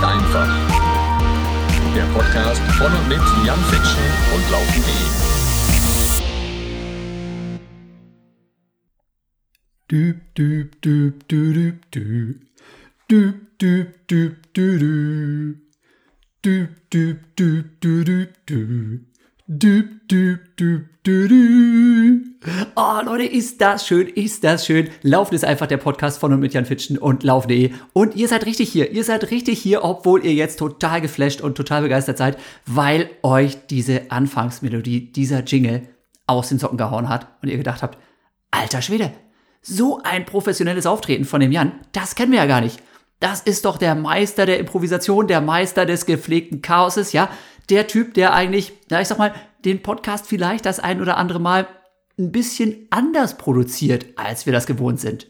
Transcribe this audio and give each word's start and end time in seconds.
ist 0.00 0.06
einfach. 0.06 0.48
Der 1.94 2.04
Podcast 2.14 2.62
von 2.78 2.92
und 2.92 3.08
mit 3.08 3.20
Jan 3.44 3.58
Fitschen 3.70 4.04
und 4.34 4.50
Laufen.de. 4.50 4.94
Düb, 9.90 10.34
düb, 10.34 10.82
düb, 10.82 11.28
düb, 11.28 11.54
düb, 11.54 11.90
düb. 11.90 12.40
Düb, 13.10 13.58
düb, 13.58 14.08
düb, 14.08 14.52
düb, 14.54 14.80
düb. 14.80 15.56
Düb, 16.44 16.90
düb, 16.90 17.36
düb, 17.36 17.80
düb, 17.80 18.06
düb, 18.06 18.46
düb 18.46 19.09
düb, 19.50 20.08
düb, 20.08 20.38
düb. 20.56 20.86
Oh, 22.76 23.00
Leute, 23.04 23.24
ist 23.24 23.60
das 23.60 23.84
schön, 23.84 24.06
ist 24.06 24.44
das 24.44 24.64
schön. 24.64 24.88
Laufen 25.02 25.34
ist 25.34 25.44
einfach 25.44 25.66
der 25.66 25.76
Podcast 25.76 26.20
von 26.20 26.32
und 26.32 26.38
mit 26.38 26.54
Jan 26.54 26.66
Fitschen 26.66 26.96
und 26.98 27.24
Laufen.de. 27.24 27.72
Und 27.92 28.14
ihr 28.14 28.28
seid 28.28 28.46
richtig 28.46 28.70
hier, 28.70 28.92
ihr 28.92 29.02
seid 29.02 29.32
richtig 29.32 29.60
hier, 29.60 29.82
obwohl 29.82 30.24
ihr 30.24 30.34
jetzt 30.34 30.60
total 30.60 31.00
geflasht 31.00 31.40
und 31.40 31.56
total 31.56 31.82
begeistert 31.82 32.18
seid, 32.18 32.38
weil 32.64 33.10
euch 33.24 33.66
diese 33.66 34.12
Anfangsmelodie, 34.12 35.10
dieser 35.10 35.42
Jingle 35.42 35.82
aus 36.28 36.50
den 36.50 36.60
Socken 36.60 36.78
gehauen 36.78 37.08
hat 37.08 37.26
und 37.42 37.48
ihr 37.48 37.56
gedacht 37.56 37.82
habt, 37.82 37.98
alter 38.52 38.82
Schwede, 38.82 39.10
so 39.62 40.00
ein 40.04 40.26
professionelles 40.26 40.86
Auftreten 40.86 41.24
von 41.24 41.40
dem 41.40 41.50
Jan, 41.50 41.72
das 41.90 42.14
kennen 42.14 42.30
wir 42.30 42.38
ja 42.38 42.46
gar 42.46 42.60
nicht. 42.60 42.80
Das 43.18 43.40
ist 43.40 43.64
doch 43.64 43.78
der 43.78 43.96
Meister 43.96 44.46
der 44.46 44.60
Improvisation, 44.60 45.26
der 45.26 45.40
Meister 45.40 45.86
des 45.86 46.06
gepflegten 46.06 46.62
Chaoses, 46.62 47.12
ja 47.12 47.28
der 47.70 47.86
Typ, 47.86 48.14
der 48.14 48.34
eigentlich, 48.34 48.72
na, 48.90 49.00
ich 49.00 49.08
sag 49.08 49.18
mal, 49.18 49.32
den 49.64 49.82
Podcast 49.82 50.26
vielleicht 50.26 50.66
das 50.66 50.80
ein 50.80 51.00
oder 51.00 51.16
andere 51.16 51.40
Mal 51.40 51.66
ein 52.18 52.32
bisschen 52.32 52.86
anders 52.90 53.38
produziert, 53.38 54.06
als 54.16 54.46
wir 54.46 54.52
das 54.52 54.66
gewohnt 54.66 55.00
sind. 55.00 55.26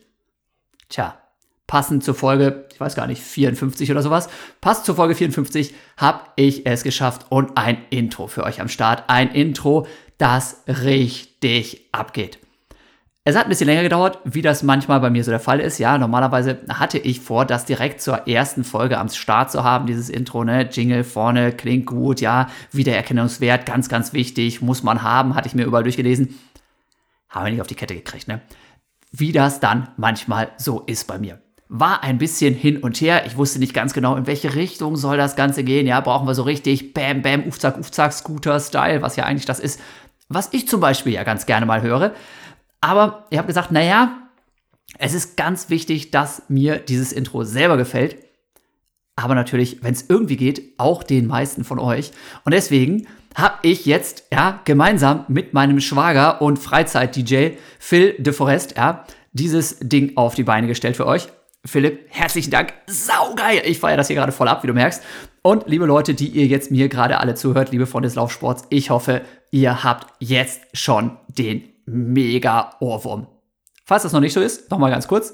Tja, 0.89 1.21
passend 1.69 2.03
zur 2.03 2.15
Folge, 2.15 2.67
ich 2.73 2.81
weiß 2.81 2.97
gar 2.97 3.07
nicht, 3.07 3.23
54 3.23 3.93
oder 3.93 4.03
sowas, 4.03 4.29
passend 4.61 4.87
zur 4.87 4.97
Folge 4.97 5.15
54 5.15 5.73
habe 5.97 6.25
ich 6.35 6.67
es 6.67 6.83
geschafft 6.83 7.27
und 7.29 7.57
ein 7.57 7.79
Intro 7.91 8.27
für 8.27 8.43
euch 8.43 8.61
am 8.61 8.69
Start. 8.69 9.05
Ein 9.07 9.31
Intro, 9.31 9.87
das 10.19 10.65
richtig 10.67 11.89
abgeht. 11.93 12.40
Es 13.31 13.37
hat 13.37 13.47
ein 13.47 13.49
bisschen 13.49 13.69
länger 13.69 13.85
gedauert, 13.85 14.19
wie 14.25 14.43
das 14.43 14.65
manchmal 14.65 14.99
bei 14.99 15.09
mir 15.09 15.23
so 15.23 15.31
der 15.31 15.39
Fall 15.39 15.61
ist. 15.61 15.79
Ja, 15.79 15.99
normalerweise 15.99 16.59
hatte 16.69 16.99
ich 16.99 17.21
vor, 17.21 17.45
das 17.45 17.65
direkt 17.65 18.03
zur 18.03 18.27
ersten 18.27 18.65
Folge 18.65 18.99
am 18.99 19.09
Start 19.09 19.53
zu 19.53 19.63
haben, 19.63 19.87
dieses 19.87 20.09
Intro, 20.09 20.43
ne? 20.43 20.69
Jingle 20.69 21.05
vorne, 21.05 21.53
klingt 21.53 21.87
gut, 21.87 22.21
ja, 22.21 22.49
Wiedererkennungswert, 22.73 23.67
ganz, 23.67 23.89
ganz 23.89 24.13
wichtig, 24.13 24.63
muss 24.63 24.83
man 24.83 25.05
haben, 25.05 25.37
hatte 25.37 25.47
ich 25.47 25.55
mir 25.55 25.65
überall 25.65 25.85
durchgelesen. 25.85 26.41
Haben 27.29 27.47
wir 27.47 27.53
nicht 27.53 27.61
auf 27.61 27.69
die 27.69 27.77
Kette 27.77 27.95
gekriegt, 27.95 28.27
ne? 28.27 28.41
Wie 29.13 29.31
das 29.31 29.61
dann 29.61 29.91
manchmal 29.97 30.49
so 30.57 30.81
ist 30.81 31.07
bei 31.07 31.19
mir. 31.19 31.39
War 31.69 32.03
ein 32.03 32.19
bisschen 32.19 32.53
hin 32.53 32.79
und 32.79 33.01
her. 33.01 33.27
Ich 33.27 33.37
wusste 33.37 33.61
nicht 33.61 33.75
ganz 33.75 33.93
genau, 33.93 34.17
in 34.17 34.27
welche 34.27 34.57
Richtung 34.57 34.97
soll 34.97 35.19
das 35.19 35.37
Ganze 35.37 35.63
gehen. 35.63 35.87
Ja, 35.87 36.01
brauchen 36.01 36.27
wir 36.27 36.35
so 36.35 36.43
richtig 36.43 36.95
Bam, 36.95 37.23
Bam, 37.23 37.47
Ufzack, 37.47 37.79
Ufzack, 37.79 38.13
Scooter-Style, 38.13 39.03
was 39.03 39.15
ja 39.15 39.23
eigentlich 39.23 39.47
das 39.47 39.61
ist, 39.61 39.81
was 40.29 40.49
ich 40.51 40.67
zum 40.67 40.81
Beispiel 40.81 41.13
ja 41.13 41.23
ganz 41.23 41.47
gerne 41.47 41.65
mal 41.65 41.83
höre. 41.83 42.13
Aber 42.81 43.27
ich 43.31 43.39
habe 43.39 43.49
gesagt, 43.49 43.73
naja, 43.73 44.17
es 44.99 45.15
ist 45.15 45.37
ganz 45.37 45.71
wichtig, 45.71 46.11
dass 46.11 46.43
mir 46.49 46.79
dieses 46.79 47.13
Intro 47.13 47.45
selber 47.45 47.77
gefällt. 47.77 48.17
Aber 49.17 49.35
natürlich, 49.35 49.83
wenn 49.83 49.93
es 49.93 50.07
irgendwie 50.09 50.37
geht, 50.37 50.79
auch 50.79 51.03
den 51.03 51.27
meisten 51.27 51.65
von 51.65 51.79
euch. 51.79 52.13
Und 52.45 52.55
deswegen 52.55 53.07
habe 53.35 53.59
ich 53.63 53.87
jetzt 53.87 54.25
ja 54.33 54.61
gemeinsam 54.65 55.25
mit 55.29 55.53
meinem 55.53 55.81
Schwager 55.81 56.41
und 56.43 56.59
Freizeit-DJ 56.59 57.51
Phil 57.79 58.15
de 58.19 58.33
Forest 58.33 58.77
ja, 58.77 59.05
dieses 59.33 59.79
Ding 59.81 60.17
auf 60.17 60.35
die 60.35 60.43
Beine 60.43 60.67
gestellt 60.67 60.97
für 60.97 61.07
euch. 61.07 61.29
Philipp, 61.65 62.07
herzlichen 62.09 62.51
Dank. 62.51 62.73
Saugeil. 62.87 63.63
Ich 63.67 63.79
feiere 63.79 63.99
das 63.99 64.07
hier 64.07 64.17
gerade 64.17 64.33
voll 64.33 64.49
ab, 64.49 64.63
wie 64.63 64.67
du 64.67 64.73
merkst. 64.73 65.03
Und 65.43 65.67
liebe 65.67 65.85
Leute, 65.85 66.15
die 66.15 66.29
ihr 66.29 66.47
jetzt 66.47 66.71
mir 66.71 66.89
gerade 66.89 67.19
alle 67.19 67.35
zuhört, 67.35 67.71
liebe 67.71 67.87
Freunde 67.87 68.09
des 68.09 68.17
Laufsports, 68.17 68.65
ich 68.71 68.91
hoffe, 68.91 69.23
ihr 69.51 69.85
habt 69.85 70.13
jetzt 70.19 70.63
schon 70.73 71.19
den 71.29 71.70
mega 71.91 72.71
Ohrwurm. 72.81 73.27
Falls 73.85 74.05
das 74.05 74.13
noch 74.13 74.21
nicht 74.21 74.33
so 74.33 74.41
ist, 74.41 74.71
nochmal 74.71 74.91
ganz 74.91 75.09
kurz. 75.09 75.33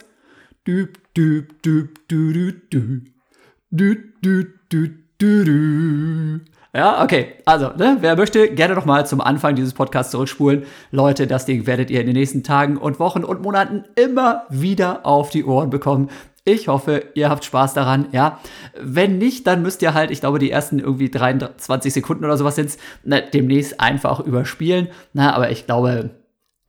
Ja, 6.75 7.03
okay. 7.03 7.35
Also, 7.45 7.69
ne, 7.77 7.99
wer 8.01 8.17
möchte, 8.17 8.49
gerne 8.49 8.75
nochmal 8.75 9.07
zum 9.07 9.21
Anfang 9.21 9.55
dieses 9.55 9.73
Podcasts 9.73 10.13
zurückspulen. 10.13 10.65
Leute, 10.91 11.27
das 11.27 11.47
Ding 11.47 11.67
werdet 11.67 11.91
ihr 11.91 12.01
in 12.01 12.07
den 12.07 12.17
nächsten 12.17 12.43
Tagen 12.43 12.77
und 12.77 12.99
Wochen 12.99 13.25
und 13.25 13.43
Monaten 13.43 13.85
immer 13.95 14.45
wieder 14.51 15.07
auf 15.07 15.31
die 15.31 15.45
Ohren 15.45 15.71
bekommen. 15.71 16.11
Ich 16.45 16.69
hoffe, 16.69 17.05
ihr 17.15 17.29
habt 17.29 17.45
Spaß 17.45 17.75
daran, 17.75 18.09
ja. 18.13 18.41
Wenn 18.81 19.19
nicht, 19.19 19.47
dann 19.47 19.63
müsst 19.63 19.83
ihr 19.83 19.95
halt, 19.95 20.11
ich 20.11 20.21
glaube, 20.21 20.39
die 20.39 20.51
ersten 20.51 20.79
irgendwie 20.79 21.11
23 21.11 21.93
Sekunden 21.93 22.25
oder 22.25 22.37
sowas 22.37 22.57
sind 22.57 22.77
ne, 23.05 23.23
demnächst 23.23 23.81
einfach 23.81 24.21
überspielen. 24.21 24.89
Na, 25.13 25.35
aber 25.35 25.51
ich 25.51 25.67
glaube, 25.67 26.11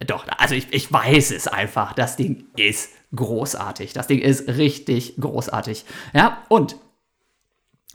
doch, 0.05 0.27
also 0.37 0.53
ich, 0.53 0.71
ich 0.71 0.91
weiß 0.91 1.31
es 1.31 1.47
einfach. 1.47 1.93
Das 1.93 2.17
Ding 2.17 2.45
ist 2.55 2.91
großartig. 3.15 3.93
Das 3.93 4.07
Ding 4.07 4.19
ist 4.19 4.47
richtig 4.47 5.15
großartig. 5.19 5.85
Ja, 6.13 6.43
und 6.49 6.75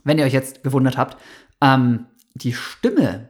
wenn 0.04 0.18
ihr 0.18 0.24
euch 0.24 0.32
jetzt 0.32 0.64
gewundert 0.64 0.96
habt, 0.96 1.16
ähm, 1.60 2.06
die 2.34 2.54
Stimme 2.54 3.28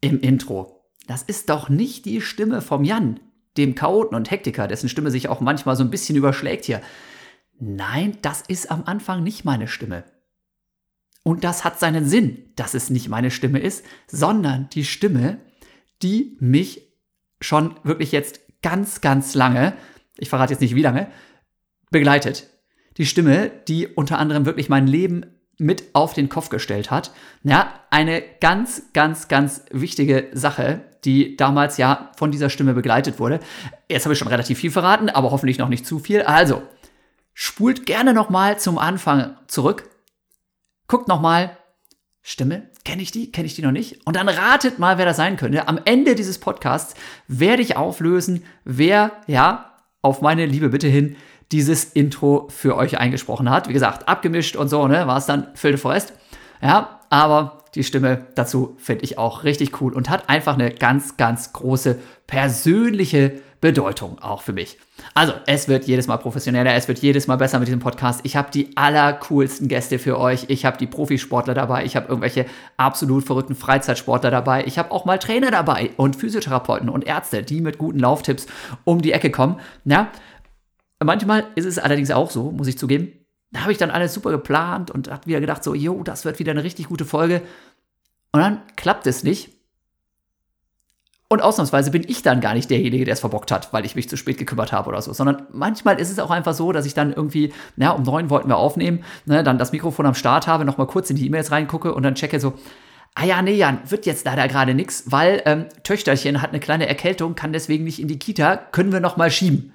im 0.00 0.20
Intro, 0.20 0.84
das 1.06 1.22
ist 1.22 1.50
doch 1.50 1.68
nicht 1.68 2.04
die 2.04 2.20
Stimme 2.20 2.62
vom 2.62 2.84
Jan, 2.84 3.20
dem 3.56 3.74
Chaoten 3.74 4.16
und 4.16 4.30
Hektiker, 4.30 4.66
dessen 4.66 4.88
Stimme 4.88 5.10
sich 5.10 5.28
auch 5.28 5.40
manchmal 5.40 5.76
so 5.76 5.84
ein 5.84 5.90
bisschen 5.90 6.16
überschlägt 6.16 6.64
hier. 6.64 6.80
Nein, 7.58 8.18
das 8.22 8.42
ist 8.42 8.70
am 8.70 8.84
Anfang 8.86 9.22
nicht 9.22 9.44
meine 9.44 9.68
Stimme. 9.68 10.04
Und 11.22 11.44
das 11.44 11.64
hat 11.64 11.78
seinen 11.78 12.06
Sinn, 12.06 12.50
dass 12.56 12.74
es 12.74 12.90
nicht 12.90 13.08
meine 13.08 13.30
Stimme 13.30 13.58
ist, 13.58 13.84
sondern 14.06 14.68
die 14.70 14.84
Stimme, 14.84 15.38
die 16.02 16.36
mich 16.40 16.89
schon 17.40 17.74
wirklich 17.82 18.12
jetzt 18.12 18.40
ganz, 18.62 19.00
ganz 19.00 19.34
lange, 19.34 19.74
ich 20.18 20.28
verrate 20.28 20.52
jetzt 20.52 20.60
nicht 20.60 20.74
wie 20.74 20.82
lange, 20.82 21.08
begleitet. 21.90 22.48
Die 22.96 23.06
Stimme, 23.06 23.50
die 23.68 23.86
unter 23.86 24.18
anderem 24.18 24.46
wirklich 24.46 24.68
mein 24.68 24.86
Leben 24.86 25.26
mit 25.58 25.94
auf 25.94 26.14
den 26.14 26.28
Kopf 26.28 26.48
gestellt 26.48 26.90
hat. 26.90 27.12
Ja, 27.42 27.74
eine 27.90 28.22
ganz, 28.40 28.92
ganz, 28.94 29.28
ganz 29.28 29.64
wichtige 29.70 30.28
Sache, 30.32 30.84
die 31.04 31.36
damals 31.36 31.76
ja 31.76 32.10
von 32.16 32.30
dieser 32.32 32.50
Stimme 32.50 32.74
begleitet 32.74 33.18
wurde. 33.18 33.40
Jetzt 33.88 34.04
habe 34.04 34.14
ich 34.14 34.18
schon 34.18 34.28
relativ 34.28 34.58
viel 34.58 34.70
verraten, 34.70 35.10
aber 35.10 35.30
hoffentlich 35.30 35.58
noch 35.58 35.68
nicht 35.68 35.86
zu 35.86 35.98
viel. 35.98 36.22
Also, 36.22 36.62
spult 37.34 37.86
gerne 37.86 38.14
nochmal 38.14 38.58
zum 38.58 38.78
Anfang 38.78 39.36
zurück. 39.46 39.88
Guckt 40.88 41.08
nochmal, 41.08 41.56
Stimme, 42.22 42.69
kenne 42.84 43.02
ich 43.02 43.10
die, 43.10 43.30
kenne 43.30 43.46
ich 43.46 43.54
die 43.54 43.62
noch 43.62 43.72
nicht? 43.72 44.06
Und 44.06 44.16
dann 44.16 44.28
ratet 44.28 44.78
mal, 44.78 44.98
wer 44.98 45.04
das 45.04 45.16
sein 45.16 45.36
könnte. 45.36 45.68
Am 45.68 45.78
Ende 45.84 46.14
dieses 46.14 46.38
Podcasts 46.38 46.94
werde 47.28 47.62
ich 47.62 47.76
auflösen, 47.76 48.44
wer, 48.64 49.12
ja, 49.26 49.74
auf 50.02 50.22
meine 50.22 50.46
liebe 50.46 50.70
Bitte 50.70 50.88
hin, 50.88 51.16
dieses 51.52 51.84
Intro 51.84 52.48
für 52.50 52.76
euch 52.76 52.98
eingesprochen 52.98 53.50
hat. 53.50 53.68
Wie 53.68 53.72
gesagt, 53.72 54.08
abgemischt 54.08 54.56
und 54.56 54.68
so, 54.68 54.86
ne, 54.86 55.06
war 55.06 55.18
es 55.18 55.26
dann 55.26 55.48
Phil 55.54 55.72
de 55.72 55.80
Forest. 55.80 56.12
Ja, 56.62 57.00
aber 57.10 57.64
die 57.74 57.84
Stimme 57.84 58.26
dazu 58.34 58.76
finde 58.78 59.04
ich 59.04 59.18
auch 59.18 59.44
richtig 59.44 59.80
cool 59.80 59.92
und 59.92 60.10
hat 60.10 60.28
einfach 60.28 60.54
eine 60.54 60.70
ganz, 60.70 61.16
ganz 61.16 61.52
große 61.52 61.98
persönliche 62.26 63.40
Bedeutung 63.60 64.18
auch 64.20 64.40
für 64.40 64.54
mich. 64.54 64.78
Also, 65.14 65.34
es 65.46 65.68
wird 65.68 65.84
jedes 65.84 66.06
Mal 66.06 66.16
professioneller, 66.16 66.74
es 66.74 66.88
wird 66.88 66.98
jedes 67.00 67.26
Mal 67.26 67.36
besser 67.36 67.58
mit 67.58 67.68
diesem 67.68 67.80
Podcast. 67.80 68.20
Ich 68.24 68.36
habe 68.36 68.50
die 68.50 68.74
allercoolsten 68.76 69.68
Gäste 69.68 69.98
für 69.98 70.18
euch. 70.18 70.46
Ich 70.48 70.64
habe 70.64 70.78
die 70.78 70.86
Profisportler 70.86 71.52
dabei, 71.52 71.84
ich 71.84 71.94
habe 71.94 72.08
irgendwelche 72.08 72.46
absolut 72.78 73.24
verrückten 73.24 73.54
Freizeitsportler 73.54 74.30
dabei. 74.30 74.64
Ich 74.64 74.78
habe 74.78 74.90
auch 74.92 75.04
mal 75.04 75.18
Trainer 75.18 75.50
dabei 75.50 75.90
und 75.96 76.16
Physiotherapeuten 76.16 76.88
und 76.88 77.06
Ärzte, 77.06 77.42
die 77.42 77.60
mit 77.60 77.76
guten 77.76 77.98
Lauftipps 77.98 78.46
um 78.84 79.02
die 79.02 79.12
Ecke 79.12 79.30
kommen. 79.30 79.60
Ja, 79.84 80.10
manchmal 81.02 81.46
ist 81.54 81.66
es 81.66 81.78
allerdings 81.78 82.10
auch 82.10 82.30
so, 82.30 82.50
muss 82.50 82.66
ich 82.66 82.78
zugeben. 82.78 83.12
Da 83.52 83.62
habe 83.62 83.72
ich 83.72 83.78
dann 83.78 83.90
alles 83.90 84.14
super 84.14 84.30
geplant 84.30 84.90
und 84.90 85.10
habe 85.10 85.26
wieder 85.26 85.40
gedacht, 85.40 85.64
so, 85.64 85.74
jo, 85.74 86.02
das 86.02 86.24
wird 86.24 86.38
wieder 86.38 86.52
eine 86.52 86.64
richtig 86.64 86.88
gute 86.88 87.04
Folge. 87.04 87.42
Und 88.32 88.40
dann 88.40 88.62
klappt 88.76 89.06
es 89.06 89.24
nicht. 89.24 89.59
Und 91.32 91.42
ausnahmsweise 91.42 91.92
bin 91.92 92.02
ich 92.08 92.22
dann 92.22 92.40
gar 92.40 92.54
nicht 92.54 92.68
derjenige, 92.70 93.04
der 93.04 93.14
es 93.14 93.20
verbockt 93.20 93.52
hat, 93.52 93.72
weil 93.72 93.84
ich 93.86 93.94
mich 93.94 94.08
zu 94.08 94.16
spät 94.16 94.36
gekümmert 94.36 94.72
habe 94.72 94.88
oder 94.88 95.00
so. 95.00 95.12
Sondern 95.12 95.46
manchmal 95.52 96.00
ist 96.00 96.10
es 96.10 96.18
auch 96.18 96.30
einfach 96.30 96.54
so, 96.54 96.72
dass 96.72 96.86
ich 96.86 96.94
dann 96.94 97.12
irgendwie, 97.12 97.52
na, 97.76 97.92
um 97.92 98.02
neun 98.02 98.30
wollten 98.30 98.48
wir 98.48 98.56
aufnehmen, 98.56 99.04
ne, 99.26 99.44
dann 99.44 99.56
das 99.56 99.70
Mikrofon 99.70 100.06
am 100.06 100.14
Start 100.14 100.48
habe, 100.48 100.64
nochmal 100.64 100.88
kurz 100.88 101.08
in 101.08 101.14
die 101.14 101.24
E-Mails 101.24 101.52
reingucke 101.52 101.94
und 101.94 102.02
dann 102.02 102.16
checke 102.16 102.40
so, 102.40 102.54
ah 103.14 103.24
ja, 103.24 103.42
nee, 103.42 103.54
Jan, 103.54 103.78
wird 103.88 104.06
jetzt 104.06 104.24
leider 104.24 104.48
gerade 104.48 104.74
nichts, 104.74 105.04
weil 105.06 105.40
ähm, 105.44 105.66
Töchterchen 105.84 106.42
hat 106.42 106.50
eine 106.50 106.58
kleine 106.58 106.88
Erkältung, 106.88 107.36
kann 107.36 107.52
deswegen 107.52 107.84
nicht 107.84 108.00
in 108.00 108.08
die 108.08 108.18
Kita, 108.18 108.56
können 108.56 108.90
wir 108.90 108.98
nochmal 108.98 109.30
schieben. 109.30 109.72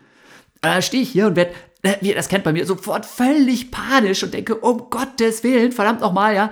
Da 0.59 0.81
stehe 0.81 1.03
ich 1.03 1.09
hier 1.09 1.27
und 1.27 1.37
werde, 1.37 1.51
äh, 1.83 1.93
wie 2.01 2.09
ihr 2.09 2.15
das 2.15 2.27
kennt 2.27 2.43
bei 2.43 2.51
mir, 2.51 2.65
sofort 2.65 3.05
völlig 3.05 3.71
panisch 3.71 4.23
und 4.23 4.33
denke, 4.33 4.55
um 4.55 4.89
Gottes 4.89 5.41
Willen, 5.45 5.71
verdammt 5.71 6.01
nochmal, 6.01 6.35
ja, 6.35 6.49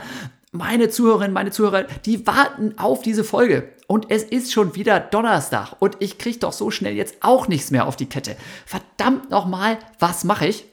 meine 0.53 0.87
Zuhörerinnen, 0.87 1.33
meine 1.33 1.51
Zuhörer, 1.51 1.83
die 2.05 2.25
warten 2.25 2.75
auf 2.77 3.01
diese 3.01 3.25
Folge. 3.25 3.69
Und 3.93 4.09
es 4.09 4.23
ist 4.23 4.51
schon 4.51 4.73
wieder 4.73 4.99
Donnerstag 4.99 5.75
und 5.77 5.97
ich 5.99 6.17
kriege 6.17 6.39
doch 6.39 6.51
so 6.51 6.71
schnell 6.71 6.95
jetzt 6.95 7.17
auch 7.21 7.47
nichts 7.47 7.69
mehr 7.69 7.85
auf 7.85 7.95
die 7.95 8.07
Kette. 8.07 8.35
Verdammt 8.65 9.29
nochmal, 9.29 9.77
was 9.99 10.23
mache 10.23 10.47
ich? 10.47 10.65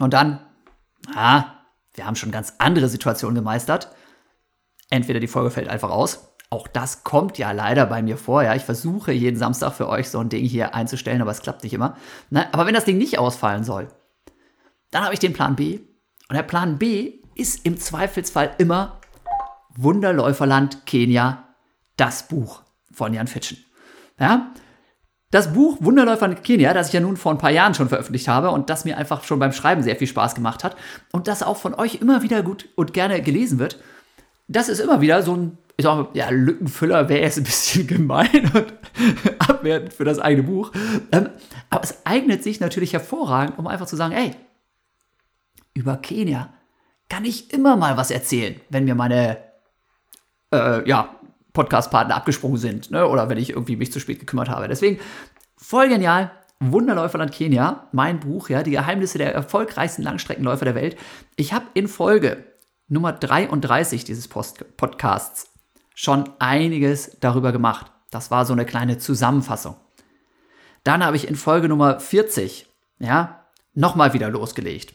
Und 0.00 0.12
dann, 0.12 0.44
ah, 1.14 1.44
wir 1.94 2.06
haben 2.06 2.16
schon 2.16 2.32
ganz 2.32 2.54
andere 2.58 2.88
Situationen 2.88 3.36
gemeistert. 3.36 3.94
Entweder 4.88 5.20
die 5.20 5.28
Folge 5.28 5.52
fällt 5.52 5.68
einfach 5.68 5.90
aus. 5.90 6.34
Auch 6.50 6.66
das 6.66 7.04
kommt 7.04 7.38
ja 7.38 7.52
leider 7.52 7.86
bei 7.86 8.02
mir 8.02 8.16
vor. 8.16 8.42
Ja, 8.42 8.56
ich 8.56 8.64
versuche 8.64 9.12
jeden 9.12 9.38
Samstag 9.38 9.74
für 9.74 9.88
euch 9.88 10.10
so 10.10 10.18
ein 10.18 10.30
Ding 10.30 10.44
hier 10.44 10.74
einzustellen, 10.74 11.22
aber 11.22 11.30
es 11.30 11.42
klappt 11.42 11.62
nicht 11.62 11.74
immer. 11.74 11.96
Na, 12.28 12.46
aber 12.50 12.66
wenn 12.66 12.74
das 12.74 12.86
Ding 12.86 12.98
nicht 12.98 13.20
ausfallen 13.20 13.62
soll, 13.62 13.86
dann 14.90 15.04
habe 15.04 15.14
ich 15.14 15.20
den 15.20 15.32
Plan 15.32 15.54
B. 15.54 15.78
Und 16.28 16.34
der 16.34 16.42
Plan 16.42 16.76
B 16.76 17.20
ist 17.36 17.64
im 17.64 17.78
Zweifelsfall 17.78 18.56
immer 18.58 18.98
Wunderläuferland 19.76 20.86
Kenia, 20.86 21.44
das 22.00 22.28
Buch 22.28 22.62
von 22.90 23.12
Jan 23.12 23.26
Fitschen. 23.26 23.58
Ja, 24.18 24.52
das 25.30 25.52
Buch 25.52 25.76
Wunderläufer 25.80 26.26
in 26.26 26.42
Kenia, 26.42 26.74
das 26.74 26.88
ich 26.88 26.94
ja 26.94 27.00
nun 27.00 27.16
vor 27.16 27.32
ein 27.32 27.38
paar 27.38 27.50
Jahren 27.50 27.74
schon 27.74 27.88
veröffentlicht 27.88 28.26
habe 28.26 28.50
und 28.50 28.68
das 28.68 28.84
mir 28.84 28.96
einfach 28.96 29.22
schon 29.22 29.38
beim 29.38 29.52
Schreiben 29.52 29.82
sehr 29.82 29.96
viel 29.96 30.08
Spaß 30.08 30.34
gemacht 30.34 30.64
hat 30.64 30.76
und 31.12 31.28
das 31.28 31.42
auch 31.42 31.56
von 31.56 31.74
euch 31.74 31.96
immer 31.96 32.22
wieder 32.22 32.42
gut 32.42 32.68
und 32.74 32.92
gerne 32.92 33.22
gelesen 33.22 33.58
wird, 33.58 33.78
das 34.48 34.68
ist 34.68 34.80
immer 34.80 35.00
wieder 35.00 35.22
so 35.22 35.36
ein, 35.36 35.58
ich 35.76 35.84
sag 35.84 35.96
mal, 35.96 36.08
ja, 36.14 36.30
Lückenfüller 36.30 37.08
wäre 37.08 37.20
jetzt 37.20 37.38
ein 37.38 37.44
bisschen 37.44 37.86
gemein 37.86 38.50
und 38.52 38.74
abwertend 39.38 39.92
für 39.92 40.04
das 40.04 40.18
eigene 40.18 40.48
Buch. 40.48 40.72
Ähm, 41.12 41.28
aber 41.68 41.84
es 41.84 42.04
eignet 42.04 42.42
sich 42.42 42.58
natürlich 42.58 42.92
hervorragend, 42.92 43.58
um 43.58 43.68
einfach 43.68 43.86
zu 43.86 43.96
sagen, 43.96 44.14
ey, 44.14 44.32
über 45.74 45.96
Kenia 45.98 46.52
kann 47.08 47.24
ich 47.24 47.52
immer 47.52 47.76
mal 47.76 47.96
was 47.96 48.10
erzählen, 48.10 48.60
wenn 48.68 48.84
mir 48.84 48.96
meine, 48.96 49.36
äh, 50.52 50.88
ja, 50.88 51.19
Podcast-Partner 51.52 52.14
abgesprungen 52.14 52.58
sind 52.58 52.90
ne? 52.90 53.06
oder 53.06 53.28
wenn 53.28 53.38
ich 53.38 53.50
irgendwie 53.50 53.76
mich 53.76 53.92
zu 53.92 54.00
spät 54.00 54.20
gekümmert 54.20 54.48
habe. 54.48 54.68
Deswegen 54.68 55.00
voll 55.56 55.88
genial. 55.88 56.32
Wunderläuferland 56.62 57.32
Kenia, 57.32 57.88
mein 57.92 58.20
Buch, 58.20 58.50
ja, 58.50 58.62
die 58.62 58.72
Geheimnisse 58.72 59.16
der 59.16 59.34
erfolgreichsten 59.34 60.02
Langstreckenläufer 60.02 60.66
der 60.66 60.74
Welt. 60.74 60.96
Ich 61.36 61.54
habe 61.54 61.64
in 61.72 61.88
Folge 61.88 62.44
Nummer 62.86 63.12
33 63.12 64.04
dieses 64.04 64.28
Post 64.28 64.76
Podcasts 64.76 65.50
schon 65.94 66.28
einiges 66.38 67.16
darüber 67.20 67.52
gemacht. 67.52 67.90
Das 68.10 68.30
war 68.30 68.44
so 68.44 68.52
eine 68.52 68.66
kleine 68.66 68.98
Zusammenfassung. 68.98 69.76
Dann 70.84 71.04
habe 71.04 71.16
ich 71.16 71.28
in 71.28 71.36
Folge 71.36 71.68
Nummer 71.68 71.98
40, 71.98 72.66
ja, 72.98 73.46
nochmal 73.72 74.12
wieder 74.12 74.28
losgelegt. 74.28 74.94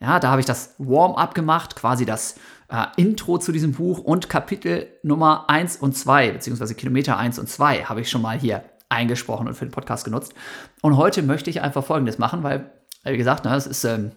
Ja, 0.00 0.18
da 0.18 0.30
habe 0.30 0.40
ich 0.40 0.46
das 0.46 0.74
Warm-up 0.78 1.34
gemacht, 1.34 1.76
quasi 1.76 2.04
das 2.04 2.36
äh, 2.72 2.86
Intro 2.96 3.38
zu 3.38 3.52
diesem 3.52 3.72
Buch 3.72 3.98
und 3.98 4.28
Kapitel 4.30 4.88
Nummer 5.02 5.48
1 5.48 5.76
und 5.76 5.96
2, 5.96 6.32
beziehungsweise 6.32 6.74
Kilometer 6.74 7.18
1 7.18 7.38
und 7.38 7.48
2 7.48 7.84
habe 7.84 8.00
ich 8.00 8.10
schon 8.10 8.22
mal 8.22 8.38
hier 8.38 8.64
eingesprochen 8.88 9.46
und 9.46 9.54
für 9.54 9.66
den 9.66 9.72
Podcast 9.72 10.04
genutzt. 10.04 10.34
Und 10.80 10.96
heute 10.96 11.22
möchte 11.22 11.50
ich 11.50 11.60
einfach 11.60 11.84
Folgendes 11.84 12.18
machen, 12.18 12.42
weil, 12.42 12.72
wie 13.04 13.16
gesagt, 13.16 13.44
ne, 13.44 13.54
es 13.54 13.66
ist 13.66 13.84
ähm, 13.84 14.12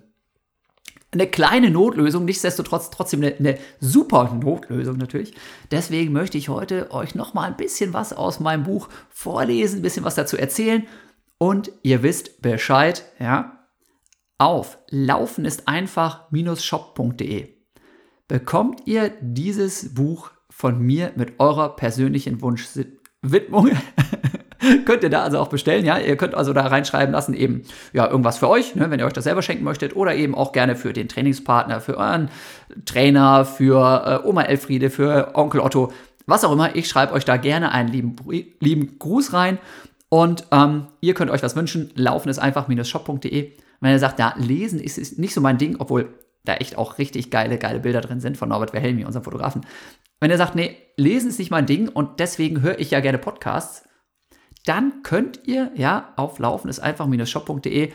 eine 1.11 1.27
kleine 1.27 1.69
Notlösung, 1.69 2.23
nichtsdestotrotz 2.25 2.91
trotzdem 2.91 3.21
eine, 3.21 3.35
eine, 3.35 3.57
super 3.81 4.33
Notlösung 4.33 4.97
natürlich. 4.97 5.33
Deswegen 5.71 6.13
möchte 6.13 6.37
ich 6.37 6.49
heute 6.49 6.91
euch 6.91 7.13
noch 7.13 7.33
mal 7.33 7.43
ein 7.43 7.57
bisschen 7.57 7.93
was 7.93 8.13
aus 8.13 8.39
meinem 8.39 8.63
Buch 8.63 8.87
vorlesen, 9.09 9.79
ein 9.79 9.81
bisschen 9.81 10.05
was 10.05 10.15
dazu 10.15 10.37
erzählen 10.37 10.87
und 11.37 11.71
ihr 11.83 12.03
wisst 12.03 12.41
Bescheid, 12.41 13.03
ja, 13.19 13.67
auf 14.37 14.77
laufen 14.89 15.45
ist 15.45 15.67
einfach-shop.de 15.67 17.54
bekommt 18.27 18.81
ihr 18.86 19.12
dieses 19.22 19.94
Buch 19.94 20.31
von 20.50 20.80
mir 20.80 21.12
mit 21.16 21.39
eurer 21.39 21.75
persönlichen 21.75 22.42
Wunschwidmung. 22.42 23.72
könnt 24.86 25.04
ihr 25.04 25.10
da 25.10 25.24
also 25.24 25.39
auch 25.39 25.50
bestellen, 25.50 25.86
ja. 25.86 25.98
Ihr 25.98 26.18
könnt 26.18 26.36
also 26.36 26.54
da 26.54 26.66
reinschreiben 26.68 27.13
lassen, 27.13 27.33
eben 27.33 27.63
ja 27.94 28.10
irgendwas 28.10 28.38
für 28.38 28.50
euch, 28.50 28.75
ne, 28.75 28.89
wenn 28.89 29.00
ihr 29.00 29.06
euch 29.06 29.13
das 29.13 29.25
selber 29.25 29.42
schenken 29.42 29.63
möchtet, 29.63 29.95
oder 29.95 30.16
eben 30.16 30.36
auch 30.36 30.51
gerne 30.51 30.75
für 30.75 30.94
den 30.94 31.07
Trainingspartner, 31.07 31.81
für 31.81 31.98
euren 31.98 32.30
Trainer, 32.86 33.45
für 33.45 34.22
äh, 34.24 34.27
Oma 34.27 34.44
Elfriede, 34.44 34.89
für 34.89 35.31
Onkel 35.36 35.62
Otto, 35.62 35.92
was 36.25 36.44
auch 36.44 36.51
immer. 36.51 36.75
Ich 36.75 36.88
schreibe 36.88 37.13
euch 37.13 37.25
da 37.25 37.38
gerne 37.38 37.72
einen 37.72 37.89
lieben, 37.89 38.16
lieben 38.60 38.98
Gruß 39.00 39.33
rein 39.33 39.60
und 40.10 40.45
ähm, 40.51 40.88
ihr 41.01 41.13
könnt 41.13 41.31
euch 41.31 41.44
was 41.44 41.56
wünschen. 41.56 41.92
Laufen 41.95 42.30
ist 42.30 42.39
einfach-shop.de. 42.39 43.51
Wenn 43.81 43.92
ihr 43.92 44.00
sagt, 44.00 44.19
ja, 44.19 44.33
lesen 44.38 44.80
ist, 44.80 44.98
ist 44.98 45.19
nicht 45.19 45.33
so 45.33 45.42
mein 45.42 45.57
Ding, 45.57 45.75
obwohl 45.80 46.13
da 46.45 46.56
echt 46.56 46.77
auch 46.77 46.97
richtig 46.97 47.31
geile, 47.31 47.57
geile 47.57 47.80
Bilder 47.80 48.01
drin 48.01 48.19
sind 48.19 48.38
von 48.38 48.50
Norbert 48.50 48.74
Wilhelmi, 48.74 49.06
unserem 49.06 49.24
Fotografen. 49.24 49.65
Wenn 50.19 50.31
ihr 50.31 50.38
sagt, 50.38 50.56
nee, 50.56 50.77
lesen 50.97 51.30
ist 51.30 51.39
nicht 51.39 51.51
mein 51.51 51.65
Ding 51.65 51.89
und 51.89 52.19
deswegen 52.19 52.62
höre 52.62 52.80
ich 52.80 52.92
ja 52.92 53.00
gerne 53.00 53.18
Podcasts, 53.18 53.88
dann 54.65 55.03
könnt 55.03 55.42
ihr 55.45 55.71
ja 55.75 56.13
auf 56.15 56.39
laufen 56.39 56.69
ist 56.69 56.80
einfach-shop.de 56.80 57.92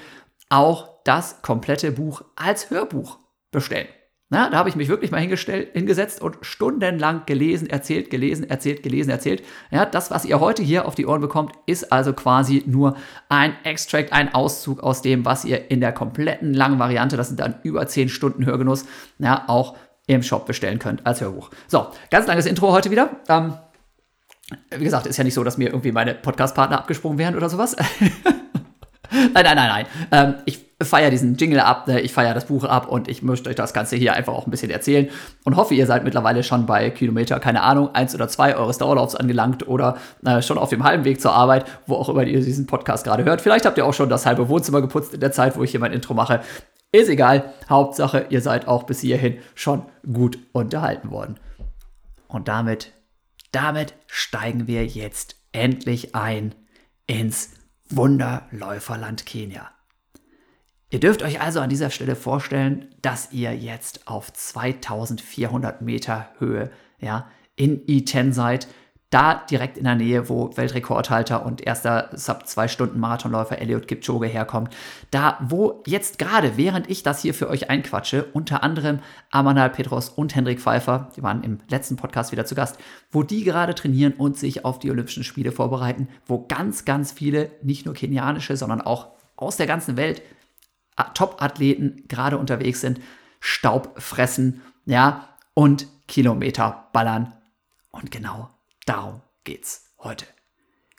auch 0.48 1.02
das 1.04 1.42
komplette 1.42 1.92
Buch 1.92 2.22
als 2.36 2.70
Hörbuch 2.70 3.18
bestellen. 3.50 3.88
Na, 4.32 4.48
da 4.48 4.58
habe 4.58 4.68
ich 4.68 4.76
mich 4.76 4.88
wirklich 4.88 5.10
mal 5.10 5.18
hingesetzt 5.18 6.22
und 6.22 6.38
stundenlang 6.42 7.26
gelesen, 7.26 7.68
erzählt, 7.68 8.10
gelesen, 8.10 8.48
erzählt, 8.48 8.84
gelesen, 8.84 9.10
erzählt. 9.10 9.42
Ja, 9.72 9.84
das, 9.84 10.12
was 10.12 10.24
ihr 10.24 10.38
heute 10.38 10.62
hier 10.62 10.86
auf 10.86 10.94
die 10.94 11.04
Ohren 11.04 11.20
bekommt, 11.20 11.52
ist 11.66 11.92
also 11.92 12.12
quasi 12.12 12.62
nur 12.64 12.96
ein 13.28 13.56
Extract, 13.64 14.12
ein 14.12 14.32
Auszug 14.32 14.84
aus 14.84 15.02
dem, 15.02 15.24
was 15.24 15.44
ihr 15.44 15.72
in 15.72 15.80
der 15.80 15.90
kompletten 15.90 16.54
langen 16.54 16.78
Variante, 16.78 17.16
das 17.16 17.26
sind 17.26 17.40
dann 17.40 17.56
über 17.64 17.88
10 17.88 18.08
Stunden 18.08 18.46
Hörgenuss, 18.46 18.84
ja, 19.18 19.44
auch 19.48 19.76
im 20.06 20.22
Shop 20.22 20.46
bestellen 20.46 20.78
könnt 20.78 21.04
als 21.06 21.20
Hörbuch. 21.20 21.50
So, 21.66 21.88
ganz 22.12 22.28
langes 22.28 22.46
Intro 22.46 22.70
heute 22.70 22.92
wieder. 22.92 23.10
Ähm, 23.28 23.54
wie 24.70 24.84
gesagt, 24.84 25.06
ist 25.06 25.16
ja 25.16 25.24
nicht 25.24 25.34
so, 25.34 25.42
dass 25.42 25.58
mir 25.58 25.70
irgendwie 25.70 25.90
meine 25.90 26.14
Podcast-Partner 26.14 26.78
abgesprungen 26.78 27.18
wären 27.18 27.34
oder 27.34 27.48
sowas. 27.48 27.74
nein, 29.10 29.32
nein, 29.34 29.56
nein, 29.56 29.56
nein. 29.56 29.86
Ähm, 30.12 30.34
ich 30.46 30.69
feiere 30.82 31.10
diesen 31.10 31.36
Jingle 31.36 31.60
ab, 31.60 31.86
ne? 31.86 32.00
ich 32.00 32.12
feiere 32.12 32.34
das 32.34 32.46
Buch 32.46 32.64
ab 32.64 32.88
und 32.88 33.08
ich 33.08 33.22
möchte 33.22 33.50
euch 33.50 33.56
das 33.56 33.72
Ganze 33.72 33.96
hier 33.96 34.14
einfach 34.14 34.32
auch 34.32 34.46
ein 34.46 34.50
bisschen 34.50 34.70
erzählen 34.70 35.08
und 35.44 35.56
hoffe, 35.56 35.74
ihr 35.74 35.86
seid 35.86 36.04
mittlerweile 36.04 36.42
schon 36.42 36.66
bei 36.66 36.90
Kilometer, 36.90 37.38
keine 37.40 37.62
Ahnung, 37.62 37.94
eins 37.94 38.14
oder 38.14 38.28
zwei 38.28 38.56
eures 38.56 38.78
Dauerlaufs 38.78 39.14
angelangt 39.14 39.68
oder 39.68 39.98
äh, 40.24 40.40
schon 40.42 40.58
auf 40.58 40.70
dem 40.70 40.84
halben 40.84 41.04
Weg 41.04 41.20
zur 41.20 41.32
Arbeit, 41.32 41.66
wo 41.86 41.96
auch 41.96 42.08
immer 42.08 42.22
ihr 42.22 42.40
diesen 42.40 42.66
Podcast 42.66 43.04
gerade 43.04 43.24
hört. 43.24 43.40
Vielleicht 43.40 43.66
habt 43.66 43.76
ihr 43.78 43.84
auch 43.84 43.94
schon 43.94 44.08
das 44.08 44.26
halbe 44.26 44.48
Wohnzimmer 44.48 44.80
geputzt 44.80 45.12
in 45.12 45.20
der 45.20 45.32
Zeit, 45.32 45.56
wo 45.56 45.62
ich 45.62 45.70
hier 45.70 45.80
mein 45.80 45.92
Intro 45.92 46.14
mache. 46.14 46.40
Ist 46.92 47.08
egal. 47.08 47.52
Hauptsache, 47.68 48.26
ihr 48.30 48.40
seid 48.40 48.66
auch 48.66 48.84
bis 48.84 49.00
hierhin 49.00 49.38
schon 49.54 49.84
gut 50.12 50.38
unterhalten 50.52 51.10
worden. 51.10 51.38
Und 52.26 52.48
damit, 52.48 52.92
damit 53.52 53.94
steigen 54.06 54.66
wir 54.66 54.86
jetzt 54.86 55.36
endlich 55.52 56.14
ein 56.14 56.54
ins 57.06 57.50
Wunderläuferland 57.90 59.26
Kenia. 59.26 59.68
Ihr 60.92 60.98
dürft 60.98 61.22
euch 61.22 61.40
also 61.40 61.60
an 61.60 61.70
dieser 61.70 61.90
Stelle 61.90 62.16
vorstellen, 62.16 62.88
dass 63.00 63.32
ihr 63.32 63.54
jetzt 63.54 64.08
auf 64.08 64.32
2400 64.32 65.82
Meter 65.82 66.30
Höhe 66.38 66.70
ja, 66.98 67.28
in 67.54 67.86
I10 67.86 68.32
seid. 68.32 68.66
Da 69.08 69.34
direkt 69.34 69.76
in 69.76 69.84
der 69.84 69.96
Nähe, 69.96 70.28
wo 70.28 70.56
Weltrekordhalter 70.56 71.44
und 71.44 71.60
erster 71.66 72.10
Sub-2-Stunden-Marathonläufer 72.12 73.58
Elliot 73.58 73.88
Kipchoge 73.88 74.26
herkommt. 74.26 74.72
Da, 75.10 75.38
wo 75.42 75.82
jetzt 75.84 76.20
gerade, 76.20 76.56
während 76.56 76.88
ich 76.88 77.02
das 77.02 77.20
hier 77.20 77.34
für 77.34 77.48
euch 77.48 77.70
einquatsche, 77.70 78.26
unter 78.32 78.62
anderem 78.62 79.00
Amanal 79.30 79.70
Petros 79.70 80.08
und 80.10 80.36
Hendrik 80.36 80.60
Pfeiffer, 80.60 81.10
die 81.16 81.24
waren 81.24 81.42
im 81.42 81.58
letzten 81.68 81.96
Podcast 81.96 82.30
wieder 82.30 82.46
zu 82.46 82.54
Gast, 82.54 82.78
wo 83.10 83.24
die 83.24 83.42
gerade 83.42 83.74
trainieren 83.74 84.12
und 84.12 84.38
sich 84.38 84.64
auf 84.64 84.78
die 84.78 84.90
Olympischen 84.90 85.24
Spiele 85.24 85.50
vorbereiten, 85.50 86.08
wo 86.26 86.46
ganz, 86.46 86.84
ganz 86.84 87.10
viele, 87.10 87.50
nicht 87.62 87.86
nur 87.86 87.94
kenianische, 87.94 88.56
sondern 88.56 88.80
auch 88.80 89.08
aus 89.34 89.56
der 89.56 89.66
ganzen 89.66 89.96
Welt 89.96 90.22
Top-Athleten 91.14 92.04
gerade 92.08 92.38
unterwegs 92.38 92.80
sind, 92.80 93.00
Staub 93.40 94.00
fressen, 94.00 94.62
ja, 94.84 95.28
und 95.54 95.86
Kilometer 96.06 96.88
ballern. 96.92 97.32
Und 97.90 98.10
genau 98.10 98.50
darum 98.86 99.22
geht's 99.44 99.94
heute. 99.98 100.26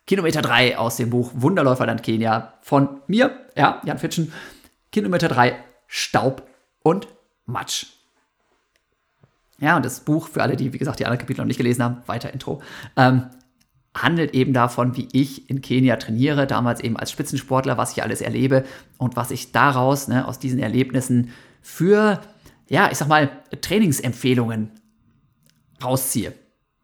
Kilometer 0.07 0.41
3 0.41 0.77
aus 0.77 0.97
dem 0.97 1.09
Buch 1.09 1.31
Wunderläuferland 1.35 2.03
Kenia 2.03 2.53
von 2.61 3.01
mir, 3.07 3.45
ja, 3.55 3.81
Jan 3.85 3.99
Fitschen. 3.99 4.33
Kilometer 4.91 5.29
3, 5.29 5.55
Staub 5.87 6.47
und 6.83 7.07
Matsch. 7.45 7.85
Ja, 9.59 9.77
und 9.77 9.85
das 9.85 10.01
Buch, 10.01 10.27
für 10.27 10.41
alle, 10.41 10.57
die, 10.57 10.73
wie 10.73 10.77
gesagt, 10.77 10.99
die 10.99 11.05
anderen 11.05 11.19
Kapitel 11.19 11.41
noch 11.41 11.47
nicht 11.47 11.57
gelesen 11.57 11.83
haben, 11.83 12.01
weiter 12.07 12.33
Intro, 12.33 12.61
ähm, 12.97 13.29
handelt 13.93 14.33
eben 14.33 14.53
davon, 14.53 14.95
wie 14.95 15.07
ich 15.11 15.49
in 15.49 15.61
Kenia 15.61 15.97
trainiere, 15.97 16.47
damals 16.47 16.79
eben 16.79 16.97
als 16.97 17.11
Spitzensportler, 17.11 17.77
was 17.77 17.91
ich 17.91 18.03
alles 18.03 18.21
erlebe 18.21 18.65
und 18.97 19.15
was 19.15 19.31
ich 19.31 19.51
daraus, 19.51 20.07
ne, 20.07 20.27
aus 20.27 20.39
diesen 20.39 20.59
Erlebnissen 20.59 21.31
für, 21.61 22.21
ja, 22.69 22.89
ich 22.91 22.97
sag 22.97 23.07
mal, 23.09 23.29
Trainingsempfehlungen 23.59 24.71
rausziehe. 25.83 26.33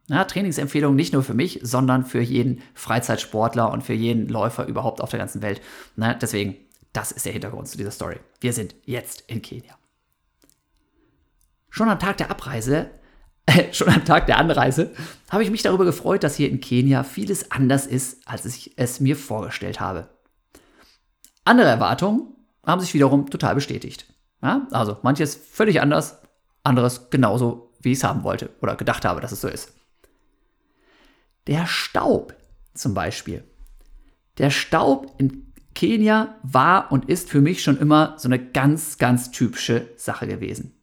Ja, 0.09 0.23
Trainingsempfehlungen 0.23 0.95
nicht 0.95 1.13
nur 1.13 1.23
für 1.23 1.33
mich, 1.33 1.59
sondern 1.63 2.05
für 2.05 2.21
jeden 2.21 2.61
Freizeitsportler 2.73 3.71
und 3.71 3.83
für 3.83 3.93
jeden 3.93 4.27
Läufer 4.27 4.65
überhaupt 4.65 5.01
auf 5.01 5.09
der 5.09 5.19
ganzen 5.19 5.41
Welt. 5.41 5.61
Ne, 5.95 6.17
deswegen, 6.21 6.55
das 6.93 7.11
ist 7.11 7.25
der 7.25 7.33
Hintergrund 7.33 7.67
zu 7.67 7.77
dieser 7.77 7.91
Story. 7.91 8.19
Wir 8.39 8.53
sind 8.53 8.75
jetzt 8.83 9.23
in 9.27 9.41
Kenia. 9.41 9.77
Schon 11.69 11.89
am 11.89 11.99
Tag 11.99 12.17
der 12.17 12.31
Abreise 12.31 12.89
schon 13.71 13.89
am 13.89 14.05
Tag 14.05 14.25
der 14.27 14.37
Anreise, 14.37 14.91
habe 15.29 15.43
ich 15.43 15.51
mich 15.51 15.63
darüber 15.63 15.85
gefreut, 15.85 16.23
dass 16.23 16.35
hier 16.35 16.49
in 16.49 16.59
Kenia 16.59 17.03
vieles 17.03 17.51
anders 17.51 17.87
ist, 17.87 18.27
als 18.27 18.45
ich 18.45 18.73
es 18.77 18.99
mir 18.99 19.15
vorgestellt 19.15 19.79
habe. 19.79 20.09
Andere 21.45 21.67
Erwartungen 21.67 22.35
haben 22.65 22.81
sich 22.81 22.93
wiederum 22.93 23.29
total 23.29 23.55
bestätigt. 23.55 24.05
Ja, 24.41 24.67
also 24.71 24.97
manches 25.01 25.35
völlig 25.35 25.81
anders, 25.81 26.21
anderes 26.63 27.09
genauso, 27.09 27.73
wie 27.79 27.93
ich 27.93 27.99
es 27.99 28.03
haben 28.03 28.23
wollte 28.23 28.49
oder 28.61 28.75
gedacht 28.75 29.05
habe, 29.05 29.21
dass 29.21 29.31
es 29.31 29.41
so 29.41 29.47
ist. 29.47 29.73
Der 31.47 31.65
Staub 31.65 32.35
zum 32.73 32.93
Beispiel. 32.93 33.43
Der 34.37 34.49
Staub 34.49 35.15
in 35.17 35.53
Kenia 35.73 36.35
war 36.43 36.91
und 36.91 37.09
ist 37.09 37.29
für 37.29 37.41
mich 37.41 37.63
schon 37.63 37.77
immer 37.77 38.15
so 38.17 38.27
eine 38.27 38.43
ganz, 38.43 38.97
ganz 38.97 39.31
typische 39.31 39.87
Sache 39.95 40.27
gewesen. 40.27 40.73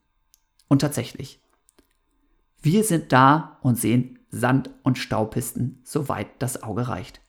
Und 0.69 0.81
tatsächlich, 0.81 1.41
wir 2.65 2.83
sind 2.85 3.13
da 3.13 3.59
und 3.63 3.79
sehen 3.79 4.19
Sand- 4.31 4.71
und 4.83 4.99
Staubpisten, 4.99 5.81
soweit 5.85 6.27
das 6.39 6.63
Auge 6.63 6.89
reicht. 6.89 7.21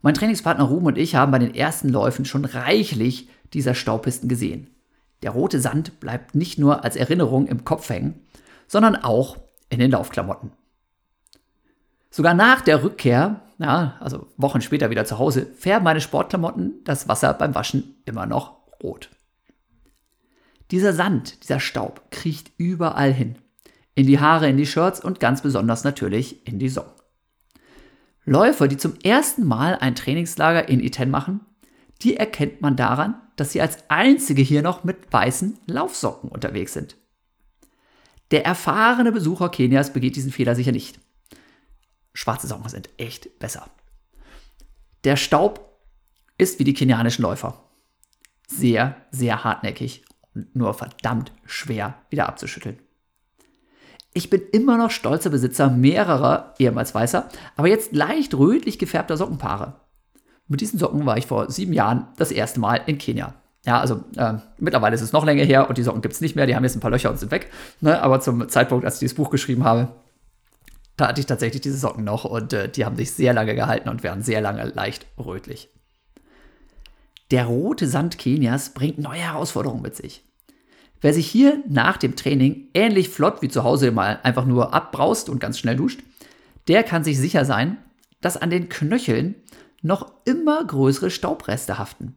Mein 0.00 0.14
Trainingspartner 0.14 0.64
Ruben 0.64 0.86
und 0.86 0.98
ich 0.98 1.14
haben 1.14 1.30
bei 1.30 1.38
den 1.38 1.54
ersten 1.54 1.88
Läufen 1.88 2.24
schon 2.24 2.44
reichlich 2.44 3.28
dieser 3.52 3.74
Staubpisten 3.74 4.28
gesehen. 4.28 4.70
Der 5.22 5.30
rote 5.30 5.60
Sand 5.60 6.00
bleibt 6.00 6.34
nicht 6.34 6.58
nur 6.58 6.82
als 6.82 6.96
Erinnerung 6.96 7.46
im 7.46 7.64
Kopf 7.64 7.88
hängen, 7.88 8.20
sondern 8.66 8.96
auch 8.96 9.36
in 9.68 9.78
den 9.78 9.92
Laufklamotten. 9.92 10.52
Sogar 12.10 12.34
nach 12.34 12.62
der 12.62 12.82
Rückkehr, 12.82 13.42
ja, 13.58 13.96
also 14.00 14.26
Wochen 14.36 14.60
später 14.60 14.90
wieder 14.90 15.04
zu 15.04 15.18
Hause, 15.18 15.46
färben 15.46 15.84
meine 15.84 16.00
Sportklamotten 16.00 16.82
das 16.84 17.06
Wasser 17.06 17.32
beim 17.34 17.54
Waschen 17.54 17.96
immer 18.04 18.26
noch 18.26 18.56
rot. 18.82 19.10
Dieser 20.70 20.94
Sand, 20.94 21.42
dieser 21.42 21.60
Staub 21.60 22.10
kriecht 22.10 22.50
überall 22.56 23.12
hin. 23.12 23.36
In 23.94 24.06
die 24.06 24.20
Haare, 24.20 24.48
in 24.48 24.56
die 24.56 24.66
Shirts 24.66 25.00
und 25.00 25.20
ganz 25.20 25.42
besonders 25.42 25.84
natürlich 25.84 26.46
in 26.46 26.58
die 26.58 26.68
Socken. 26.68 27.02
Läufer, 28.24 28.68
die 28.68 28.76
zum 28.76 28.94
ersten 29.02 29.46
Mal 29.46 29.76
ein 29.76 29.94
Trainingslager 29.94 30.68
in 30.68 30.80
Iten 30.80 31.10
machen, 31.10 31.40
die 32.02 32.16
erkennt 32.16 32.60
man 32.60 32.76
daran, 32.76 33.20
dass 33.36 33.52
sie 33.52 33.60
als 33.60 33.78
einzige 33.88 34.42
hier 34.42 34.62
noch 34.62 34.84
mit 34.84 35.12
weißen 35.12 35.58
Laufsocken 35.66 36.30
unterwegs 36.30 36.72
sind. 36.72 36.96
Der 38.30 38.44
erfahrene 38.46 39.12
Besucher 39.12 39.50
Kenias 39.50 39.92
begeht 39.92 40.16
diesen 40.16 40.32
Fehler 40.32 40.54
sicher 40.54 40.72
nicht. 40.72 41.00
Schwarze 42.14 42.46
Socken 42.46 42.68
sind 42.68 42.88
echt 42.96 43.38
besser. 43.38 43.68
Der 45.04 45.16
Staub 45.16 45.78
ist 46.38 46.58
wie 46.58 46.64
die 46.64 46.74
kenianischen 46.74 47.22
Läufer. 47.22 47.68
Sehr, 48.46 48.96
sehr 49.10 49.44
hartnäckig 49.44 50.04
und 50.34 50.54
nur 50.54 50.74
verdammt 50.74 51.32
schwer 51.44 52.02
wieder 52.10 52.28
abzuschütteln. 52.28 52.78
Ich 54.14 54.28
bin 54.28 54.42
immer 54.52 54.76
noch 54.76 54.90
stolzer 54.90 55.30
Besitzer 55.30 55.70
mehrerer, 55.70 56.54
ehemals 56.58 56.94
weißer, 56.94 57.28
aber 57.56 57.68
jetzt 57.68 57.94
leicht 57.94 58.34
rötlich 58.34 58.78
gefärbter 58.78 59.16
Sockenpaare. 59.16 59.74
Mit 60.48 60.60
diesen 60.60 60.78
Socken 60.78 61.06
war 61.06 61.16
ich 61.16 61.26
vor 61.26 61.50
sieben 61.50 61.72
Jahren 61.72 62.08
das 62.18 62.30
erste 62.30 62.60
Mal 62.60 62.80
in 62.86 62.98
Kenia. 62.98 63.34
Ja, 63.64 63.80
also 63.80 64.04
äh, 64.16 64.34
mittlerweile 64.58 64.94
ist 64.94 65.02
es 65.02 65.12
noch 65.12 65.24
länger 65.24 65.44
her 65.44 65.68
und 65.68 65.78
die 65.78 65.82
Socken 65.82 66.02
gibt 66.02 66.14
es 66.14 66.20
nicht 66.20 66.36
mehr, 66.36 66.46
die 66.46 66.56
haben 66.56 66.64
jetzt 66.64 66.76
ein 66.76 66.80
paar 66.80 66.90
Löcher 66.90 67.10
und 67.10 67.18
sind 67.18 67.30
weg. 67.30 67.50
Ne? 67.80 68.02
Aber 68.02 68.20
zum 68.20 68.48
Zeitpunkt, 68.48 68.84
als 68.84 68.94
ich 68.94 69.00
dieses 69.00 69.14
Buch 69.14 69.30
geschrieben 69.30 69.64
habe, 69.64 69.88
da 70.96 71.08
hatte 71.08 71.20
ich 71.20 71.26
tatsächlich 71.26 71.62
diese 71.62 71.78
Socken 71.78 72.04
noch 72.04 72.24
und 72.24 72.52
äh, 72.52 72.68
die 72.68 72.84
haben 72.84 72.96
sich 72.96 73.12
sehr 73.12 73.32
lange 73.32 73.54
gehalten 73.54 73.88
und 73.88 74.02
werden 74.02 74.22
sehr 74.22 74.40
lange 74.40 74.64
leicht 74.64 75.06
rötlich. 75.16 75.70
Der 77.30 77.46
rote 77.46 77.86
Sand 77.86 78.18
Kenias 78.18 78.74
bringt 78.74 78.98
neue 78.98 79.20
Herausforderungen 79.20 79.80
mit 79.80 79.96
sich. 79.96 80.22
Wer 81.02 81.12
sich 81.12 81.28
hier 81.28 81.62
nach 81.68 81.96
dem 81.96 82.14
Training 82.14 82.68
ähnlich 82.74 83.08
flott 83.08 83.42
wie 83.42 83.48
zu 83.48 83.64
Hause 83.64 83.90
mal 83.90 84.20
einfach 84.22 84.46
nur 84.46 84.72
abbraust 84.72 85.28
und 85.28 85.40
ganz 85.40 85.58
schnell 85.58 85.76
duscht, 85.76 86.00
der 86.68 86.84
kann 86.84 87.02
sich 87.02 87.18
sicher 87.18 87.44
sein, 87.44 87.76
dass 88.20 88.36
an 88.36 88.50
den 88.50 88.68
Knöcheln 88.68 89.34
noch 89.82 90.12
immer 90.24 90.64
größere 90.64 91.10
Staubreste 91.10 91.76
haften. 91.76 92.14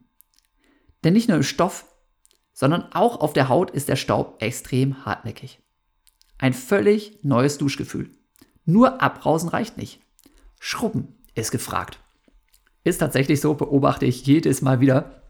Denn 1.04 1.14
nicht 1.14 1.28
nur 1.28 1.38
im 1.38 1.44
Stoff, 1.44 1.86
sondern 2.54 2.92
auch 2.94 3.20
auf 3.20 3.34
der 3.34 3.50
Haut 3.50 3.72
ist 3.72 3.90
der 3.90 3.96
Staub 3.96 4.42
extrem 4.42 5.04
hartnäckig. 5.04 5.60
Ein 6.38 6.54
völlig 6.54 7.24
neues 7.24 7.58
Duschgefühl. 7.58 8.12
Nur 8.66 9.02
abbrausen 9.02 9.50
reicht 9.50 9.78
nicht. 9.78 10.00
Schrubben 10.60 11.16
ist 11.34 11.52
gefragt. 11.52 12.00
Ist 12.84 13.00
tatsächlich 13.00 13.42
so, 13.42 13.56
beobachte 13.56 14.06
ich 14.06 14.28
jedes 14.28 14.62
Mal 14.62 14.80
wieder. 14.80 15.24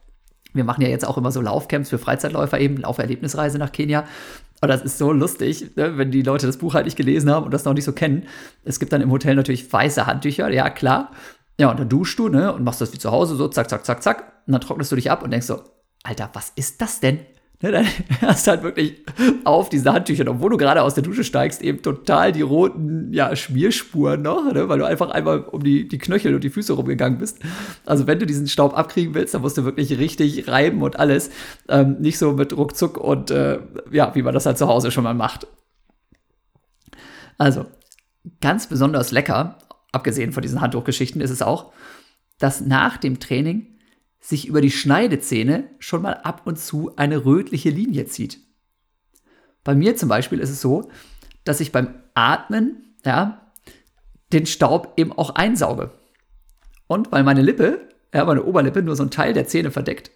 Wir 0.56 0.64
machen 0.64 0.82
ja 0.82 0.88
jetzt 0.88 1.08
auch 1.08 1.18
immer 1.18 1.32
so 1.32 1.42
Laufcamps 1.42 1.90
für 1.90 1.98
Freizeitläufer, 1.98 2.60
eben 2.60 2.78
Lauferlebnisreise 2.78 3.58
nach 3.58 3.72
Kenia. 3.72 4.06
Aber 4.62 4.72
das 4.72 4.82
ist 4.82 4.98
so 4.98 5.12
lustig, 5.12 5.76
ne, 5.76 5.98
wenn 5.98 6.12
die 6.12 6.22
Leute 6.22 6.48
das 6.48 6.58
Buch 6.58 6.74
halt 6.74 6.86
nicht 6.86 6.98
gelesen 6.98 7.30
haben 7.30 7.46
und 7.46 7.54
das 7.54 7.66
noch 7.66 7.74
nicht 7.74 7.84
so 7.84 7.92
kennen. 7.92 8.28
Es 8.64 8.80
gibt 8.80 8.94
dann 8.94 9.02
im 9.02 9.12
Hotel 9.12 9.36
natürlich 9.36 9.72
weiße 9.72 10.08
Handtücher, 10.08 10.50
ja 10.50 10.70
klar. 10.70 11.12
Ja, 11.60 11.70
und 11.70 11.80
dann 11.80 11.90
duschst 11.90 12.18
du, 12.20 12.30
ne, 12.30 12.54
und 12.54 12.64
machst 12.64 12.82
das 12.82 12.94
wie 12.94 12.98
zu 12.98 13.12
Hause, 13.12 13.36
so 13.36 13.48
zack, 13.48 13.70
zack, 13.70 13.86
zack, 13.86 14.02
zack. 14.02 14.34
Und 14.48 14.54
dann 14.54 14.62
trocknest 14.62 14.92
du 14.92 14.96
dich 14.96 15.12
ab 15.12 15.24
und 15.24 15.32
denkst 15.32 15.48
so, 15.48 15.62
Alter, 16.04 16.30
was 16.34 16.52
ist 16.56 16.82
das 16.82 17.00
denn? 17.00 17.20
Ne, 17.62 17.72
dann 17.72 17.88
hast 18.22 18.46
du 18.46 18.52
halt 18.52 18.64
wirklich 18.64 19.04
auf 19.46 19.70
diese 19.70 19.94
Handtücher, 19.94 20.26
obwohl 20.28 20.50
du 20.50 20.58
gerade 20.58 20.82
aus 20.82 20.94
der 20.94 21.04
Dusche 21.04 21.24
steigst, 21.24 21.62
eben 21.62 21.82
total 21.82 22.32
die 22.32 22.42
roten 22.42 23.14
ja, 23.14 23.36
Schmierspuren 23.36 24.22
noch, 24.22 24.52
ne, 24.52 24.68
weil 24.68 24.80
du 24.80 24.86
einfach 24.86 25.10
einmal 25.10 25.40
um 25.40 25.64
die, 25.64 25.88
die 25.88 25.98
Knöchel 25.98 26.36
und 26.36 26.44
die 26.44 26.50
Füße 26.50 26.74
rumgegangen 26.74 27.18
bist. 27.18 27.40
Also 27.86 28.08
wenn 28.08 28.20
du 28.20 28.26
diesen 28.26 28.48
Staub 28.48 28.78
abkriegen 28.78 29.14
willst, 29.14 29.34
dann 29.34 29.42
musst 29.42 29.58
du 29.58 29.64
wirklich 29.64 29.98
richtig 29.98 30.48
reiben 30.48 30.82
und 30.82 31.00
alles. 31.00 31.30
Ähm, 31.70 31.98
nicht 32.00 32.18
so 32.18 32.34
mit 32.34 32.56
Ruckzuck 32.56 32.98
und 32.98 33.32
äh, 33.32 33.60
ja, 33.92 34.14
wie 34.16 34.22
man 34.22 34.34
das 34.34 34.46
halt 34.46 34.58
zu 34.58 34.68
Hause 34.68 34.92
schon 34.92 35.06
mal 35.06 35.14
macht. 35.14 35.48
Also, 37.38 37.66
ganz 38.42 38.68
besonders 38.68 39.12
lecker, 39.12 39.58
abgesehen 39.92 40.32
von 40.32 40.42
diesen 40.42 40.62
Handtuchgeschichten, 40.62 41.22
ist 41.22 41.32
es 41.32 41.42
auch, 41.42 41.72
dass 42.40 42.62
nach 42.62 42.98
dem 42.98 43.20
Training 43.20 43.75
sich 44.26 44.48
über 44.48 44.60
die 44.60 44.72
Schneidezähne 44.72 45.70
schon 45.78 46.02
mal 46.02 46.16
ab 46.16 46.42
und 46.46 46.58
zu 46.58 46.92
eine 46.96 47.26
rötliche 47.26 47.70
Linie 47.70 48.06
zieht. 48.06 48.40
Bei 49.64 49.76
mir 49.76 49.96
zum 49.96 50.10
Beispiel 50.10 50.40
ist 50.40 50.50
es 50.50 50.62
so, 50.62 50.90
dass 51.44 51.60
ich 51.60 51.72
beim 51.72 51.94
Atmen 52.16 52.96
ja, 53.06 53.52
den 54.34 54.48
Staub 54.48 54.94
eben 54.98 55.12
auch 55.12 55.36
einsauge. 55.36 55.92
Und 56.88 57.12
weil 57.12 57.24
meine 57.24 57.44
Lippe, 57.44 57.88
ja, 58.16 58.26
meine 58.26 58.44
Oberlippe 58.44 58.82
nur 58.82 58.96
so 58.96 59.04
ein 59.04 59.12
Teil 59.12 59.34
der 59.34 59.46
Zähne 59.46 59.70
verdeckt, 59.70 60.10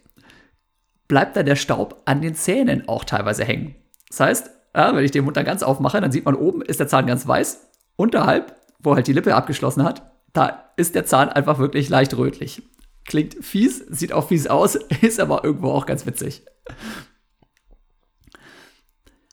bleibt 1.07 1.35
dann 1.35 1.45
der 1.45 1.55
Staub 1.55 2.01
an 2.05 2.21
den 2.21 2.33
Zähnen 2.33 2.87
auch 2.87 3.03
teilweise 3.03 3.43
hängen. 3.43 3.75
Das 4.07 4.21
heißt, 4.21 4.49
ja, 4.75 4.95
wenn 4.95 5.05
ich 5.05 5.11
den 5.11 5.23
Mund 5.23 5.37
dann 5.37 5.45
ganz 5.45 5.61
aufmache, 5.61 6.01
dann 6.01 6.11
sieht 6.11 6.25
man 6.25 6.35
oben 6.35 6.63
ist 6.63 6.79
der 6.79 6.87
Zahn 6.87 7.05
ganz 7.05 7.27
weiß, 7.27 7.67
unterhalb, 7.95 8.55
wo 8.79 8.95
halt 8.95 9.05
die 9.05 9.13
Lippe 9.13 9.35
abgeschlossen 9.35 9.83
hat, 9.83 10.01
da 10.33 10.71
ist 10.77 10.95
der 10.95 11.05
Zahn 11.05 11.29
einfach 11.29 11.59
wirklich 11.59 11.89
leicht 11.89 12.17
rötlich. 12.17 12.63
Klingt 13.09 13.43
fies, 13.43 13.79
sieht 13.89 14.13
auch 14.13 14.27
fies 14.27 14.45
aus, 14.45 14.75
ist 15.01 15.19
aber 15.19 15.43
irgendwo 15.43 15.71
auch 15.71 15.87
ganz 15.87 16.05
witzig. 16.05 16.43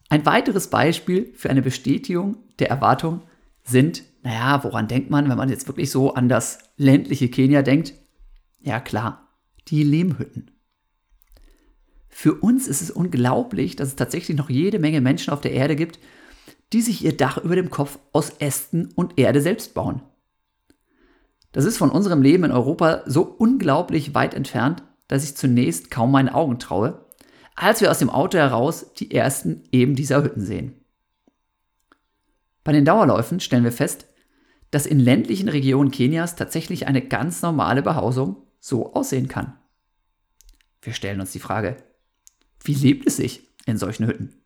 Ein 0.08 0.24
weiteres 0.24 0.70
Beispiel 0.70 1.30
für 1.34 1.50
eine 1.50 1.60
Bestätigung 1.60 2.38
der 2.58 2.70
Erwartung 2.70 3.22
sind, 3.64 4.02
naja, 4.22 4.64
woran 4.64 4.88
denkt 4.88 5.10
man, 5.10 5.28
wenn 5.28 5.36
man 5.36 5.50
jetzt 5.50 5.68
wirklich 5.68 5.90
so 5.90 6.14
an 6.14 6.30
das 6.30 6.58
ländliche 6.78 7.28
Kenia 7.28 7.60
denkt? 7.60 7.92
Ja 8.60 8.80
klar, 8.80 9.28
die 9.68 9.82
Lehmhütten. 9.82 10.50
Für 12.08 12.34
uns 12.34 12.68
ist 12.68 12.80
es 12.80 12.90
unglaublich, 12.90 13.76
dass 13.76 13.88
es 13.88 13.96
tatsächlich 13.96 14.38
noch 14.38 14.48
jede 14.48 14.78
Menge 14.78 15.02
Menschen 15.02 15.34
auf 15.34 15.42
der 15.42 15.52
Erde 15.52 15.76
gibt, 15.76 15.98
die 16.72 16.80
sich 16.80 17.04
ihr 17.04 17.14
Dach 17.14 17.36
über 17.36 17.56
dem 17.56 17.68
Kopf 17.68 17.98
aus 18.12 18.30
Ästen 18.38 18.90
und 18.94 19.18
Erde 19.18 19.42
selbst 19.42 19.74
bauen. 19.74 20.00
Das 21.56 21.64
ist 21.64 21.78
von 21.78 21.88
unserem 21.88 22.20
Leben 22.20 22.44
in 22.44 22.52
Europa 22.52 23.00
so 23.06 23.22
unglaublich 23.22 24.14
weit 24.14 24.34
entfernt, 24.34 24.82
dass 25.08 25.24
ich 25.24 25.38
zunächst 25.38 25.90
kaum 25.90 26.12
meinen 26.12 26.28
Augen 26.28 26.58
traue, 26.58 27.06
als 27.54 27.80
wir 27.80 27.90
aus 27.90 27.98
dem 27.98 28.10
Auto 28.10 28.36
heraus 28.36 28.92
die 28.92 29.10
ersten 29.10 29.64
eben 29.72 29.94
dieser 29.94 30.22
Hütten 30.22 30.42
sehen. 30.42 30.74
Bei 32.62 32.72
den 32.72 32.84
Dauerläufen 32.84 33.40
stellen 33.40 33.64
wir 33.64 33.72
fest, 33.72 34.06
dass 34.70 34.84
in 34.84 35.00
ländlichen 35.00 35.48
Regionen 35.48 35.90
Kenias 35.90 36.36
tatsächlich 36.36 36.88
eine 36.88 37.00
ganz 37.00 37.40
normale 37.40 37.80
Behausung 37.80 38.36
so 38.60 38.92
aussehen 38.92 39.28
kann. 39.28 39.56
Wir 40.82 40.92
stellen 40.92 41.22
uns 41.22 41.32
die 41.32 41.38
Frage, 41.38 41.78
wie 42.64 42.74
lebt 42.74 43.06
es 43.06 43.16
sich 43.16 43.48
in 43.64 43.78
solchen 43.78 44.06
Hütten? 44.06 44.42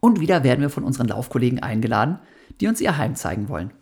Und 0.00 0.18
wieder 0.18 0.42
werden 0.42 0.62
wir 0.62 0.70
von 0.70 0.82
unseren 0.82 1.06
Laufkollegen 1.06 1.60
eingeladen, 1.60 2.18
die 2.60 2.66
uns 2.66 2.80
ihr 2.80 2.96
Heim 2.96 3.14
zeigen 3.14 3.48
wollen. 3.48 3.77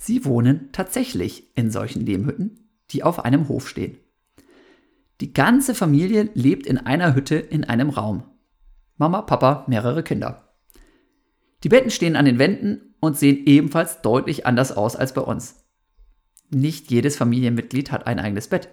Sie 0.00 0.24
wohnen 0.24 0.70
tatsächlich 0.70 1.54
in 1.56 1.72
solchen 1.72 2.06
Lehmhütten, 2.06 2.70
die 2.90 3.02
auf 3.02 3.24
einem 3.24 3.48
Hof 3.48 3.68
stehen. 3.68 3.98
Die 5.20 5.34
ganze 5.34 5.74
Familie 5.74 6.30
lebt 6.34 6.66
in 6.66 6.78
einer 6.78 7.16
Hütte 7.16 7.34
in 7.34 7.64
einem 7.64 7.90
Raum. 7.90 8.22
Mama, 8.96 9.22
Papa, 9.22 9.64
mehrere 9.66 10.04
Kinder. 10.04 10.54
Die 11.64 11.68
Betten 11.68 11.90
stehen 11.90 12.14
an 12.14 12.24
den 12.24 12.38
Wänden 12.38 12.94
und 13.00 13.18
sehen 13.18 13.44
ebenfalls 13.44 14.00
deutlich 14.00 14.46
anders 14.46 14.70
aus 14.70 14.94
als 14.94 15.12
bei 15.12 15.20
uns. 15.20 15.64
Nicht 16.48 16.92
jedes 16.92 17.16
Familienmitglied 17.16 17.90
hat 17.90 18.06
ein 18.06 18.20
eigenes 18.20 18.46
Bett. 18.46 18.68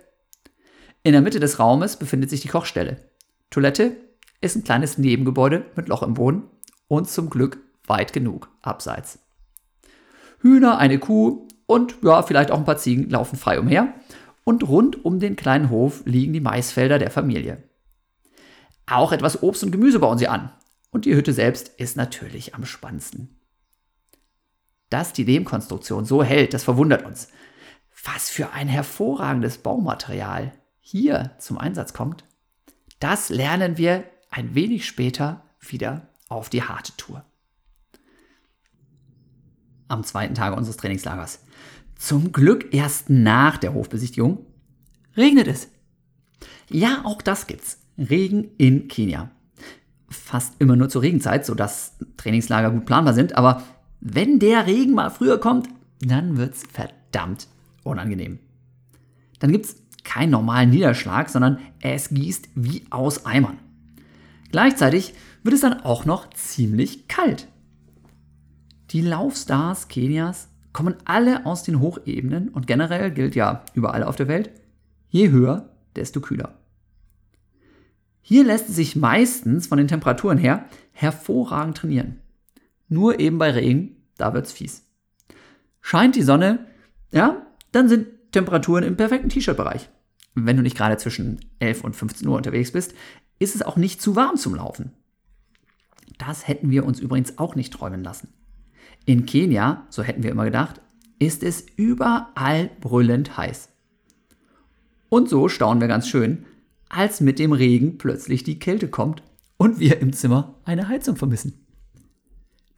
In 1.02 1.14
der 1.14 1.22
Mitte 1.22 1.40
des 1.40 1.60
Raumes 1.60 1.98
befindet 1.98 2.30
sich 2.30 2.42
die 2.42 2.48
Kochstelle. 2.48 3.10
Toilette 3.50 3.98
ist 4.42 4.56
ein 4.56 4.64
kleines 4.64 5.00
Nebengebäude 5.00 5.66
mit 5.76 5.88
Loch 5.88 6.04
im 6.04 6.14
Boden 6.14 6.44
und 6.88 7.10
zum 7.10 7.32
Glück 7.32 7.58
weit 7.88 8.14
genug 8.14 8.52
abseits. 8.62 9.25
Hühner, 10.46 10.78
eine 10.78 11.00
Kuh 11.00 11.48
und 11.66 11.96
ja, 12.04 12.22
vielleicht 12.22 12.52
auch 12.52 12.60
ein 12.60 12.66
paar 12.66 12.78
Ziegen 12.78 13.10
laufen 13.10 13.36
frei 13.36 13.60
umher. 13.60 13.96
Und 14.44 14.68
rund 14.68 15.04
um 15.04 15.20
den 15.20 15.36
kleinen 15.36 15.72
Hof 15.72 16.04
liegen 16.06 16.32
die 16.32 16.40
Maisfelder 16.40 17.00
der 17.00 17.10
Familie. 17.10 17.64
Auch 18.86 19.12
etwas 19.12 19.42
Obst 19.42 19.64
und 19.64 19.72
Gemüse 19.72 19.98
bauen 19.98 20.20
sie 20.20 20.28
an. 20.28 20.52
Und 20.92 21.06
die 21.06 21.16
Hütte 21.16 21.34
selbst 21.34 21.70
ist 21.80 21.98
natürlich 21.98 22.54
am 22.54 22.64
spannendsten. 22.64 23.40
Dass 24.92 25.14
die 25.14 25.24
Lehmkonstruktion 25.24 26.06
so 26.06 26.24
hält, 26.24 26.54
das 26.54 26.64
verwundert 26.64 27.04
uns. 27.06 27.30
Was 28.04 28.30
für 28.30 28.52
ein 28.52 28.68
hervorragendes 28.68 29.58
Baumaterial 29.58 30.52
hier 30.80 31.32
zum 31.40 31.58
Einsatz 31.58 31.94
kommt, 31.94 32.24
das 33.00 33.30
lernen 33.30 33.80
wir 33.80 34.04
ein 34.30 34.54
wenig 34.54 34.86
später 34.86 35.44
wieder 35.60 36.10
auf 36.30 36.50
die 36.50 36.62
harte 36.62 36.96
Tour. 36.98 37.26
Am 39.88 40.04
zweiten 40.04 40.36
Tage 40.36 40.56
unseres 40.56 40.78
Trainingslagers. 40.78 41.44
Zum 41.96 42.32
Glück 42.32 42.74
erst 42.74 43.10
nach 43.10 43.58
der 43.58 43.74
Hofbesichtigung 43.74 44.46
regnet 45.16 45.48
es. 45.48 45.70
Ja, 46.70 47.02
auch 47.04 47.22
das 47.22 47.48
gibt's. 47.48 47.80
Regen 47.98 48.50
in 48.58 48.88
Kenia. 48.88 49.32
Fast 50.10 50.56
immer 50.60 50.76
nur 50.76 50.90
zur 50.90 51.02
Regenzeit, 51.02 51.46
sodass 51.46 51.98
Trainingslager 52.18 52.72
gut 52.72 52.86
planbar 52.86 53.14
sind, 53.14 53.36
aber 53.36 53.64
wenn 54.02 54.40
der 54.40 54.68
Regen 54.68 54.94
mal 54.94 55.10
früher 55.10 55.40
kommt, 55.40 55.68
dann 56.00 56.38
wird's 56.38 56.64
verdammt 56.72 57.48
unangenehm. 57.84 58.40
Dann 59.40 59.52
gibt's 59.52 59.78
keinen 60.04 60.32
normalen 60.32 60.70
Niederschlag, 60.70 61.30
sondern 61.30 61.60
es 61.82 62.10
gießt 62.10 62.50
wie 62.56 62.84
aus 62.90 63.26
Eimern. 63.26 63.58
Gleichzeitig 64.52 65.14
wird 65.44 65.56
es 65.56 65.62
dann 65.62 65.82
auch 65.82 66.06
noch 66.06 66.30
ziemlich 66.32 67.08
kalt. 67.08 67.48
Die 68.92 69.02
Laufstars 69.02 69.88
Kenias 69.88 70.50
kommen 70.72 70.96
alle 71.06 71.46
aus 71.46 71.64
den 71.64 71.80
Hochebenen 71.80 72.50
und 72.50 72.68
generell 72.68 73.12
gilt 73.12 73.36
ja 73.36 73.64
überall 73.74 74.04
auf 74.04 74.16
der 74.16 74.28
Welt, 74.28 74.52
je 75.10 75.30
höher, 75.30 75.70
desto 75.96 76.22
kühler. 76.22 76.60
Hier 78.22 78.44
lässt 78.44 78.70
es 78.70 78.76
sich 78.76 78.96
meistens 78.96 79.68
von 79.68 79.78
den 79.78 79.88
Temperaturen 79.88 80.38
her 80.38 80.66
hervorragend 80.92 81.78
trainieren. 81.78 82.20
Nur 82.90 83.20
eben 83.20 83.38
bei 83.38 83.52
Regen, 83.52 83.96
da 84.18 84.34
wird's 84.34 84.52
fies. 84.52 84.84
Scheint 85.82 86.16
die 86.16 86.24
Sonne, 86.24 86.66
ja, 87.12 87.46
dann 87.72 87.88
sind 87.88 88.08
Temperaturen 88.32 88.84
im 88.84 88.98
perfekten 88.98 89.30
T-Shirt-Bereich. 89.30 89.90
Wenn 90.34 90.58
du 90.58 90.64
nicht 90.64 90.76
gerade 90.76 90.98
zwischen 90.98 91.40
11 91.60 91.84
und 91.84 91.96
15 91.96 92.28
Uhr 92.28 92.36
unterwegs 92.36 92.72
bist, 92.72 92.94
ist 93.40 93.56
es 93.56 93.62
auch 93.62 93.78
nicht 93.78 94.02
zu 94.02 94.16
warm 94.16 94.36
zum 94.36 94.56
Laufen. 94.56 94.92
Das 96.18 96.48
hätten 96.48 96.70
wir 96.70 96.86
uns 96.86 97.00
übrigens 97.00 97.38
auch 97.38 97.56
nicht 97.56 97.74
träumen 97.74 98.04
lassen. 98.04 98.34
In 99.06 99.26
Kenia, 99.26 99.86
so 99.90 100.04
hätten 100.04 100.24
wir 100.24 100.32
immer 100.32 100.46
gedacht, 100.46 100.82
ist 101.20 101.44
es 101.44 101.66
überall 101.76 102.70
brüllend 102.82 103.38
heiß. 103.38 103.70
Und 105.10 105.30
so 105.30 105.48
staunen 105.48 105.80
wir 105.82 105.88
ganz 105.88 106.08
schön, 106.08 106.46
als 106.90 107.22
mit 107.22 107.40
dem 107.40 107.54
Regen 107.54 107.98
plötzlich 107.98 108.44
die 108.44 108.60
Kälte 108.60 108.90
kommt 108.90 109.24
und 109.58 109.80
wir 109.80 110.00
im 110.02 110.12
Zimmer 110.14 110.56
eine 110.64 110.88
Heizung 110.88 111.16
vermissen. 111.16 111.66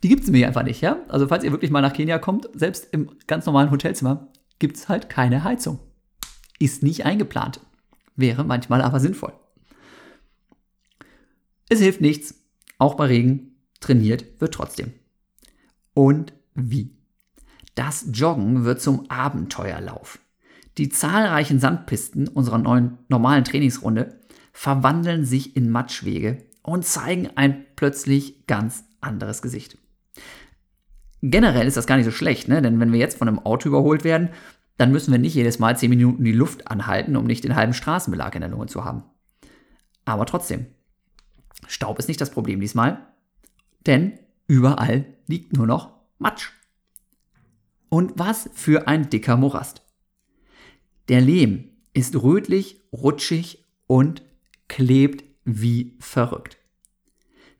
Die 0.03 0.09
gibt 0.09 0.23
es 0.23 0.29
mir 0.29 0.47
einfach 0.47 0.63
nicht, 0.63 0.81
ja? 0.81 0.97
Also 1.07 1.27
falls 1.27 1.43
ihr 1.43 1.51
wirklich 1.51 1.71
mal 1.71 1.81
nach 1.81 1.93
Kenia 1.93 2.19
kommt, 2.19 2.47
selbst 2.53 2.89
im 2.91 3.09
ganz 3.25 3.45
normalen 3.45 3.71
Hotelzimmer, 3.71 4.27
gibt 4.59 4.77
es 4.77 4.89
halt 4.89 5.09
keine 5.09 5.43
Heizung. 5.43 5.79
Ist 6.59 6.83
nicht 6.83 7.05
eingeplant. 7.05 7.61
Wäre 8.15 8.43
manchmal 8.43 8.81
aber 8.81 8.99
sinnvoll. 8.99 9.33
Es 11.69 11.79
hilft 11.79 12.01
nichts. 12.01 12.35
Auch 12.77 12.95
bei 12.95 13.05
Regen 13.05 13.55
trainiert 13.79 14.25
wird 14.39 14.53
trotzdem. 14.53 14.93
Und 15.97 16.31
wie? 16.53 16.95
Das 17.73 18.09
Joggen 18.13 18.65
wird 18.65 18.79
zum 18.79 19.09
Abenteuerlauf. 19.09 20.19
Die 20.77 20.89
zahlreichen 20.89 21.59
Sandpisten 21.59 22.27
unserer 22.27 22.59
neuen 22.59 22.99
normalen 23.07 23.43
Trainingsrunde 23.43 24.19
verwandeln 24.53 25.25
sich 25.25 25.55
in 25.55 25.71
Matschwege 25.71 26.45
und 26.61 26.85
zeigen 26.85 27.31
ein 27.33 27.65
plötzlich 27.75 28.45
ganz 28.45 28.83
anderes 29.01 29.41
Gesicht. 29.41 29.79
Generell 31.23 31.65
ist 31.65 31.77
das 31.77 31.87
gar 31.87 31.95
nicht 31.95 32.05
so 32.05 32.11
schlecht, 32.11 32.47
ne? 32.47 32.61
denn 32.61 32.79
wenn 32.79 32.91
wir 32.91 32.99
jetzt 32.99 33.17
von 33.17 33.27
einem 33.27 33.39
Auto 33.39 33.67
überholt 33.67 34.03
werden, 34.03 34.29
dann 34.77 34.91
müssen 34.91 35.11
wir 35.11 35.17
nicht 35.17 35.33
jedes 35.33 35.57
Mal 35.57 35.79
10 35.79 35.89
Minuten 35.89 36.23
die 36.23 36.31
Luft 36.31 36.69
anhalten, 36.69 37.15
um 37.15 37.25
nicht 37.25 37.43
den 37.43 37.55
halben 37.55 37.73
Straßenbelag 37.73 38.35
in 38.35 38.41
der 38.41 38.51
Lunge 38.51 38.67
zu 38.67 38.85
haben. 38.85 39.03
Aber 40.05 40.27
trotzdem, 40.27 40.67
Staub 41.65 41.97
ist 41.97 42.07
nicht 42.07 42.21
das 42.21 42.29
Problem 42.29 42.59
diesmal, 42.59 42.99
denn 43.87 44.19
überall 44.45 45.16
liegt 45.27 45.53
nur 45.53 45.67
noch 45.67 45.91
Matsch. 46.17 46.51
Und 47.89 48.13
was 48.15 48.49
für 48.53 48.87
ein 48.87 49.09
dicker 49.09 49.37
Morast. 49.37 49.81
Der 51.07 51.21
Lehm 51.21 51.69
ist 51.93 52.15
rötlich, 52.21 52.81
rutschig 52.91 53.65
und 53.87 54.23
klebt 54.67 55.23
wie 55.45 55.95
verrückt. 55.99 56.57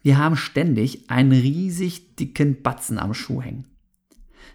Wir 0.01 0.17
haben 0.17 0.36
ständig 0.36 1.10
einen 1.10 1.32
riesig 1.32 2.15
dicken 2.15 2.62
Batzen 2.62 2.99
am 2.99 3.13
Schuh 3.13 3.41
hängen. 3.41 3.67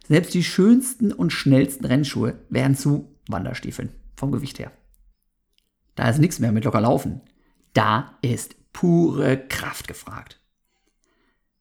Selbst 0.07 0.35
die 0.35 0.45
schönsten 0.45 1.13
und 1.13 1.33
schnellsten 1.33 1.85
Rennschuhe 1.85 2.39
werden 2.49 2.77
zu 2.77 3.17
Wanderstiefeln 3.29 3.91
vom 4.15 4.33
Gewicht 4.33 4.59
her. 4.59 4.73
Da 5.95 6.09
ist 6.09 6.19
nichts 6.19 6.39
mehr 6.39 6.53
mit 6.53 6.65
locker 6.65 6.81
laufen. 6.81 7.21
Da 7.73 8.19
ist 8.23 8.55
pure 8.73 9.39
Kraft 9.49 9.89
gefragt. 9.89 10.42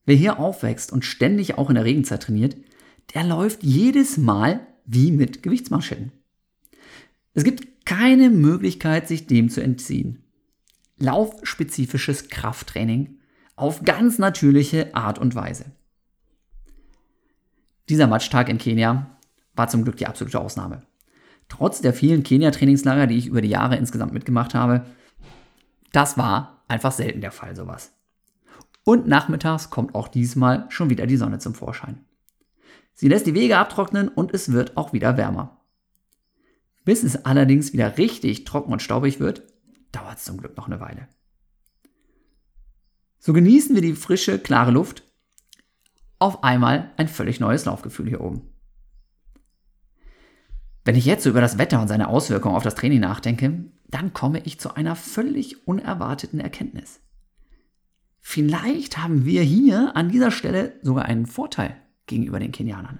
Wer 0.06 0.16
hier 0.16 0.40
aufwächst 0.40 0.92
und 0.92 1.06
ständig 1.06 1.58
auch 1.58 1.70
in 1.70 1.76
der 1.76 1.86
Regenzeit 1.86 2.24
trainiert, 2.24 2.58
der 3.14 3.24
läuft 3.24 3.64
jedes 3.64 4.18
Mal 4.18 4.66
wie 4.86 5.12
mit 5.12 5.44
Gewichtsmanschetten. 5.44 6.12
Es 7.34 7.44
gibt 7.44 7.86
keine 7.86 8.30
Möglichkeit, 8.30 9.08
sich 9.08 9.28
dem 9.28 9.50
zu 9.50 9.62
entziehen. 9.62 10.24
Laufspezifisches 10.98 12.30
Krafttraining 12.30 13.20
auf 13.56 13.84
ganz 13.84 14.18
natürliche 14.18 14.96
Art 14.96 15.20
und 15.20 15.36
Weise. 15.36 15.66
Dieser 17.90 18.08
Matchtag 18.08 18.50
in 18.50 18.58
Kenia 18.58 19.18
war 19.56 19.68
zum 19.68 19.84
Glück 19.84 19.98
die 19.98 20.08
absolute 20.08 20.40
Ausnahme. 20.40 20.82
Trotz 21.50 21.82
der 21.82 21.94
vielen 21.94 22.24
Kenia-Trainingslager, 22.24 23.08
die 23.08 23.18
ich 23.18 23.28
über 23.28 23.42
die 23.42 23.50
Jahre 23.50 23.76
insgesamt 23.76 24.14
mitgemacht 24.14 24.54
habe, 24.54 24.86
das 25.92 26.18
war 26.18 26.64
einfach 26.68 26.94
selten 26.94 27.22
der 27.22 27.32
Fall, 27.32 27.56
sowas. 27.56 27.92
Und 28.84 29.08
nachmittags 29.08 29.70
kommt 29.70 29.96
auch 29.96 30.08
diesmal 30.08 30.66
schon 30.70 30.90
wieder 30.90 31.08
die 31.08 31.18
Sonne 31.18 31.40
zum 31.40 31.54
Vorschein. 31.54 32.04
Sie 32.94 33.08
lässt 33.08 33.28
die 33.28 33.34
Wege 33.34 33.58
abtrocknen 33.58 34.08
und 34.10 34.34
es 34.34 34.52
wird 34.52 34.78
auch 34.78 34.94
wieder 34.94 35.18
wärmer. 35.18 35.62
Bis 36.84 37.04
es 37.04 37.26
allerdings 37.26 37.74
wieder 37.74 37.98
richtig 37.98 38.44
trocken 38.44 38.72
und 38.72 38.82
staubig 38.82 39.20
wird, 39.20 39.44
dauert 39.92 40.18
es 40.18 40.24
zum 40.24 40.38
Glück 40.38 40.58
noch 40.58 40.68
eine 40.68 40.80
Weile. 40.80 41.08
So 43.20 43.34
genießen 43.34 43.76
wir 43.76 43.84
die 43.84 43.94
frische, 43.94 44.40
klare 44.40 44.72
Luft. 44.72 45.04
Auf 46.18 46.44
einmal 46.44 46.92
ein 46.98 47.08
völlig 47.08 47.40
neues 47.40 47.66
Laufgefühl 47.66 48.08
hier 48.08 48.22
oben. 48.22 48.52
Wenn 50.84 50.96
ich 50.96 51.06
jetzt 51.06 51.24
so 51.24 51.30
über 51.30 51.42
das 51.42 51.60
Wetter 51.60 51.80
und 51.80 51.88
seine 51.88 52.08
Auswirkungen 52.08 52.56
auf 52.56 52.64
das 52.64 52.74
Training 52.74 53.00
nachdenke, 53.00 53.66
dann 53.88 54.14
komme 54.14 54.40
ich 54.40 54.60
zu 54.60 54.76
einer 54.76 54.96
völlig 54.96 55.68
unerwarteten 55.68 56.40
Erkenntnis. 56.40 57.00
Vielleicht 58.22 59.00
haben 59.00 59.26
wir 59.26 59.42
hier 59.42 59.96
an 59.96 60.10
dieser 60.10 60.32
Stelle 60.32 60.80
sogar 60.84 61.06
einen 61.06 61.26
Vorteil 61.26 61.76
gegenüber 62.06 62.40
den 62.40 62.52
Kenianern. 62.52 63.00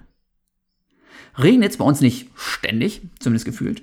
Regnet 1.38 1.70
es 1.70 1.76
bei 1.78 1.84
uns 1.84 2.00
nicht 2.00 2.28
ständig, 2.34 3.02
zumindest 3.20 3.46
gefühlt? 3.46 3.82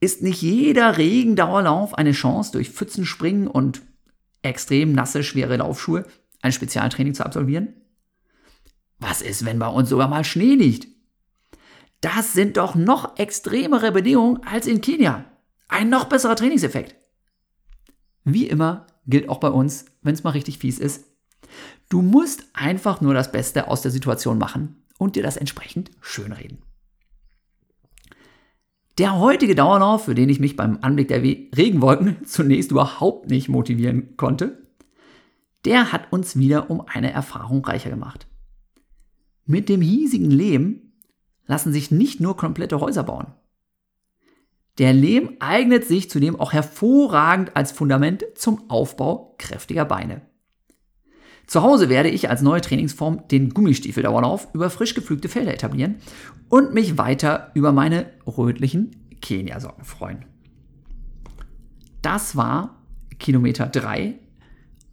Ist 0.00 0.22
nicht 0.22 0.42
jeder 0.42 0.98
Regendauerlauf 0.98 1.94
eine 1.94 2.12
Chance, 2.12 2.52
durch 2.52 2.68
Pfützen 2.68 3.06
springen 3.06 3.46
und 3.46 3.82
extrem 4.42 4.92
nasse, 4.92 5.22
schwere 5.24 5.56
Laufschuhe 5.56 6.04
ein 6.42 6.52
Spezialtraining 6.52 7.14
zu 7.14 7.24
absolvieren? 7.24 7.74
Was 8.98 9.22
ist, 9.22 9.46
wenn 9.46 9.58
bei 9.58 9.68
uns 9.68 9.88
sogar 9.88 10.08
mal 10.08 10.24
Schnee 10.24 10.54
liegt? 10.54 10.88
Das 12.00 12.34
sind 12.34 12.58
doch 12.58 12.74
noch 12.74 13.18
extremere 13.18 13.92
Bedingungen 13.92 14.42
als 14.44 14.66
in 14.66 14.82
Kenia. 14.82 15.24
Ein 15.68 15.88
noch 15.88 16.04
besserer 16.04 16.36
Trainingseffekt. 16.36 16.96
Wie 18.24 18.46
immer 18.46 18.86
gilt 19.06 19.28
auch 19.28 19.38
bei 19.38 19.50
uns, 19.50 19.86
wenn 20.02 20.14
es 20.14 20.24
mal 20.24 20.30
richtig 20.30 20.58
fies 20.58 20.78
ist. 20.78 21.06
Du 21.88 22.02
musst 22.02 22.46
einfach 22.52 23.00
nur 23.00 23.14
das 23.14 23.32
Beste 23.32 23.68
aus 23.68 23.82
der 23.82 23.90
Situation 23.90 24.38
machen 24.38 24.82
und 24.98 25.16
dir 25.16 25.22
das 25.22 25.36
entsprechend 25.36 25.90
schönreden. 26.00 26.58
Der 28.98 29.18
heutige 29.18 29.56
Dauerlauf, 29.56 30.04
für 30.04 30.14
den 30.14 30.28
ich 30.28 30.38
mich 30.38 30.54
beim 30.54 30.78
Anblick 30.82 31.08
der 31.08 31.22
Regenwolken 31.22 32.18
zunächst 32.24 32.70
überhaupt 32.70 33.28
nicht 33.28 33.48
motivieren 33.48 34.16
konnte, 34.16 34.62
der 35.64 35.92
hat 35.92 36.12
uns 36.12 36.36
wieder 36.36 36.70
um 36.70 36.82
eine 36.82 37.10
Erfahrung 37.10 37.64
reicher 37.64 37.90
gemacht. 37.90 38.26
Mit 39.46 39.68
dem 39.68 39.80
hiesigen 39.80 40.30
Lehm 40.30 40.92
lassen 41.46 41.72
sich 41.72 41.90
nicht 41.90 42.20
nur 42.20 42.36
komplette 42.36 42.80
Häuser 42.80 43.02
bauen. 43.02 43.26
Der 44.78 44.92
Lehm 44.92 45.36
eignet 45.38 45.84
sich 45.84 46.10
zudem 46.10 46.38
auch 46.38 46.52
hervorragend 46.52 47.54
als 47.54 47.70
Fundament 47.70 48.24
zum 48.34 48.68
Aufbau 48.68 49.36
kräftiger 49.38 49.84
Beine. 49.84 50.22
Zu 51.46 51.62
Hause 51.62 51.88
werde 51.88 52.08
ich 52.08 52.30
als 52.30 52.42
neue 52.42 52.60
Trainingsform 52.60 53.28
den 53.28 53.50
Gummistiefeldauerlauf 53.50 54.48
über 54.54 54.70
frisch 54.70 54.94
gepflügte 54.94 55.28
Felder 55.28 55.52
etablieren 55.52 55.96
und 56.48 56.72
mich 56.72 56.98
weiter 56.98 57.50
über 57.54 57.72
meine 57.72 58.06
rötlichen 58.26 58.96
Kenia-Socken 59.20 59.84
freuen. 59.84 60.24
Das 62.02 62.36
war 62.36 62.82
Kilometer 63.18 63.66
3 63.66 64.18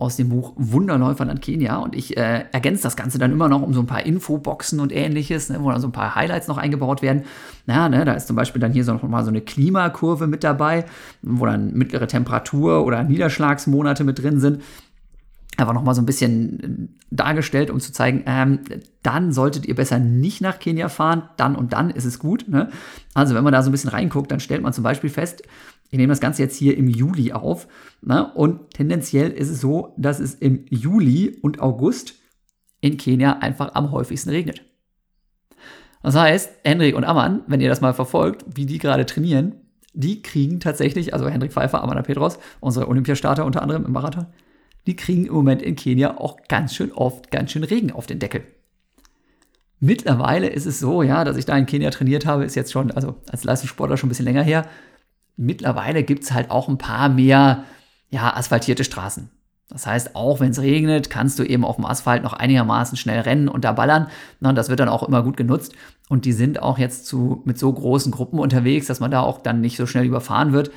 aus 0.02 0.16
dem 0.18 0.30
Buch 0.30 0.54
Wunderläuferland 0.56 1.42
Kenia 1.42 1.78
und 1.78 1.96
ich 1.96 2.18
äh, 2.18 2.46
ergänze 2.52 2.84
das 2.84 2.96
Ganze 2.96 3.20
dann 3.20 3.32
immer 3.32 3.48
noch 3.48 3.62
um 3.62 3.74
so 3.74 3.82
ein 3.82 3.86
paar 3.86 4.06
Infoboxen 4.06 4.80
und 4.80 4.92
ähnliches, 4.92 5.50
ne, 5.50 5.60
wo 5.62 5.70
dann 5.70 5.80
so 5.80 5.88
ein 5.88 5.92
paar 5.92 6.16
Highlights 6.16 6.48
noch 6.48 6.58
eingebaut 6.58 7.02
werden. 7.02 7.24
Ja, 7.68 7.88
ne, 7.88 8.04
da 8.04 8.14
ist 8.14 8.28
zum 8.28 8.36
Beispiel 8.36 8.60
dann 8.60 8.74
hier 8.74 8.84
so 8.84 8.94
noch 8.94 9.04
mal 9.04 9.24
so 9.24 9.30
eine 9.30 9.42
Klimakurve 9.42 10.28
mit 10.28 10.44
dabei, 10.44 10.86
wo 11.22 11.46
dann 11.46 11.74
mittlere 11.74 12.08
Temperatur 12.08 12.84
oder 12.84 13.04
Niederschlagsmonate 13.04 14.04
mit 14.04 14.22
drin 14.22 14.40
sind 14.40 14.62
einfach 15.58 15.74
nochmal 15.74 15.96
so 15.96 16.02
ein 16.02 16.06
bisschen 16.06 16.98
dargestellt, 17.12 17.70
um 17.70 17.80
zu 17.80 17.92
zeigen, 17.92 18.24
ähm, 18.26 18.60
dann 19.04 19.32
solltet 19.32 19.66
ihr 19.66 19.76
besser 19.76 20.00
nicht 20.00 20.42
nach 20.42 20.60
Kenia 20.60 20.90
fahren, 20.90 21.24
dann 21.38 21.56
und 21.56 21.74
dann 21.74 21.90
ist 21.90 22.06
es 22.06 22.20
gut. 22.20 22.48
Ne? 22.48 22.70
Also 23.14 23.36
wenn 23.36 23.44
man 23.44 23.54
da 23.54 23.62
so 23.62 23.70
ein 23.70 23.72
bisschen 23.74 23.90
reinguckt, 23.90 24.32
dann 24.32 24.40
stellt 24.40 24.62
man 24.62 24.74
zum 24.74 24.84
Beispiel 24.84 25.10
fest, 25.10 25.44
ich 25.92 25.98
nehme 25.98 26.12
das 26.12 26.22
Ganze 26.22 26.42
jetzt 26.42 26.56
hier 26.56 26.78
im 26.78 26.88
Juli 26.88 27.34
auf 27.34 27.68
ne? 28.02 28.32
und 28.34 28.74
tendenziell 28.74 29.30
ist 29.30 29.50
es 29.50 29.60
so, 29.60 29.94
dass 29.98 30.20
es 30.20 30.34
im 30.36 30.66
Juli 30.70 31.38
und 31.42 31.60
August 31.60 32.16
in 32.80 32.98
Kenia 32.98 33.40
einfach 33.40 33.76
am 33.76 33.92
häufigsten 33.92 34.30
regnet. 34.30 34.64
Das 36.02 36.16
heißt, 36.16 36.50
Hendrik 36.64 36.96
und 36.96 37.04
Ammann, 37.04 37.44
wenn 37.46 37.62
ihr 37.62 37.70
das 37.70 37.82
mal 37.82 37.94
verfolgt, 37.94 38.46
wie 38.48 38.66
die 38.66 38.80
gerade 38.80 39.06
trainieren, 39.06 39.56
die 39.94 40.22
kriegen 40.22 40.62
tatsächlich, 40.62 41.14
also 41.14 41.28
Hendrik 41.28 41.52
Pfeiffer, 41.52 41.84
Amanda 41.84 42.02
Petros, 42.02 42.40
unsere 42.62 42.88
Olympiastarter 42.88 43.46
unter 43.46 43.62
anderem 43.62 43.86
im 43.86 43.92
Marathon, 43.92 44.28
die 44.88 44.96
kriegen 44.96 45.26
im 45.26 45.34
Moment 45.34 45.62
in 45.62 45.76
Kenia 45.76 46.18
auch 46.18 46.38
ganz 46.48 46.74
schön 46.74 46.92
oft 46.94 47.30
ganz 47.30 47.52
schön 47.52 47.66
Regen 47.66 47.92
auf 47.92 48.08
den 48.08 48.20
Deckel. 48.20 48.44
Mittlerweile 49.82 50.48
ist 50.48 50.66
es 50.66 50.80
so, 50.80 51.04
ja, 51.04 51.24
dass 51.24 51.38
ich 51.38 51.46
da 51.46 51.58
in 51.58 51.66
Kenia 51.66 51.90
trainiert 51.90 52.26
habe, 52.26 52.46
ist 52.46 52.56
jetzt 52.56 52.72
schon, 52.72 52.92
also 52.92 53.16
als 53.30 53.44
Leistungssportler 53.44 53.98
schon 53.98 54.08
ein 54.08 54.10
bisschen 54.10 54.26
länger 54.26 54.44
her. 54.44 54.68
Mittlerweile 55.38 56.04
gibt 56.04 56.24
es 56.24 56.32
halt 56.32 56.52
auch 56.52 56.68
ein 56.68 56.78
paar 56.78 57.10
mehr, 57.10 57.64
ja, 58.10 58.36
asphaltierte 58.36 58.84
Straßen. 58.84 59.30
Das 59.72 59.88
heißt, 59.88 60.16
auch 60.18 60.42
wenn 60.42 60.52
es 60.52 60.62
regnet, 60.62 61.10
kannst 61.10 61.40
du 61.40 61.44
eben 61.44 61.64
auf 61.64 61.78
dem 61.78 61.86
Asphalt 61.86 62.24
noch 62.24 62.34
einigermaßen 62.34 62.98
schnell 62.98 63.22
rennen 63.22 63.48
und 63.48 63.64
da 63.64 63.72
ballern. 63.72 64.08
und 64.42 64.56
das 64.56 64.68
wird 64.68 64.82
dann 64.82 64.90
auch 64.90 65.08
immer 65.08 65.24
gut 65.24 65.38
genutzt. 65.38 65.74
Und 66.10 66.26
die 66.26 66.34
sind 66.34 66.62
auch 66.62 66.78
jetzt 66.78 67.06
zu, 67.06 67.42
mit 67.46 67.58
so 67.58 67.72
großen 67.72 68.12
Gruppen 68.12 68.38
unterwegs, 68.38 68.88
dass 68.88 69.00
man 69.00 69.12
da 69.12 69.22
auch 69.22 69.40
dann 69.40 69.62
nicht 69.62 69.78
so 69.78 69.86
schnell 69.86 70.06
überfahren 70.06 70.52
wird. 70.52 70.72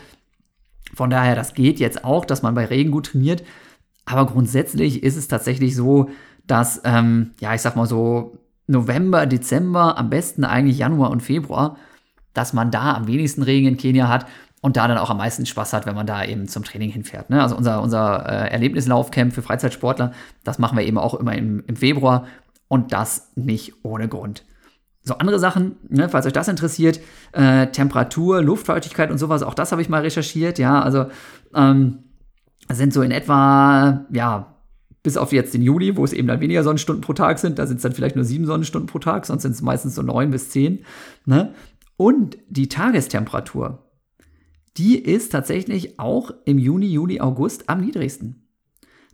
Von 0.95 1.11
daher, 1.11 1.35
das 1.35 1.55
geht 1.55 1.81
jetzt 1.81 2.05
auch, 2.05 2.25
dass 2.25 2.43
man 2.43 2.55
bei 2.55 2.67
Regen 2.67 2.93
gut 2.93 3.07
trainiert. 3.07 3.43
Aber 4.05 4.27
grundsätzlich 4.27 5.03
ist 5.03 5.17
es 5.17 5.27
tatsächlich 5.27 5.75
so, 5.75 6.11
dass, 6.47 6.81
ähm, 6.85 7.33
ja, 7.41 7.53
ich 7.53 7.63
sag 7.63 7.75
mal 7.75 7.87
so, 7.87 8.39
November, 8.69 9.27
Dezember, 9.27 9.99
am 9.99 10.09
besten 10.09 10.45
eigentlich 10.45 10.79
Januar 10.79 11.11
und 11.11 11.21
Februar, 11.21 11.77
dass 12.33 12.53
man 12.53 12.71
da 12.71 12.95
am 12.95 13.09
wenigsten 13.09 13.43
Regen 13.43 13.67
in 13.67 13.77
Kenia 13.77 14.09
hat 14.09 14.27
und 14.65 14.79
da 14.79 14.89
dann 14.89 14.97
auch 14.97 15.11
am 15.11 15.19
meisten 15.19 15.45
Spaß 15.45 15.75
hat, 15.75 15.85
wenn 15.85 15.95
man 15.95 16.07
da 16.07 16.25
eben 16.25 16.49
zum 16.49 16.65
Training 16.65 16.89
hinfährt. 16.89 17.29
Ne? 17.29 17.43
Also 17.43 17.55
unser, 17.55 17.83
unser 17.83 18.25
äh, 18.27 18.51
Erlebnislaufcamp 18.51 19.35
für 19.35 19.43
Freizeitsportler, 19.43 20.13
das 20.43 20.59
machen 20.59 20.79
wir 20.79 20.87
eben 20.87 20.97
auch 20.97 21.13
immer 21.13 21.35
im, 21.35 21.63
im 21.67 21.77
Februar 21.77 22.29
und 22.69 22.95
das 22.95 23.31
nicht 23.35 23.75
ohne 23.83 24.09
Grund. 24.09 24.43
So 25.03 25.19
andere 25.19 25.39
Sachen, 25.39 25.77
ne, 25.91 26.09
falls 26.09 26.25
euch 26.25 26.33
das 26.33 26.49
interessiert, 26.49 26.99
äh, 27.33 27.67
Temperatur, 27.67 28.41
Luftfeuchtigkeit 28.41 29.11
und 29.11 29.19
sowas, 29.19 29.43
auch 29.43 29.53
das 29.53 29.71
habe 29.71 29.83
ich 29.83 29.91
mal 29.91 30.01
recherchiert. 30.01 30.59
Ja, 30.59 30.81
also 30.81 31.09
ähm, 31.55 31.99
sind 32.73 32.95
so 32.95 33.03
in 33.03 33.11
etwa, 33.11 34.07
ja, 34.15 34.55
bis 35.03 35.19
auf 35.19 35.35
jetzt 35.35 35.53
den 35.53 35.61
Juli, 35.61 35.99
wo 35.99 36.05
es 36.07 36.15
eben 36.15 36.27
dann 36.27 36.41
weniger 36.41 36.65
Sonnenstunden 36.65 37.03
pro 37.03 37.13
Tag 37.13 37.39
sind, 37.39 37.59
da 37.59 37.67
sind 37.67 37.77
es 37.77 37.83
dann 37.83 37.93
vielleicht 37.93 38.17
nur 38.17 38.25
sieben 38.25 38.47
Sonnenstunden 38.47 38.87
pro 38.87 38.99
Tag, 38.99 39.27
sonst 39.27 39.43
sind 39.43 39.53
es 39.53 39.61
meistens 39.61 39.95
so 39.95 40.01
neun 40.01 40.31
bis 40.31 40.49
zehn. 40.49 40.87
Ne? 41.27 41.53
Und 41.99 42.39
die 42.49 42.71
Tagestemperatur, 42.71 43.84
die 44.77 44.99
ist 44.99 45.31
tatsächlich 45.31 45.99
auch 45.99 46.33
im 46.45 46.59
Juni, 46.59 46.87
Juli, 46.87 47.21
August 47.21 47.69
am 47.69 47.81
niedrigsten. 47.81 48.49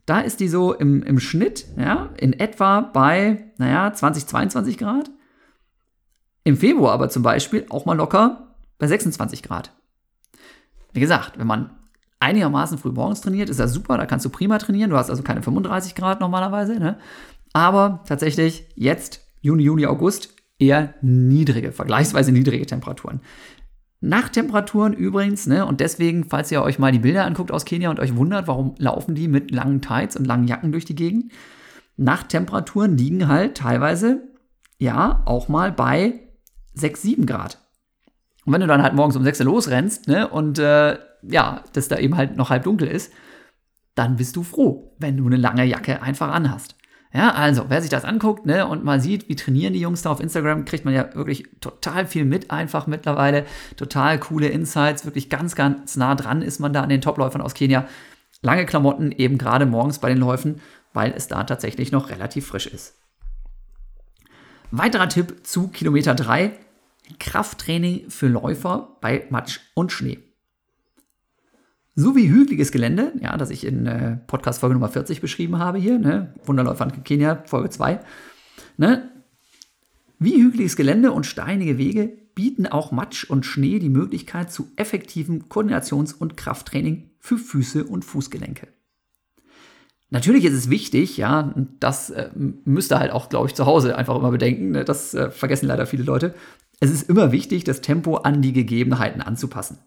Da 0.06 0.20
ist 0.20 0.40
die 0.40 0.48
so 0.48 0.72
im, 0.72 1.02
im 1.02 1.20
Schnitt, 1.20 1.66
ja, 1.76 2.10
in 2.16 2.32
etwa 2.32 2.80
bei, 2.80 3.52
naja, 3.58 3.92
20, 3.92 4.26
22 4.26 4.78
Grad. 4.78 5.10
Im 6.42 6.56
Februar 6.56 6.92
aber 6.92 7.10
zum 7.10 7.22
Beispiel 7.22 7.66
auch 7.68 7.84
mal 7.84 7.96
locker 7.96 8.56
bei 8.78 8.86
26 8.86 9.42
Grad. 9.42 9.72
Wie 10.92 11.00
gesagt, 11.00 11.38
wenn 11.38 11.46
man 11.46 11.70
einigermaßen 12.18 12.78
früh 12.78 12.90
morgens 12.90 13.20
trainiert, 13.20 13.50
ist 13.50 13.60
das 13.60 13.72
super, 13.72 13.98
da 13.98 14.06
kannst 14.06 14.24
du 14.24 14.30
prima 14.30 14.58
trainieren. 14.58 14.90
Du 14.90 14.96
hast 14.96 15.10
also 15.10 15.22
keine 15.22 15.42
35 15.42 15.94
Grad 15.94 16.20
normalerweise. 16.20 16.78
Ne? 16.78 16.98
Aber 17.52 18.02
tatsächlich 18.06 18.66
jetzt, 18.74 19.20
Juni, 19.40 19.64
Juli, 19.64 19.86
August, 19.86 20.34
eher 20.58 20.94
niedrige, 21.02 21.72
vergleichsweise 21.72 22.32
niedrige 22.32 22.66
Temperaturen. 22.66 23.20
Nachttemperaturen 24.00 24.94
übrigens, 24.94 25.46
ne, 25.46 25.66
und 25.66 25.80
deswegen, 25.80 26.24
falls 26.24 26.50
ihr 26.50 26.62
euch 26.62 26.78
mal 26.78 26.90
die 26.90 26.98
Bilder 26.98 27.26
anguckt 27.26 27.52
aus 27.52 27.66
Kenia 27.66 27.90
und 27.90 28.00
euch 28.00 28.16
wundert, 28.16 28.48
warum 28.48 28.74
laufen 28.78 29.14
die 29.14 29.28
mit 29.28 29.50
langen 29.50 29.82
Tights 29.82 30.16
und 30.16 30.26
langen 30.26 30.48
Jacken 30.48 30.72
durch 30.72 30.86
die 30.86 30.94
Gegend, 30.94 31.32
Nachttemperaturen 31.96 32.96
liegen 32.96 33.28
halt 33.28 33.58
teilweise, 33.58 34.22
ja, 34.78 35.22
auch 35.26 35.48
mal 35.48 35.70
bei 35.70 36.20
6, 36.72 37.02
7 37.02 37.26
Grad. 37.26 37.58
Und 38.46 38.54
wenn 38.54 38.62
du 38.62 38.66
dann 38.66 38.82
halt 38.82 38.94
morgens 38.94 39.16
um 39.16 39.24
6 39.24 39.40
Uhr 39.40 39.46
losrennst, 39.46 40.08
ne, 40.08 40.28
und 40.28 40.58
äh, 40.58 40.98
ja, 41.22 41.62
dass 41.74 41.88
da 41.88 41.98
eben 41.98 42.16
halt 42.16 42.36
noch 42.36 42.48
halb 42.48 42.64
dunkel 42.64 42.88
ist, 42.88 43.12
dann 43.94 44.16
bist 44.16 44.34
du 44.36 44.42
froh, 44.42 44.94
wenn 44.98 45.18
du 45.18 45.26
eine 45.26 45.36
lange 45.36 45.64
Jacke 45.64 46.00
einfach 46.00 46.32
anhast. 46.32 46.74
Ja, 47.12 47.32
also, 47.32 47.64
wer 47.68 47.80
sich 47.80 47.90
das 47.90 48.04
anguckt 48.04 48.46
ne, 48.46 48.66
und 48.66 48.84
mal 48.84 49.00
sieht, 49.00 49.28
wie 49.28 49.34
trainieren 49.34 49.72
die 49.72 49.80
Jungs 49.80 50.02
da 50.02 50.10
auf 50.10 50.20
Instagram, 50.20 50.64
kriegt 50.64 50.84
man 50.84 50.94
ja 50.94 51.12
wirklich 51.14 51.48
total 51.60 52.06
viel 52.06 52.24
mit, 52.24 52.52
einfach 52.52 52.86
mittlerweile. 52.86 53.46
Total 53.76 54.18
coole 54.20 54.46
Insights, 54.46 55.04
wirklich 55.04 55.28
ganz, 55.28 55.56
ganz 55.56 55.96
nah 55.96 56.14
dran 56.14 56.40
ist 56.40 56.60
man 56.60 56.72
da 56.72 56.82
an 56.82 56.88
den 56.88 57.00
Topläufern 57.00 57.42
aus 57.42 57.54
Kenia. 57.54 57.88
Lange 58.42 58.64
Klamotten 58.64 59.10
eben 59.10 59.38
gerade 59.38 59.66
morgens 59.66 59.98
bei 59.98 60.08
den 60.08 60.18
Läufen, 60.18 60.60
weil 60.92 61.12
es 61.16 61.26
da 61.26 61.42
tatsächlich 61.42 61.90
noch 61.90 62.10
relativ 62.10 62.46
frisch 62.46 62.68
ist. 62.68 62.96
Weiterer 64.70 65.08
Tipp 65.08 65.44
zu 65.44 65.66
Kilometer 65.68 66.14
3, 66.14 66.52
Krafttraining 67.18 68.08
für 68.08 68.28
Läufer 68.28 68.96
bei 69.00 69.26
Matsch 69.30 69.58
und 69.74 69.90
Schnee 69.90 70.29
sowie 72.00 72.28
hügeliges 72.28 72.72
Gelände, 72.72 73.12
ja, 73.20 73.36
das 73.36 73.50
ich 73.50 73.64
in 73.64 73.86
äh, 73.86 74.16
Podcast 74.26 74.60
Folge 74.60 74.74
Nummer 74.74 74.88
40 74.88 75.20
beschrieben 75.20 75.58
habe 75.58 75.78
hier, 75.78 75.98
ne, 75.98 76.34
Wunderläufer 76.44 76.84
in 76.84 77.04
Kenia, 77.04 77.42
Folge 77.46 77.70
2, 77.70 78.00
ne, 78.76 79.10
wie 80.18 80.42
hügeliges 80.42 80.76
Gelände 80.76 81.12
und 81.12 81.26
steinige 81.26 81.78
Wege 81.78 82.12
bieten 82.34 82.66
auch 82.66 82.92
Matsch 82.92 83.24
und 83.24 83.46
Schnee 83.46 83.78
die 83.78 83.88
Möglichkeit 83.88 84.52
zu 84.52 84.68
effektivem 84.76 85.44
Koordinations- 85.48 86.14
und 86.14 86.36
Krafttraining 86.36 87.10
für 87.18 87.38
Füße 87.38 87.84
und 87.84 88.04
Fußgelenke. 88.04 88.68
Natürlich 90.10 90.44
ist 90.44 90.54
es 90.54 90.70
wichtig, 90.70 91.16
ja, 91.16 91.54
das 91.78 92.10
äh, 92.10 92.30
müsst 92.34 92.92
ihr 92.92 92.98
halt 92.98 93.12
auch, 93.12 93.28
glaube 93.28 93.46
ich, 93.46 93.54
zu 93.54 93.66
Hause 93.66 93.96
einfach 93.96 94.16
immer 94.16 94.30
bedenken, 94.30 94.72
ne, 94.72 94.84
das 94.84 95.14
äh, 95.14 95.30
vergessen 95.30 95.66
leider 95.66 95.86
viele 95.86 96.02
Leute. 96.02 96.34
Es 96.80 96.90
ist 96.90 97.08
immer 97.08 97.30
wichtig, 97.30 97.64
das 97.64 97.80
Tempo 97.80 98.16
an 98.16 98.42
die 98.42 98.52
Gegebenheiten 98.52 99.20
anzupassen. 99.20 99.78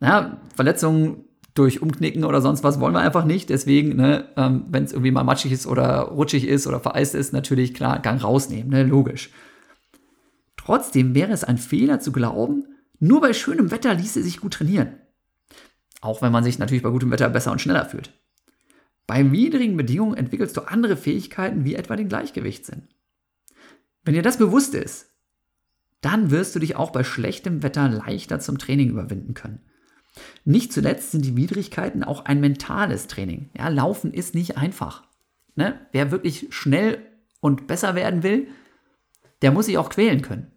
Ja, 0.00 0.40
Verletzungen 0.54 1.24
durch 1.54 1.82
Umknicken 1.82 2.24
oder 2.24 2.40
sonst 2.40 2.62
was 2.62 2.80
wollen 2.80 2.94
wir 2.94 3.00
einfach 3.00 3.24
nicht. 3.24 3.50
Deswegen, 3.50 3.96
ne, 3.96 4.28
ähm, 4.36 4.64
wenn 4.68 4.84
es 4.84 4.92
irgendwie 4.92 5.10
mal 5.10 5.24
matschig 5.24 5.52
ist 5.52 5.66
oder 5.66 6.02
rutschig 6.02 6.46
ist 6.46 6.66
oder 6.66 6.80
vereist 6.80 7.14
ist, 7.14 7.32
natürlich 7.32 7.74
klar 7.74 8.00
Gang 8.00 8.22
rausnehmen, 8.22 8.70
ne, 8.70 8.82
logisch. 8.82 9.30
Trotzdem 10.56 11.14
wäre 11.14 11.32
es 11.32 11.44
ein 11.44 11.58
Fehler 11.58 12.00
zu 12.00 12.12
glauben, 12.12 12.64
nur 12.98 13.20
bei 13.20 13.32
schönem 13.32 13.70
Wetter 13.70 13.94
ließe 13.94 14.22
sich 14.22 14.40
gut 14.40 14.54
trainieren. 14.54 14.94
Auch 16.00 16.22
wenn 16.22 16.32
man 16.32 16.44
sich 16.44 16.58
natürlich 16.58 16.82
bei 16.82 16.90
gutem 16.90 17.10
Wetter 17.10 17.28
besser 17.28 17.52
und 17.52 17.60
schneller 17.60 17.86
fühlt. 17.86 18.12
Bei 19.06 19.32
widrigen 19.32 19.76
Bedingungen 19.76 20.16
entwickelst 20.16 20.56
du 20.56 20.60
andere 20.60 20.96
Fähigkeiten 20.96 21.64
wie 21.64 21.74
etwa 21.74 21.96
den 21.96 22.08
Gleichgewichtssinn. 22.08 22.88
Wenn 24.04 24.14
dir 24.14 24.22
das 24.22 24.38
bewusst 24.38 24.74
ist, 24.74 25.10
dann 26.00 26.30
wirst 26.30 26.54
du 26.54 26.60
dich 26.60 26.76
auch 26.76 26.90
bei 26.90 27.04
schlechtem 27.04 27.62
Wetter 27.62 27.88
leichter 27.88 28.40
zum 28.40 28.58
Training 28.58 28.90
überwinden 28.90 29.34
können. 29.34 29.60
Nicht 30.44 30.72
zuletzt 30.72 31.12
sind 31.12 31.24
die 31.24 31.36
Widrigkeiten 31.36 32.02
auch 32.04 32.24
ein 32.24 32.40
mentales 32.40 33.06
Training. 33.06 33.50
Ja, 33.56 33.68
Laufen 33.68 34.12
ist 34.12 34.34
nicht 34.34 34.56
einfach. 34.56 35.04
Ne? 35.54 35.78
Wer 35.92 36.10
wirklich 36.10 36.48
schnell 36.50 36.98
und 37.40 37.66
besser 37.66 37.94
werden 37.94 38.22
will, 38.22 38.48
der 39.42 39.52
muss 39.52 39.66
sich 39.66 39.78
auch 39.78 39.90
quälen 39.90 40.22
können. 40.22 40.50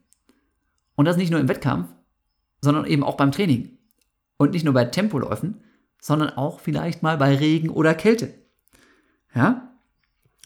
Und 0.95 1.05
das 1.05 1.17
nicht 1.17 1.31
nur 1.31 1.39
im 1.39 1.47
Wettkampf, 1.47 1.89
sondern 2.61 2.85
eben 2.85 3.03
auch 3.03 3.17
beim 3.17 3.31
Training. 3.31 3.77
Und 4.37 4.51
nicht 4.51 4.65
nur 4.65 4.73
bei 4.73 4.85
Tempoläufen, 4.85 5.61
sondern 5.99 6.29
auch 6.31 6.59
vielleicht 6.59 7.03
mal 7.03 7.17
bei 7.17 7.35
Regen 7.35 7.69
oder 7.69 7.93
Kälte. 7.93 8.33
Ja? 9.33 9.73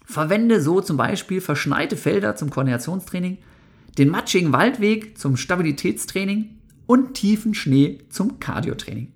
Verwende 0.05 0.61
so 0.61 0.81
zum 0.81 0.97
Beispiel 0.97 1.41
verschneite 1.41 1.97
Felder 1.97 2.35
zum 2.35 2.49
Koordinationstraining, 2.49 3.39
den 3.97 4.09
matschigen 4.09 4.53
Waldweg 4.53 5.17
zum 5.17 5.35
Stabilitätstraining 5.35 6.56
und 6.88 7.13
tiefen 7.13 7.54
Schnee 7.54 8.00
zum 8.10 8.39
Cardiotraining. 8.39 9.13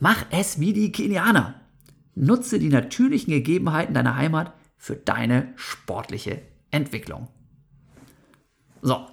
Mach 0.00 0.24
es 0.30 0.58
wie 0.58 0.72
die 0.72 0.90
Kenianer. 0.90 1.56
Nutze 2.14 2.58
die 2.58 2.68
natürlichen 2.68 3.32
Gegebenheiten 3.32 3.94
deiner 3.94 4.16
Heimat 4.16 4.54
für 4.78 4.96
deine 4.96 5.52
sportliche 5.56 6.40
Entwicklung. 6.70 7.28
So, 8.80 9.06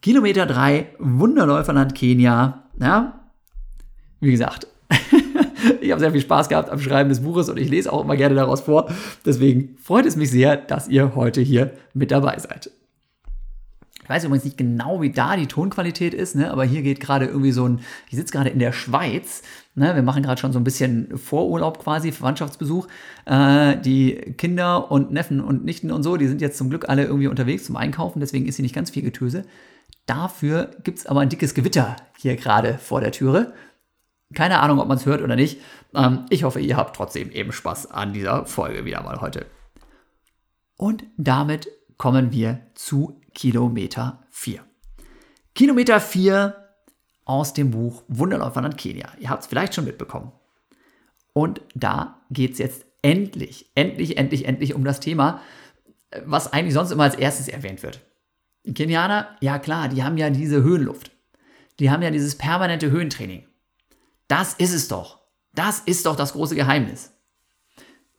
Kilometer 0.00 0.46
3, 0.46 0.94
Wunderläuferland 0.98 1.94
Kenia. 1.94 2.64
Ja, 2.80 3.30
wie 4.20 4.30
gesagt, 4.30 4.66
Ich 5.80 5.90
habe 5.90 6.00
sehr 6.00 6.12
viel 6.12 6.20
Spaß 6.20 6.48
gehabt 6.48 6.70
am 6.70 6.80
Schreiben 6.80 7.08
des 7.08 7.20
Buches 7.20 7.48
und 7.48 7.58
ich 7.58 7.68
lese 7.68 7.92
auch 7.92 8.04
immer 8.04 8.16
gerne 8.16 8.34
daraus 8.34 8.62
vor. 8.62 8.90
Deswegen 9.24 9.76
freut 9.82 10.06
es 10.06 10.16
mich 10.16 10.30
sehr, 10.30 10.56
dass 10.56 10.88
ihr 10.88 11.14
heute 11.14 11.40
hier 11.40 11.72
mit 11.92 12.10
dabei 12.10 12.38
seid. 12.38 12.70
Ich 14.04 14.10
weiß 14.10 14.24
übrigens 14.24 14.44
nicht 14.44 14.58
genau, 14.58 15.00
wie 15.00 15.10
da 15.10 15.34
die 15.34 15.46
Tonqualität 15.46 16.12
ist, 16.12 16.36
ne? 16.36 16.50
aber 16.50 16.64
hier 16.64 16.82
geht 16.82 17.00
gerade 17.00 17.24
irgendwie 17.24 17.52
so 17.52 17.66
ein, 17.66 17.80
ich 18.10 18.16
sitze 18.16 18.32
gerade 18.32 18.50
in 18.50 18.58
der 18.58 18.72
Schweiz, 18.72 19.42
ne? 19.74 19.94
wir 19.94 20.02
machen 20.02 20.22
gerade 20.22 20.38
schon 20.38 20.52
so 20.52 20.60
ein 20.60 20.64
bisschen 20.64 21.16
Vorurlaub 21.16 21.82
quasi, 21.82 22.12
Verwandtschaftsbesuch. 22.12 22.86
Äh, 23.24 23.78
die 23.78 24.34
Kinder 24.36 24.90
und 24.90 25.10
Neffen 25.10 25.40
und 25.40 25.64
Nichten 25.64 25.90
und 25.90 26.02
so, 26.02 26.18
die 26.18 26.26
sind 26.26 26.42
jetzt 26.42 26.58
zum 26.58 26.68
Glück 26.68 26.86
alle 26.90 27.04
irgendwie 27.04 27.28
unterwegs 27.28 27.64
zum 27.64 27.76
Einkaufen, 27.76 28.20
deswegen 28.20 28.46
ist 28.46 28.56
hier 28.56 28.62
nicht 28.62 28.74
ganz 28.74 28.90
viel 28.90 29.02
Getöse. 29.02 29.46
Dafür 30.04 30.70
gibt 30.84 30.98
es 30.98 31.06
aber 31.06 31.20
ein 31.20 31.30
dickes 31.30 31.54
Gewitter 31.54 31.96
hier 32.18 32.36
gerade 32.36 32.76
vor 32.76 33.00
der 33.00 33.10
Türe. 33.10 33.54
Keine 34.34 34.60
Ahnung, 34.60 34.80
ob 34.80 34.88
man 34.88 34.98
es 34.98 35.06
hört 35.06 35.22
oder 35.22 35.34
nicht. 35.34 35.60
Ähm, 35.94 36.26
ich 36.28 36.44
hoffe, 36.44 36.60
ihr 36.60 36.76
habt 36.76 36.94
trotzdem 36.94 37.30
eben 37.30 37.52
Spaß 37.52 37.90
an 37.90 38.12
dieser 38.12 38.44
Folge 38.44 38.84
wieder 38.84 39.02
mal 39.02 39.22
heute. 39.22 39.46
Und 40.76 41.04
damit 41.16 41.68
kommen 41.96 42.32
wir 42.32 42.60
zu 42.74 43.20
Kilometer 43.34 44.24
4. 44.30 44.64
Kilometer 45.54 46.00
4 46.00 46.56
aus 47.24 47.52
dem 47.52 47.70
Buch 47.70 48.02
Wunderläufer 48.08 48.62
an 48.62 48.76
Kenia. 48.76 49.12
Ihr 49.18 49.30
habt 49.30 49.42
es 49.42 49.48
vielleicht 49.48 49.74
schon 49.74 49.84
mitbekommen. 49.84 50.32
Und 51.32 51.60
da 51.74 52.22
geht 52.30 52.52
es 52.52 52.58
jetzt 52.58 52.86
endlich, 53.02 53.70
endlich, 53.74 54.16
endlich, 54.16 54.46
endlich 54.46 54.74
um 54.74 54.84
das 54.84 55.00
Thema, 55.00 55.40
was 56.24 56.52
eigentlich 56.52 56.74
sonst 56.74 56.90
immer 56.90 57.04
als 57.04 57.16
erstes 57.16 57.48
erwähnt 57.48 57.82
wird. 57.82 58.00
Kenianer, 58.72 59.36
ja 59.40 59.58
klar, 59.58 59.88
die 59.88 60.02
haben 60.02 60.16
ja 60.16 60.30
diese 60.30 60.62
Höhenluft. 60.62 61.10
Die 61.80 61.90
haben 61.90 62.02
ja 62.02 62.10
dieses 62.10 62.38
permanente 62.38 62.90
Höhentraining. 62.90 63.46
Das 64.28 64.54
ist 64.54 64.72
es 64.72 64.88
doch. 64.88 65.20
Das 65.52 65.80
ist 65.80 66.06
doch 66.06 66.16
das 66.16 66.32
große 66.32 66.54
Geheimnis. 66.54 67.12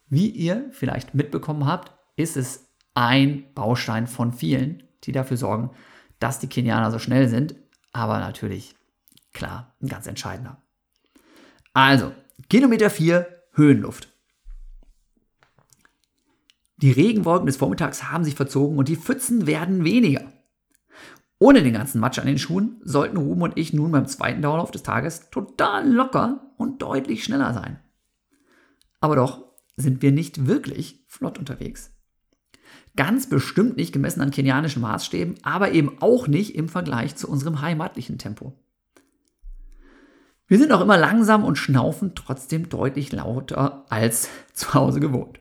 Wie 0.07 0.29
ihr 0.29 0.69
vielleicht 0.71 1.15
mitbekommen 1.15 1.65
habt, 1.65 1.91
ist 2.15 2.37
es 2.37 2.69
ein 2.93 3.53
Baustein 3.53 4.07
von 4.07 4.31
vielen, 4.31 4.83
die 5.05 5.11
dafür 5.11 5.37
sorgen, 5.37 5.71
dass 6.19 6.39
die 6.39 6.47
Kenianer 6.47 6.91
so 6.91 6.99
schnell 6.99 7.27
sind. 7.27 7.55
Aber 7.93 8.19
natürlich, 8.19 8.75
klar, 9.33 9.75
ein 9.81 9.87
ganz 9.87 10.07
entscheidender. 10.07 10.61
Also, 11.73 12.13
Kilometer 12.49 12.89
4, 12.89 13.27
Höhenluft. 13.53 14.09
Die 16.77 16.91
Regenwolken 16.91 17.45
des 17.45 17.57
Vormittags 17.57 18.11
haben 18.11 18.23
sich 18.25 18.35
verzogen 18.35 18.77
und 18.77 18.89
die 18.89 18.97
Pfützen 18.97 19.47
werden 19.47 19.85
weniger. 19.85 20.31
Ohne 21.39 21.63
den 21.63 21.73
ganzen 21.73 21.99
Matsch 21.99 22.19
an 22.19 22.27
den 22.27 22.39
Schuhen 22.39 22.81
sollten 22.83 23.17
Ruben 23.17 23.41
und 23.41 23.57
ich 23.57 23.73
nun 23.73 23.91
beim 23.91 24.07
zweiten 24.07 24.41
Dauerlauf 24.41 24.71
des 24.71 24.83
Tages 24.83 25.29
total 25.29 25.89
locker 25.89 26.51
und 26.57 26.81
deutlich 26.81 27.23
schneller 27.23 27.53
sein. 27.53 27.79
Aber 28.99 29.15
doch 29.15 29.45
sind 29.77 30.01
wir 30.01 30.11
nicht 30.11 30.47
wirklich 30.47 31.05
flott 31.07 31.37
unterwegs. 31.37 31.94
Ganz 32.95 33.27
bestimmt 33.27 33.77
nicht 33.77 33.91
gemessen 33.91 34.21
an 34.21 34.31
kenianischen 34.31 34.81
Maßstäben, 34.81 35.35
aber 35.43 35.71
eben 35.71 36.01
auch 36.01 36.27
nicht 36.27 36.55
im 36.55 36.69
Vergleich 36.69 37.15
zu 37.15 37.29
unserem 37.29 37.61
heimatlichen 37.61 38.17
Tempo. 38.17 38.53
Wir 40.47 40.59
sind 40.59 40.71
auch 40.71 40.81
immer 40.81 40.97
langsam 40.97 41.43
und 41.43 41.57
schnaufen 41.57 42.13
trotzdem 42.15 42.69
deutlich 42.69 43.11
lauter 43.11 43.85
als 43.89 44.29
zu 44.53 44.73
Hause 44.73 44.99
gewohnt. 44.99 45.39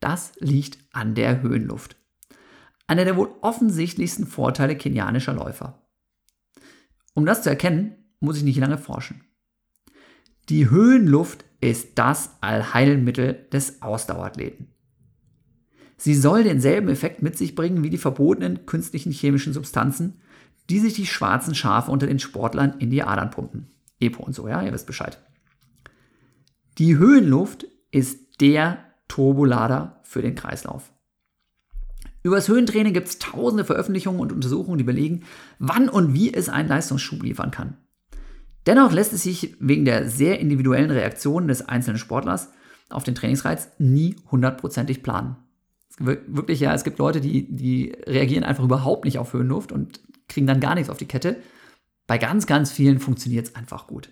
Das 0.00 0.32
liegt 0.38 0.78
an 0.92 1.14
der 1.14 1.42
Höhenluft 1.42 2.00
einer 2.90 3.04
der 3.04 3.16
wohl 3.16 3.30
offensichtlichsten 3.40 4.26
Vorteile 4.26 4.74
kenianischer 4.74 5.32
Läufer. 5.32 5.80
Um 7.14 7.24
das 7.24 7.44
zu 7.44 7.48
erkennen, 7.48 7.94
muss 8.18 8.36
ich 8.36 8.42
nicht 8.42 8.58
lange 8.58 8.78
forschen. 8.78 9.22
Die 10.48 10.68
Höhenluft 10.70 11.44
ist 11.60 11.90
das 12.00 12.30
Allheilmittel 12.40 13.46
des 13.52 13.80
Ausdauerathleten. 13.80 14.74
Sie 16.00 16.14
soll 16.14 16.44
denselben 16.44 16.88
Effekt 16.88 17.20
mit 17.20 17.36
sich 17.36 17.54
bringen 17.54 17.82
wie 17.84 17.90
die 17.90 17.98
verbotenen 17.98 18.64
künstlichen 18.64 19.12
chemischen 19.12 19.52
Substanzen, 19.52 20.14
die 20.70 20.78
sich 20.78 20.94
die 20.94 21.04
schwarzen 21.04 21.54
Schafe 21.54 21.90
unter 21.90 22.06
den 22.06 22.18
Sportlern 22.18 22.76
in 22.78 22.88
die 22.88 23.02
Adern 23.02 23.28
pumpen. 23.28 23.66
Epo 24.00 24.22
und 24.22 24.34
so, 24.34 24.48
ja, 24.48 24.62
ihr 24.62 24.72
wisst 24.72 24.86
Bescheid. 24.86 25.18
Die 26.78 26.96
Höhenluft 26.96 27.66
ist 27.90 28.40
der 28.40 28.78
Turbolader 29.08 30.00
für 30.02 30.22
den 30.22 30.34
Kreislauf. 30.34 30.90
Über 32.22 32.36
das 32.36 32.48
Höhentraining 32.48 32.94
gibt 32.94 33.08
es 33.08 33.18
tausende 33.18 33.66
Veröffentlichungen 33.66 34.22
und 34.22 34.32
Untersuchungen, 34.32 34.78
die 34.78 34.84
belegen, 34.84 35.24
wann 35.58 35.90
und 35.90 36.14
wie 36.14 36.32
es 36.32 36.48
einen 36.48 36.70
Leistungsschub 36.70 37.22
liefern 37.22 37.50
kann. 37.50 37.76
Dennoch 38.64 38.92
lässt 38.92 39.12
es 39.12 39.24
sich 39.24 39.54
wegen 39.60 39.84
der 39.84 40.08
sehr 40.08 40.40
individuellen 40.40 40.90
Reaktionen 40.90 41.46
des 41.46 41.60
einzelnen 41.60 41.98
Sportlers 41.98 42.48
auf 42.88 43.04
den 43.04 43.14
Trainingsreiz 43.14 43.68
nie 43.78 44.16
hundertprozentig 44.30 45.02
planen. 45.02 45.36
Wirklich, 45.98 46.60
ja, 46.60 46.72
es 46.72 46.84
gibt 46.84 46.98
Leute, 46.98 47.20
die, 47.20 47.46
die 47.50 47.92
reagieren 48.06 48.44
einfach 48.44 48.64
überhaupt 48.64 49.04
nicht 49.04 49.18
auf 49.18 49.32
Höhenluft 49.32 49.72
und 49.72 50.00
kriegen 50.28 50.46
dann 50.46 50.60
gar 50.60 50.74
nichts 50.74 50.90
auf 50.90 50.96
die 50.96 51.08
Kette. 51.08 51.36
Bei 52.06 52.16
ganz, 52.18 52.46
ganz 52.46 52.70
vielen 52.70 53.00
funktioniert 53.00 53.48
es 53.48 53.54
einfach 53.54 53.86
gut. 53.86 54.10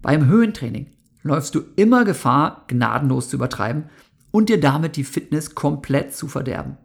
Beim 0.00 0.26
Höhentraining 0.26 0.86
läufst 1.22 1.54
du 1.54 1.62
immer 1.76 2.04
Gefahr, 2.04 2.64
gnadenlos 2.68 3.28
zu 3.28 3.36
übertreiben 3.36 3.84
und 4.30 4.48
dir 4.48 4.60
damit 4.60 4.96
die 4.96 5.04
Fitness 5.04 5.54
komplett 5.54 6.14
zu 6.14 6.28
verderben. 6.28 6.76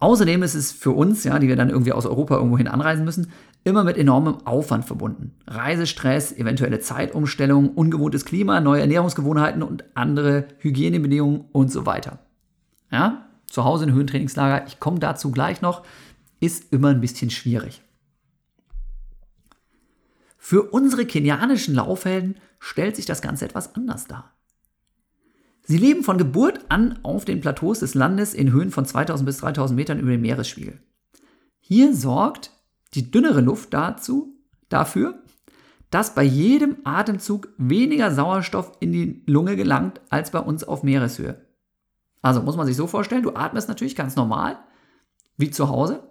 Außerdem 0.00 0.42
ist 0.44 0.54
es 0.54 0.70
für 0.70 0.92
uns, 0.92 1.24
ja, 1.24 1.38
die 1.38 1.48
wir 1.48 1.56
dann 1.56 1.70
irgendwie 1.70 1.92
aus 1.92 2.06
Europa 2.06 2.36
irgendwohin 2.36 2.68
anreisen 2.68 3.04
müssen, 3.04 3.32
immer 3.64 3.82
mit 3.82 3.96
enormem 3.96 4.46
Aufwand 4.46 4.84
verbunden. 4.84 5.34
Reisestress, 5.46 6.32
eventuelle 6.32 6.78
Zeitumstellung, 6.78 7.70
ungewohntes 7.70 8.24
Klima, 8.24 8.60
neue 8.60 8.82
Ernährungsgewohnheiten 8.82 9.62
und 9.62 9.84
andere 9.94 10.46
Hygienebedingungen 10.58 11.46
und 11.52 11.72
so 11.72 11.84
weiter. 11.84 12.20
Ja, 12.92 13.26
zu 13.46 13.64
Hause 13.64 13.84
in 13.84 13.92
Höhentrainingslager, 13.92 14.66
ich 14.66 14.78
komme 14.78 15.00
dazu 15.00 15.32
gleich 15.32 15.62
noch, 15.62 15.84
ist 16.38 16.72
immer 16.72 16.88
ein 16.88 17.00
bisschen 17.00 17.30
schwierig. 17.30 17.82
Für 20.38 20.62
unsere 20.62 21.04
kenianischen 21.04 21.74
Laufhelden 21.74 22.36
stellt 22.60 22.96
sich 22.96 23.04
das 23.04 23.20
Ganze 23.20 23.44
etwas 23.44 23.74
anders 23.74 24.06
dar. 24.06 24.32
Sie 25.68 25.76
leben 25.76 26.02
von 26.02 26.16
Geburt 26.16 26.60
an 26.70 26.98
auf 27.02 27.26
den 27.26 27.42
Plateaus 27.42 27.80
des 27.80 27.92
Landes 27.94 28.32
in 28.32 28.52
Höhen 28.52 28.70
von 28.70 28.86
2000 28.86 29.26
bis 29.26 29.36
3000 29.36 29.76
Metern 29.76 29.98
über 29.98 30.12
dem 30.12 30.22
Meeresspiegel. 30.22 30.80
Hier 31.60 31.94
sorgt 31.94 32.52
die 32.94 33.10
dünnere 33.10 33.42
Luft 33.42 33.74
dazu, 33.74 34.34
dafür, 34.70 35.22
dass 35.90 36.14
bei 36.14 36.22
jedem 36.22 36.78
Atemzug 36.84 37.48
weniger 37.58 38.10
Sauerstoff 38.10 38.72
in 38.80 38.92
die 38.92 39.22
Lunge 39.26 39.56
gelangt 39.56 40.00
als 40.08 40.30
bei 40.30 40.38
uns 40.38 40.64
auf 40.64 40.84
Meereshöhe. 40.84 41.44
Also 42.22 42.40
muss 42.40 42.56
man 42.56 42.66
sich 42.66 42.76
so 42.76 42.86
vorstellen, 42.86 43.22
du 43.22 43.34
atmest 43.34 43.68
natürlich 43.68 43.94
ganz 43.94 44.16
normal, 44.16 44.58
wie 45.36 45.50
zu 45.50 45.68
Hause. 45.68 46.02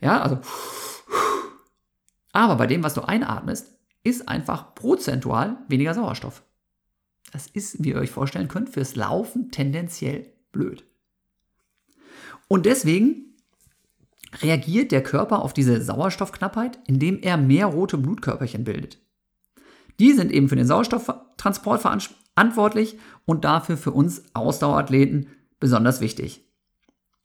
Ja, 0.00 0.22
also. 0.22 0.38
Aber 2.32 2.56
bei 2.56 2.66
dem, 2.66 2.82
was 2.82 2.94
du 2.94 3.02
einatmest, 3.02 3.78
ist 4.04 4.26
einfach 4.26 4.74
prozentual 4.74 5.58
weniger 5.68 5.92
Sauerstoff. 5.92 6.42
Das 7.32 7.46
ist, 7.48 7.82
wie 7.82 7.90
ihr 7.90 7.96
euch 7.96 8.10
vorstellen 8.10 8.48
könnt, 8.48 8.70
fürs 8.70 8.96
Laufen 8.96 9.50
tendenziell 9.50 10.32
blöd. 10.52 10.84
Und 12.48 12.66
deswegen 12.66 13.34
reagiert 14.42 14.92
der 14.92 15.02
Körper 15.02 15.42
auf 15.42 15.52
diese 15.52 15.82
Sauerstoffknappheit, 15.82 16.78
indem 16.86 17.18
er 17.20 17.36
mehr 17.36 17.66
rote 17.66 17.98
Blutkörperchen 17.98 18.64
bildet. 18.64 18.98
Die 19.98 20.12
sind 20.12 20.30
eben 20.30 20.48
für 20.48 20.56
den 20.56 20.66
Sauerstofftransport 20.66 21.80
verantwortlich 21.80 22.98
und 23.24 23.44
dafür 23.44 23.76
für 23.76 23.92
uns 23.92 24.22
Ausdauerathleten 24.34 25.28
besonders 25.58 26.00
wichtig. 26.00 26.44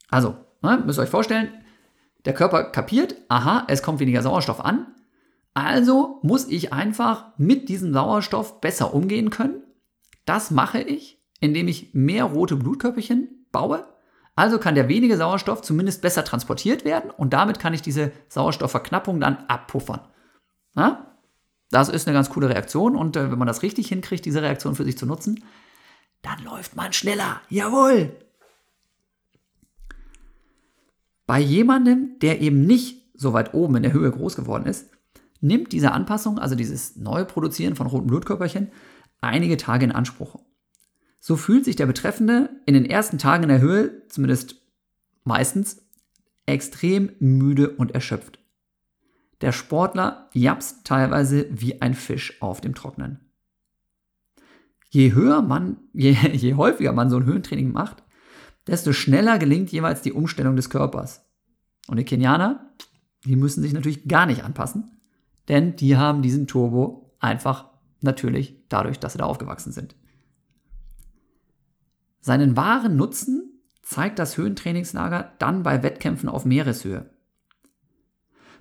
Also, 0.09 0.35
ne, 0.61 0.81
müsst 0.85 0.99
ihr 0.99 1.03
euch 1.03 1.09
vorstellen, 1.09 1.49
der 2.25 2.33
Körper 2.33 2.65
kapiert, 2.65 3.15
aha, 3.27 3.65
es 3.67 3.83
kommt 3.83 3.99
weniger 3.99 4.21
Sauerstoff 4.21 4.63
an, 4.63 4.87
also 5.53 6.19
muss 6.23 6.47
ich 6.47 6.71
einfach 6.71 7.37
mit 7.37 7.67
diesem 7.67 7.93
Sauerstoff 7.93 8.61
besser 8.61 8.93
umgehen 8.93 9.29
können 9.31 9.63
das 10.25 10.51
mache 10.51 10.81
ich, 10.81 11.21
indem 11.39 11.67
ich 11.67 11.93
mehr 11.93 12.25
rote 12.25 12.55
Blutkörperchen 12.55 13.45
baue. 13.51 13.85
Also 14.35 14.59
kann 14.59 14.75
der 14.75 14.87
wenige 14.87 15.17
Sauerstoff 15.17 15.61
zumindest 15.61 16.01
besser 16.01 16.23
transportiert 16.23 16.85
werden 16.85 17.11
und 17.11 17.33
damit 17.33 17.59
kann 17.59 17.73
ich 17.73 17.81
diese 17.81 18.11
Sauerstoffverknappung 18.29 19.19
dann 19.19 19.37
abpuffern. 19.47 20.01
Na? 20.73 21.17
Das 21.69 21.89
ist 21.89 22.07
eine 22.07 22.15
ganz 22.15 22.29
coole 22.29 22.49
Reaktion 22.49 22.95
und 22.95 23.15
äh, 23.15 23.31
wenn 23.31 23.39
man 23.39 23.47
das 23.47 23.61
richtig 23.61 23.87
hinkriegt, 23.87 24.25
diese 24.25 24.41
Reaktion 24.41 24.75
für 24.75 24.83
sich 24.83 24.97
zu 24.97 25.05
nutzen, 25.05 25.43
dann 26.21 26.43
läuft 26.43 26.75
man 26.75 26.93
schneller. 26.93 27.41
Jawohl! 27.49 28.15
Bei 31.25 31.39
jemandem, 31.39 32.19
der 32.19 32.41
eben 32.41 32.65
nicht 32.65 33.01
so 33.13 33.33
weit 33.33 33.53
oben 33.53 33.77
in 33.77 33.83
der 33.83 33.93
Höhe 33.93 34.11
groß 34.11 34.35
geworden 34.35 34.65
ist, 34.65 34.89
nimmt 35.39 35.71
diese 35.71 35.91
Anpassung, 35.91 36.39
also 36.39 36.55
dieses 36.55 36.97
neue 36.97 37.25
Produzieren 37.25 37.75
von 37.75 37.87
roten 37.87 38.07
Blutkörperchen, 38.07 38.71
einige 39.21 39.57
Tage 39.57 39.85
in 39.85 39.91
Anspruch. 39.91 40.39
So 41.19 41.37
fühlt 41.37 41.65
sich 41.65 41.75
der 41.75 41.85
Betreffende 41.85 42.49
in 42.65 42.73
den 42.73 42.85
ersten 42.85 43.17
Tagen 43.17 43.43
in 43.43 43.49
der 43.49 43.61
Höhe, 43.61 44.07
zumindest 44.07 44.55
meistens, 45.23 45.85
extrem 46.47 47.11
müde 47.19 47.69
und 47.69 47.91
erschöpft. 47.91 48.39
Der 49.41 49.51
Sportler 49.51 50.29
japst 50.33 50.85
teilweise 50.85 51.47
wie 51.51 51.81
ein 51.81 51.93
Fisch 51.93 52.41
auf 52.41 52.61
dem 52.61 52.75
Trocknen. 52.75 53.19
Je 54.89 55.13
höher 55.13 55.41
man, 55.41 55.77
je, 55.93 56.11
je 56.33 56.55
häufiger 56.55 56.93
man 56.93 57.09
so 57.09 57.17
ein 57.17 57.25
Höhentraining 57.25 57.71
macht, 57.71 58.03
desto 58.67 58.93
schneller 58.93 59.39
gelingt 59.39 59.71
jeweils 59.71 60.01
die 60.01 60.13
Umstellung 60.13 60.55
des 60.55 60.69
Körpers. 60.69 61.25
Und 61.87 61.97
die 61.97 62.05
Kenianer, 62.05 62.73
die 63.25 63.35
müssen 63.35 63.61
sich 63.61 63.73
natürlich 63.73 64.07
gar 64.07 64.25
nicht 64.25 64.43
anpassen, 64.43 65.01
denn 65.47 65.75
die 65.75 65.97
haben 65.97 66.21
diesen 66.21 66.47
Turbo 66.47 67.15
einfach 67.19 67.70
natürlich 68.03 68.55
dadurch, 68.69 68.99
dass 68.99 69.13
sie 69.13 69.19
da 69.19 69.25
aufgewachsen 69.25 69.71
sind. 69.71 69.95
Seinen 72.19 72.55
wahren 72.55 72.95
Nutzen 72.95 73.61
zeigt 73.81 74.19
das 74.19 74.37
Höhentrainingslager 74.37 75.33
dann 75.39 75.63
bei 75.63 75.83
Wettkämpfen 75.83 76.29
auf 76.29 76.45
Meereshöhe. 76.45 77.09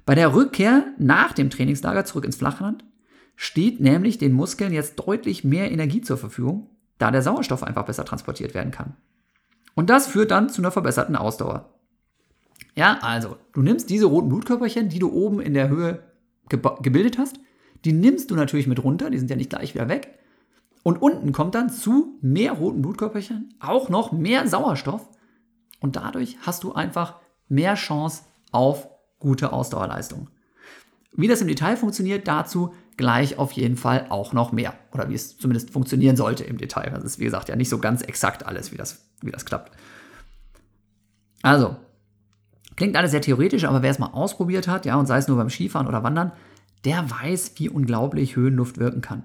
Bei 0.06 0.14
der 0.14 0.34
Rückkehr 0.34 0.86
nach 0.98 1.32
dem 1.32 1.50
Trainingslager 1.50 2.04
zurück 2.04 2.24
ins 2.24 2.36
Flachland 2.36 2.84
steht 3.36 3.80
nämlich 3.80 4.18
den 4.18 4.32
Muskeln 4.32 4.72
jetzt 4.72 4.96
deutlich 4.96 5.44
mehr 5.44 5.70
Energie 5.70 6.00
zur 6.00 6.16
Verfügung, 6.16 6.70
da 6.98 7.10
der 7.10 7.22
Sauerstoff 7.22 7.62
einfach 7.62 7.84
besser 7.84 8.04
transportiert 8.04 8.54
werden 8.54 8.72
kann. 8.72 8.96
Und 9.74 9.88
das 9.88 10.06
führt 10.06 10.30
dann 10.30 10.48
zu 10.48 10.62
einer 10.62 10.70
verbesserten 10.70 11.16
Ausdauer. 11.16 11.74
Ja, 12.74 12.98
also, 13.02 13.36
du 13.52 13.62
nimmst 13.62 13.90
diese 13.90 14.06
roten 14.06 14.28
Blutkörperchen, 14.28 14.88
die 14.88 14.98
du 14.98 15.10
oben 15.12 15.40
in 15.40 15.54
der 15.54 15.68
Höhe 15.68 16.02
gebildet 16.48 17.18
hast, 17.18 17.38
die 17.84 17.92
nimmst 17.92 18.30
du 18.30 18.36
natürlich 18.36 18.66
mit 18.66 18.82
runter, 18.82 19.10
die 19.10 19.18
sind 19.18 19.30
ja 19.30 19.36
nicht 19.36 19.50
gleich 19.50 19.74
wieder 19.74 19.88
weg. 19.88 20.18
Und 20.82 21.02
unten 21.02 21.32
kommt 21.32 21.54
dann 21.54 21.70
zu 21.70 22.18
mehr 22.22 22.52
roten 22.52 22.82
Blutkörperchen 22.82 23.54
auch 23.60 23.88
noch 23.88 24.12
mehr 24.12 24.48
Sauerstoff. 24.48 25.08
Und 25.80 25.96
dadurch 25.96 26.38
hast 26.42 26.64
du 26.64 26.72
einfach 26.72 27.16
mehr 27.48 27.74
Chance 27.74 28.22
auf 28.52 28.88
gute 29.18 29.52
Ausdauerleistung. 29.52 30.28
Wie 31.12 31.28
das 31.28 31.40
im 31.40 31.48
Detail 31.48 31.76
funktioniert, 31.76 32.28
dazu 32.28 32.72
gleich 32.96 33.38
auf 33.38 33.52
jeden 33.52 33.76
Fall 33.76 34.06
auch 34.10 34.32
noch 34.32 34.52
mehr. 34.52 34.74
Oder 34.92 35.08
wie 35.08 35.14
es 35.14 35.36
zumindest 35.36 35.70
funktionieren 35.70 36.16
sollte 36.16 36.44
im 36.44 36.58
Detail. 36.58 36.90
Das 36.94 37.04
ist, 37.04 37.18
wie 37.18 37.24
gesagt, 37.24 37.48
ja 37.48 37.56
nicht 37.56 37.68
so 37.68 37.78
ganz 37.78 38.02
exakt 38.02 38.46
alles, 38.46 38.72
wie 38.72 38.76
das, 38.76 39.04
wie 39.20 39.30
das 39.30 39.44
klappt. 39.44 39.72
Also, 41.42 41.76
klingt 42.76 42.96
alles 42.96 43.10
sehr 43.10 43.22
theoretisch, 43.22 43.64
aber 43.64 43.82
wer 43.82 43.90
es 43.90 43.98
mal 43.98 44.12
ausprobiert 44.12 44.68
hat, 44.68 44.84
ja, 44.84 44.96
und 44.96 45.06
sei 45.06 45.18
es 45.18 45.28
nur 45.28 45.36
beim 45.36 45.50
Skifahren 45.50 45.88
oder 45.88 46.02
Wandern, 46.02 46.32
der 46.84 47.10
weiß, 47.10 47.52
wie 47.56 47.68
unglaublich 47.68 48.36
Höhenluft 48.36 48.78
wirken 48.78 49.00
kann. 49.00 49.24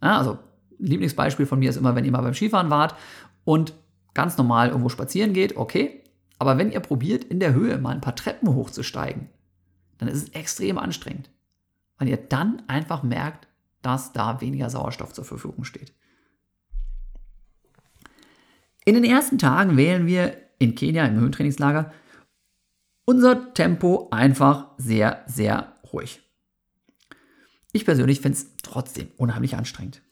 Also, 0.00 0.38
Lieblingsbeispiel 0.78 1.46
von 1.46 1.58
mir 1.58 1.70
ist 1.70 1.76
immer, 1.76 1.94
wenn 1.94 2.04
ihr 2.04 2.12
mal 2.12 2.22
beim 2.22 2.34
Skifahren 2.34 2.70
wart 2.70 2.94
und 3.44 3.74
ganz 4.14 4.36
normal 4.38 4.68
irgendwo 4.68 4.88
spazieren 4.88 5.32
geht, 5.32 5.56
okay. 5.56 6.04
Aber 6.38 6.56
wenn 6.56 6.72
ihr 6.72 6.80
probiert, 6.80 7.24
in 7.24 7.38
der 7.38 7.52
Höhe 7.52 7.78
mal 7.78 7.94
ein 7.94 8.00
paar 8.00 8.16
Treppen 8.16 8.54
hochzusteigen, 8.54 9.28
dann 9.98 10.08
ist 10.08 10.22
es 10.22 10.28
extrem 10.30 10.78
anstrengend. 10.78 11.30
Weil 11.98 12.08
ihr 12.08 12.16
dann 12.16 12.62
einfach 12.66 13.02
merkt, 13.02 13.46
dass 13.82 14.12
da 14.12 14.40
weniger 14.40 14.70
Sauerstoff 14.70 15.12
zur 15.12 15.24
Verfügung 15.24 15.64
steht. 15.64 15.92
In 18.86 18.94
den 18.94 19.04
ersten 19.04 19.38
Tagen 19.38 19.76
wählen 19.76 20.06
wir 20.06 20.36
in 20.58 20.74
Kenia 20.74 21.04
im 21.04 21.20
Höhentrainingslager 21.20 21.92
unser 23.04 23.52
Tempo 23.54 24.08
einfach 24.10 24.70
sehr, 24.78 25.24
sehr 25.26 25.74
ruhig. 25.92 26.22
Ich 27.72 27.84
persönlich 27.84 28.20
finde 28.20 28.38
es 28.38 28.46
trotzdem 28.62 29.08
unheimlich 29.16 29.56
anstrengend. 29.56 30.02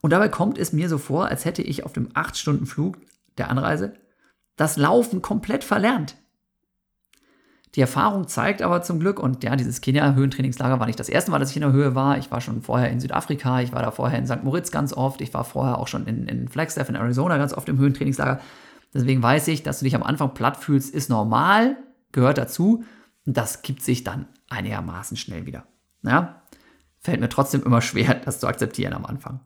Und 0.00 0.10
dabei 0.10 0.28
kommt 0.28 0.58
es 0.58 0.72
mir 0.72 0.88
so 0.88 0.98
vor, 0.98 1.28
als 1.28 1.44
hätte 1.44 1.62
ich 1.62 1.84
auf 1.84 1.92
dem 1.92 2.08
8-Stunden-Flug 2.08 2.98
der 3.38 3.50
Anreise 3.50 3.94
das 4.56 4.76
Laufen 4.76 5.22
komplett 5.22 5.64
verlernt. 5.64 6.16
Die 7.74 7.80
Erfahrung 7.80 8.28
zeigt 8.28 8.60
aber 8.60 8.82
zum 8.82 9.00
Glück, 9.00 9.18
und 9.18 9.42
ja, 9.44 9.56
dieses 9.56 9.80
Kenia-Höhentrainingslager 9.80 10.78
war 10.78 10.86
nicht 10.86 11.00
das 11.00 11.08
erste 11.08 11.30
Mal, 11.30 11.38
dass 11.38 11.50
ich 11.50 11.56
in 11.56 11.62
der 11.62 11.72
Höhe 11.72 11.94
war. 11.94 12.18
Ich 12.18 12.30
war 12.30 12.42
schon 12.42 12.60
vorher 12.60 12.90
in 12.90 13.00
Südafrika, 13.00 13.62
ich 13.62 13.72
war 13.72 13.80
da 13.80 13.90
vorher 13.90 14.18
in 14.18 14.26
St. 14.26 14.44
Moritz 14.44 14.70
ganz 14.70 14.92
oft, 14.92 15.22
ich 15.22 15.32
war 15.32 15.44
vorher 15.44 15.78
auch 15.78 15.88
schon 15.88 16.06
in, 16.06 16.26
in 16.26 16.48
Flagstaff 16.48 16.90
in 16.90 16.96
Arizona 16.96 17.38
ganz 17.38 17.54
oft 17.54 17.68
im 17.70 17.78
Höhentrainingslager. 17.78 18.40
Deswegen 18.92 19.22
weiß 19.22 19.48
ich, 19.48 19.62
dass 19.62 19.78
du 19.78 19.84
dich 19.86 19.94
am 19.94 20.02
Anfang 20.02 20.34
platt 20.34 20.58
fühlst, 20.58 20.94
ist 20.94 21.08
normal, 21.08 21.78
gehört 22.12 22.36
dazu. 22.36 22.84
Und 23.24 23.36
das 23.38 23.62
gibt 23.62 23.82
sich 23.82 24.04
dann 24.04 24.26
einigermaßen 24.50 25.16
schnell 25.16 25.46
wieder. 25.46 25.64
Ja? 26.02 26.41
Fällt 27.02 27.20
mir 27.20 27.28
trotzdem 27.28 27.62
immer 27.62 27.82
schwer, 27.82 28.14
das 28.24 28.40
zu 28.40 28.46
akzeptieren 28.46 28.92
am 28.92 29.04
Anfang. 29.04 29.40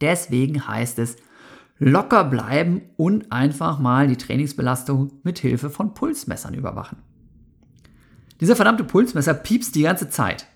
Deswegen 0.00 0.66
heißt 0.66 0.98
es, 0.98 1.16
locker 1.78 2.24
bleiben 2.24 2.82
und 2.96 3.32
einfach 3.32 3.78
mal 3.78 4.08
die 4.08 4.16
Trainingsbelastung 4.16 5.20
mit 5.22 5.38
Hilfe 5.38 5.70
von 5.70 5.94
Pulsmessern 5.94 6.54
überwachen. 6.54 6.98
Dieser 8.40 8.56
verdammte 8.56 8.84
Pulsmesser 8.84 9.34
piepst 9.34 9.74
die 9.74 9.82
ganze 9.82 10.08
Zeit. 10.08 10.46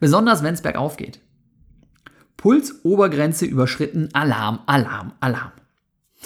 Besonders 0.00 0.42
wenn 0.42 0.54
es 0.54 0.62
bergauf 0.62 0.96
geht. 0.96 1.20
Pulsobergrenze 2.36 3.46
überschritten, 3.46 4.08
Alarm, 4.12 4.60
Alarm, 4.66 5.12
Alarm. 5.20 5.52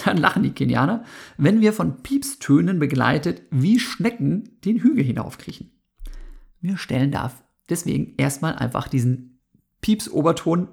Dann 0.04 0.16
lachen 0.16 0.44
die 0.44 0.52
Kenianer, 0.52 1.04
wenn 1.36 1.60
wir 1.60 1.72
von 1.72 2.02
Piepstönen 2.02 2.78
begleitet 2.78 3.42
wie 3.50 3.80
Schnecken 3.80 4.58
den 4.64 4.78
Hügel 4.78 5.04
hinaufkriechen. 5.04 5.72
Wir 6.60 6.76
stellen 6.76 7.10
da 7.10 7.32
deswegen 7.68 8.14
erstmal 8.16 8.54
einfach 8.54 8.88
diesen 8.88 9.40
Piepsoberton 9.80 10.68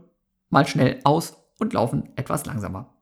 mal 0.50 0.68
schnell 0.68 1.00
aus 1.04 1.38
und 1.60 1.74
laufen 1.74 2.10
etwas 2.16 2.46
langsamer. 2.46 2.94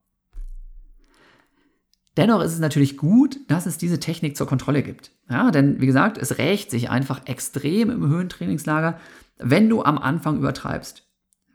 Dennoch 2.16 2.42
ist 2.42 2.54
es 2.54 2.60
natürlich 2.60 2.98
gut, 2.98 3.40
dass 3.48 3.66
es 3.66 3.78
diese 3.78 4.00
Technik 4.00 4.38
zur 4.38 4.48
Kontrolle 4.48 4.84
gibt. 4.84 5.12
Ja, 5.30 5.50
denn 5.50 5.82
wie 5.82 5.88
gesagt, 5.88 6.18
es 6.18 6.38
rächt 6.38 6.70
sich 6.70 6.90
einfach 6.90 7.26
extrem 7.26 7.90
im 7.90 8.08
Höhentrainingslager, 8.08 9.00
wenn 9.40 9.68
du 9.68 9.84
am 9.84 9.98
Anfang 9.98 10.38
übertreibst. 10.38 11.08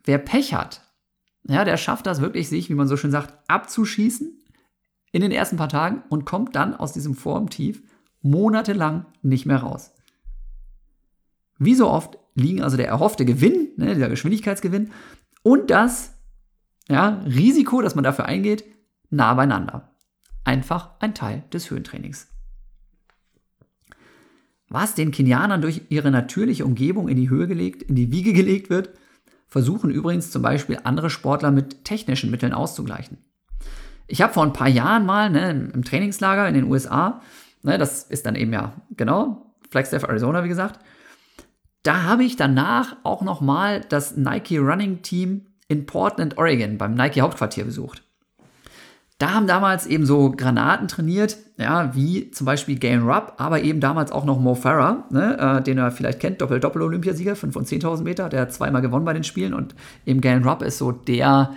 Wer 0.05 0.18
Pech 0.18 0.55
hat, 0.55 0.83
ja, 1.44 1.64
der 1.64 1.77
schafft 1.77 2.07
das 2.07 2.20
wirklich, 2.20 2.48
sich, 2.48 2.68
wie 2.70 2.74
man 2.74 2.88
so 2.88 2.96
schön 2.96 3.11
sagt, 3.11 3.35
abzuschießen 3.48 4.33
in 5.12 5.20
den 5.20 5.31
ersten 5.31 5.57
paar 5.57 5.68
Tagen 5.68 6.03
und 6.09 6.24
kommt 6.24 6.57
dann 6.57 6.74
aus 6.74 6.92
diesem 6.92 7.14
Formtief 7.14 7.83
monatelang 8.20 9.07
nicht 9.22 9.46
mehr 9.46 9.59
raus. 9.59 9.92
Wie 11.59 11.74
so 11.74 11.88
oft 11.88 12.18
liegen 12.38 12.62
also 12.62 12.77
der 12.77 12.88
erhoffte 12.88 13.24
Gewinn, 13.24 13.68
ne, 13.77 13.94
dieser 13.94 14.09
Geschwindigkeitsgewinn 14.09 14.90
und 15.42 15.70
das 15.70 16.14
ja, 16.88 17.20
Risiko, 17.27 17.83
das 17.83 17.94
man 17.94 18.05
dafür 18.05 18.27
eingeht, 18.27 18.64
nah 19.11 19.35
beieinander 19.35 19.88
einfach 20.48 20.92
ein 21.01 21.14
Teil 21.14 21.44
des 21.53 21.70
Höhentrainings. 21.70 22.27
Was 24.70 24.94
den 24.94 25.11
Kenianern 25.11 25.61
durch 25.61 25.83
ihre 25.90 26.11
natürliche 26.11 26.64
Umgebung 26.64 27.09
in 27.09 27.16
die 27.16 27.29
Höhe 27.29 27.46
gelegt, 27.46 27.83
in 27.83 27.94
die 27.94 28.11
Wiege 28.11 28.33
gelegt 28.33 28.70
wird, 28.70 28.90
versuchen 29.46 29.90
übrigens 29.90 30.31
zum 30.31 30.42
Beispiel 30.42 30.81
andere 30.85 31.11
Sportler 31.11 31.51
mit 31.51 31.85
technischen 31.85 32.31
Mitteln 32.31 32.55
auszugleichen. 32.55 33.18
Ich 34.07 34.22
habe 34.22 34.33
vor 34.33 34.42
ein 34.42 34.55
paar 34.55 34.68
Jahren 34.68 35.05
mal 35.05 35.29
ne, 35.29 35.70
im 35.72 35.85
Trainingslager 35.85 36.48
in 36.48 36.55
den 36.55 36.64
USA, 36.64 37.20
ne, 37.62 37.77
das 37.77 38.05
ist 38.05 38.24
dann 38.24 38.35
eben 38.35 38.53
ja 38.53 38.72
genau 38.96 39.55
Flagstaff, 39.70 40.05
Arizona, 40.05 40.44
wie 40.44 40.48
gesagt, 40.48 40.81
da 41.82 42.02
habe 42.02 42.24
ich 42.24 42.36
danach 42.36 42.96
auch 43.02 43.22
noch 43.22 43.40
mal 43.40 43.80
das 43.88 44.16
Nike 44.16 44.58
Running 44.58 45.02
Team 45.02 45.46
in 45.68 45.86
Portland, 45.86 46.38
Oregon 46.38 46.78
beim 46.78 46.94
Nike 46.94 47.20
Hauptquartier 47.20 47.64
besucht. 47.64 48.02
Da 49.18 49.34
haben 49.34 49.48
damals 49.48 49.86
eben 49.86 50.06
so 50.06 50.30
Granaten 50.30 50.86
trainiert, 50.86 51.38
ja, 51.56 51.92
wie 51.94 52.30
zum 52.30 52.44
Beispiel 52.44 52.78
Galen 52.78 53.02
Rupp, 53.02 53.34
aber 53.36 53.62
eben 53.62 53.80
damals 53.80 54.12
auch 54.12 54.24
noch 54.24 54.38
Mo 54.38 54.54
Farah, 54.54 55.04
ne, 55.10 55.36
äh, 55.38 55.62
den 55.62 55.78
er 55.78 55.90
vielleicht 55.90 56.20
kennt, 56.20 56.40
Doppel-Doppel-Olympiasieger, 56.40 57.34
5 57.34 57.52
von 57.52 57.64
10.000 57.64 58.04
Meter, 58.04 58.28
der 58.28 58.42
hat 58.42 58.52
zweimal 58.52 58.80
gewonnen 58.80 59.04
bei 59.04 59.12
den 59.12 59.24
Spielen 59.24 59.54
und 59.54 59.74
eben 60.06 60.20
Galen 60.20 60.44
Rupp 60.44 60.62
ist 60.62 60.79
so 60.79 60.92
der 60.92 61.52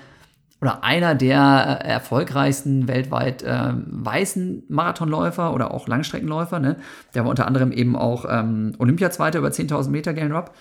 oder 0.62 0.84
einer 0.84 1.16
der 1.16 1.80
äh, 1.84 1.88
erfolgreichsten 1.88 2.88
weltweit 2.88 3.42
äh, 3.42 3.74
weißen 3.74 4.64
Marathonläufer 4.70 5.54
oder 5.54 5.74
auch 5.74 5.88
Langstreckenläufer, 5.88 6.60
ne, 6.60 6.78
der 7.16 7.24
war 7.24 7.32
unter 7.32 7.48
anderem 7.48 7.72
eben 7.72 7.96
auch 7.96 8.26
ähm, 8.30 8.74
Olympiazweiter 8.78 9.40
über 9.40 9.50
10.000 9.50 9.90
Meter, 9.90 10.14
Galen 10.14 10.32
Rupp. 10.32 10.52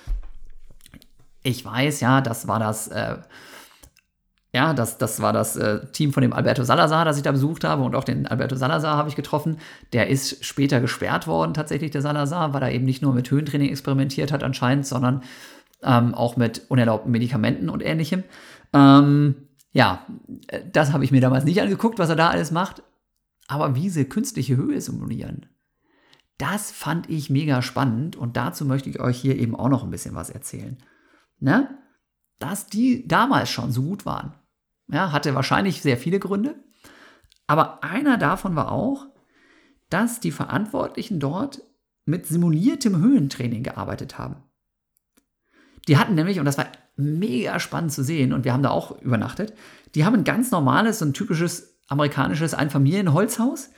Ich 1.42 1.64
weiß, 1.64 2.00
ja, 2.00 2.20
das 2.20 2.48
war 2.48 2.58
das 2.58 2.88
äh, 2.88 3.16
ja, 4.52 4.74
das, 4.74 4.98
das 4.98 5.22
war 5.22 5.32
das 5.32 5.56
äh, 5.56 5.86
Team 5.92 6.12
von 6.12 6.22
dem 6.22 6.32
Alberto 6.32 6.64
Salazar, 6.64 7.04
das 7.04 7.16
ich 7.16 7.22
da 7.22 7.30
besucht 7.30 7.62
habe. 7.62 7.82
Und 7.82 7.94
auch 7.94 8.02
den 8.02 8.26
Alberto 8.26 8.56
Salazar 8.56 8.96
habe 8.96 9.08
ich 9.08 9.14
getroffen. 9.14 9.58
Der 9.92 10.08
ist 10.08 10.44
später 10.44 10.80
gesperrt 10.80 11.28
worden, 11.28 11.54
tatsächlich, 11.54 11.92
der 11.92 12.02
Salazar, 12.02 12.52
weil 12.52 12.62
er 12.62 12.72
eben 12.72 12.84
nicht 12.84 13.00
nur 13.00 13.14
mit 13.14 13.30
Höhentraining 13.30 13.70
experimentiert 13.70 14.32
hat, 14.32 14.42
anscheinend, 14.42 14.86
sondern 14.86 15.22
ähm, 15.84 16.14
auch 16.14 16.36
mit 16.36 16.62
unerlaubten 16.68 17.12
Medikamenten 17.12 17.68
und 17.68 17.80
ähnlichem. 17.80 18.24
Ähm, 18.72 19.36
ja, 19.72 20.06
das 20.72 20.92
habe 20.92 21.04
ich 21.04 21.12
mir 21.12 21.20
damals 21.20 21.44
nicht 21.44 21.60
angeguckt, 21.60 21.98
was 21.98 22.08
er 22.08 22.16
da 22.16 22.30
alles 22.30 22.50
macht. 22.50 22.82
Aber 23.46 23.74
wie 23.74 23.88
sie 23.90 24.04
künstliche 24.04 24.56
Höhe 24.56 24.80
simulieren, 24.80 25.46
das 26.38 26.70
fand 26.70 27.10
ich 27.10 27.30
mega 27.30 27.62
spannend. 27.62 28.16
Und 28.16 28.36
dazu 28.36 28.64
möchte 28.64 28.88
ich 28.90 29.00
euch 29.00 29.20
hier 29.20 29.36
eben 29.36 29.54
auch 29.54 29.68
noch 29.68 29.84
ein 29.84 29.90
bisschen 29.90 30.14
was 30.14 30.30
erzählen. 30.30 30.78
Ne? 31.38 31.78
Dass 32.38 32.66
die 32.66 33.06
damals 33.06 33.50
schon 33.50 33.72
so 33.72 33.82
gut 33.82 34.06
waren. 34.06 34.34
Ja, 34.88 35.12
hatte 35.12 35.34
wahrscheinlich 35.34 35.82
sehr 35.82 35.96
viele 35.96 36.18
Gründe. 36.18 36.56
Aber 37.46 37.84
einer 37.84 38.16
davon 38.16 38.56
war 38.56 38.72
auch, 38.72 39.06
dass 39.88 40.20
die 40.20 40.32
Verantwortlichen 40.32 41.20
dort 41.20 41.62
mit 42.04 42.26
simuliertem 42.26 42.96
Höhentraining 42.96 43.62
gearbeitet 43.62 44.18
haben. 44.18 44.36
Die 45.88 45.96
hatten 45.96 46.14
nämlich, 46.14 46.38
und 46.38 46.44
das 46.44 46.58
war 46.58 46.66
mega 46.96 47.58
spannend 47.60 47.92
zu 47.92 48.04
sehen, 48.04 48.32
und 48.32 48.44
wir 48.44 48.52
haben 48.52 48.62
da 48.62 48.70
auch 48.70 49.00
übernachtet, 49.00 49.54
die 49.94 50.04
haben 50.04 50.14
ein 50.14 50.24
ganz 50.24 50.50
normales, 50.50 50.98
so 50.98 51.04
ein 51.04 51.14
typisches 51.14 51.78
amerikanisches 51.88 52.54
Einfamilienholzhaus. 52.54 53.70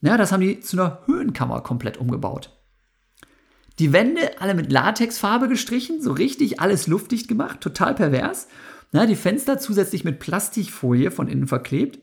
Ja, 0.00 0.16
das 0.16 0.32
haben 0.32 0.40
die 0.40 0.60
zu 0.60 0.76
einer 0.76 1.02
Höhenkammer 1.06 1.60
komplett 1.60 1.98
umgebaut. 1.98 2.56
Die 3.78 3.92
Wände 3.92 4.40
alle 4.40 4.54
mit 4.54 4.72
Latexfarbe 4.72 5.48
gestrichen, 5.48 6.02
so 6.02 6.12
richtig 6.12 6.60
alles 6.60 6.86
luftdicht 6.86 7.28
gemacht, 7.28 7.60
total 7.60 7.94
pervers. 7.94 8.48
Ja, 8.92 9.06
die 9.06 9.16
Fenster 9.16 9.58
zusätzlich 9.58 10.04
mit 10.04 10.18
Plastikfolie 10.18 11.10
von 11.10 11.28
innen 11.28 11.46
verklebt 11.46 12.00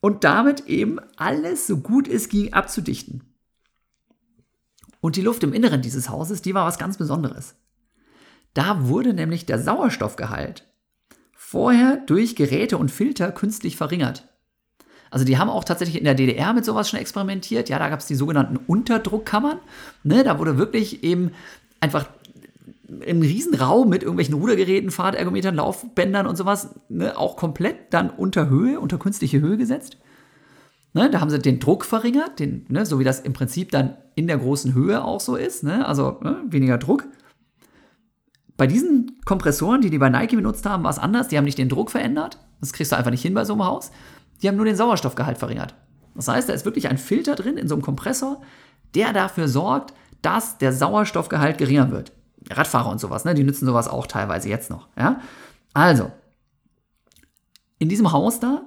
und 0.00 0.24
damit 0.24 0.66
eben 0.66 0.98
alles 1.16 1.66
so 1.66 1.78
gut 1.78 2.08
es 2.08 2.28
ging 2.28 2.52
abzudichten. 2.52 3.22
Und 5.00 5.16
die 5.16 5.22
Luft 5.22 5.44
im 5.44 5.52
Inneren 5.52 5.82
dieses 5.82 6.08
Hauses, 6.08 6.42
die 6.42 6.54
war 6.54 6.66
was 6.66 6.78
ganz 6.78 6.96
Besonderes. 6.96 7.54
Da 8.58 8.88
wurde 8.88 9.14
nämlich 9.14 9.46
der 9.46 9.60
Sauerstoffgehalt 9.60 10.66
vorher 11.32 12.02
durch 12.08 12.34
Geräte 12.34 12.76
und 12.76 12.90
Filter 12.90 13.30
künstlich 13.30 13.76
verringert. 13.76 14.26
Also 15.12 15.24
die 15.24 15.38
haben 15.38 15.48
auch 15.48 15.62
tatsächlich 15.62 15.96
in 15.96 16.02
der 16.02 16.16
DDR 16.16 16.52
mit 16.52 16.64
sowas 16.64 16.90
schon 16.90 16.98
experimentiert. 16.98 17.68
Ja, 17.68 17.78
da 17.78 17.88
gab 17.88 18.00
es 18.00 18.06
die 18.06 18.16
sogenannten 18.16 18.56
Unterdruckkammern. 18.56 19.60
Ne, 20.02 20.24
da 20.24 20.40
wurde 20.40 20.58
wirklich 20.58 21.04
eben 21.04 21.30
einfach 21.78 22.08
im 22.88 23.22
Riesenraum 23.22 23.90
mit 23.90 24.02
irgendwelchen 24.02 24.34
Rudergeräten, 24.34 24.90
Fahrtergometern, 24.90 25.54
Laufbändern 25.54 26.26
und 26.26 26.34
sowas 26.34 26.74
ne, 26.88 27.16
auch 27.16 27.36
komplett 27.36 27.94
dann 27.94 28.10
unter 28.10 28.48
Höhe, 28.48 28.80
unter 28.80 28.98
künstliche 28.98 29.40
Höhe 29.40 29.56
gesetzt. 29.56 29.98
Ne, 30.94 31.08
da 31.10 31.20
haben 31.20 31.30
sie 31.30 31.38
den 31.38 31.60
Druck 31.60 31.84
verringert, 31.84 32.40
den, 32.40 32.66
ne, 32.70 32.84
so 32.84 32.98
wie 32.98 33.04
das 33.04 33.20
im 33.20 33.34
Prinzip 33.34 33.70
dann 33.70 33.96
in 34.16 34.26
der 34.26 34.38
großen 34.38 34.74
Höhe 34.74 35.04
auch 35.04 35.20
so 35.20 35.36
ist. 35.36 35.62
Ne, 35.62 35.86
also 35.86 36.18
ne, 36.22 36.42
weniger 36.48 36.76
Druck. 36.76 37.06
Bei 38.58 38.66
diesen 38.66 39.20
Kompressoren, 39.24 39.80
die 39.80 39.88
die 39.88 39.98
bei 39.98 40.10
Nike 40.10 40.36
benutzt 40.36 40.66
haben, 40.66 40.82
war 40.82 40.90
es 40.90 40.98
anders. 40.98 41.28
Die 41.28 41.38
haben 41.38 41.44
nicht 41.44 41.58
den 41.58 41.68
Druck 41.68 41.92
verändert. 41.92 42.38
Das 42.60 42.72
kriegst 42.72 42.90
du 42.92 42.96
einfach 42.96 43.12
nicht 43.12 43.22
hin 43.22 43.32
bei 43.32 43.44
so 43.44 43.54
einem 43.54 43.64
Haus. 43.64 43.92
Die 44.42 44.48
haben 44.48 44.56
nur 44.56 44.66
den 44.66 44.76
Sauerstoffgehalt 44.76 45.38
verringert. 45.38 45.76
Das 46.16 46.26
heißt, 46.26 46.48
da 46.48 46.52
ist 46.52 46.64
wirklich 46.64 46.88
ein 46.88 46.98
Filter 46.98 47.36
drin 47.36 47.56
in 47.56 47.68
so 47.68 47.76
einem 47.76 47.82
Kompressor, 47.82 48.42
der 48.96 49.12
dafür 49.12 49.46
sorgt, 49.46 49.94
dass 50.22 50.58
der 50.58 50.72
Sauerstoffgehalt 50.72 51.56
geringer 51.56 51.92
wird. 51.92 52.10
Radfahrer 52.50 52.90
und 52.90 52.98
sowas, 52.98 53.24
ne, 53.24 53.34
die 53.34 53.44
nutzen 53.44 53.64
sowas 53.64 53.86
auch 53.86 54.08
teilweise 54.08 54.48
jetzt 54.48 54.70
noch. 54.70 54.88
Ja? 54.98 55.20
Also, 55.72 56.10
in 57.78 57.88
diesem 57.88 58.10
Haus 58.10 58.40
da, 58.40 58.62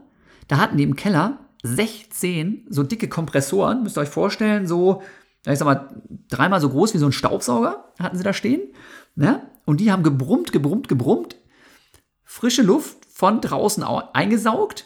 da 0.47 0.57
hatten 0.57 0.77
die 0.77 0.83
im 0.83 0.95
Keller 0.95 1.39
16 1.63 2.67
so 2.69 2.83
dicke 2.83 3.09
Kompressoren, 3.09 3.83
müsst 3.83 3.97
ihr 3.97 4.01
euch 4.01 4.09
vorstellen, 4.09 4.67
so, 4.67 5.01
ich 5.45 5.59
sag 5.59 5.65
mal, 5.65 6.01
dreimal 6.29 6.61
so 6.61 6.69
groß 6.69 6.93
wie 6.93 6.97
so 6.97 7.07
ein 7.07 7.11
Staubsauger 7.11 7.91
hatten 7.99 8.17
sie 8.17 8.23
da 8.23 8.31
stehen. 8.31 8.61
Ne? 9.16 9.47
Und 9.66 9.80
die 9.80 9.91
haben 9.91 10.03
gebrummt, 10.03 10.51
gebrummt, 10.51 10.88
gebrummt, 10.88 11.38
frische 12.24 12.62
Luft 12.62 13.05
von 13.05 13.41
draußen 13.41 13.84
eingesaugt 13.84 14.86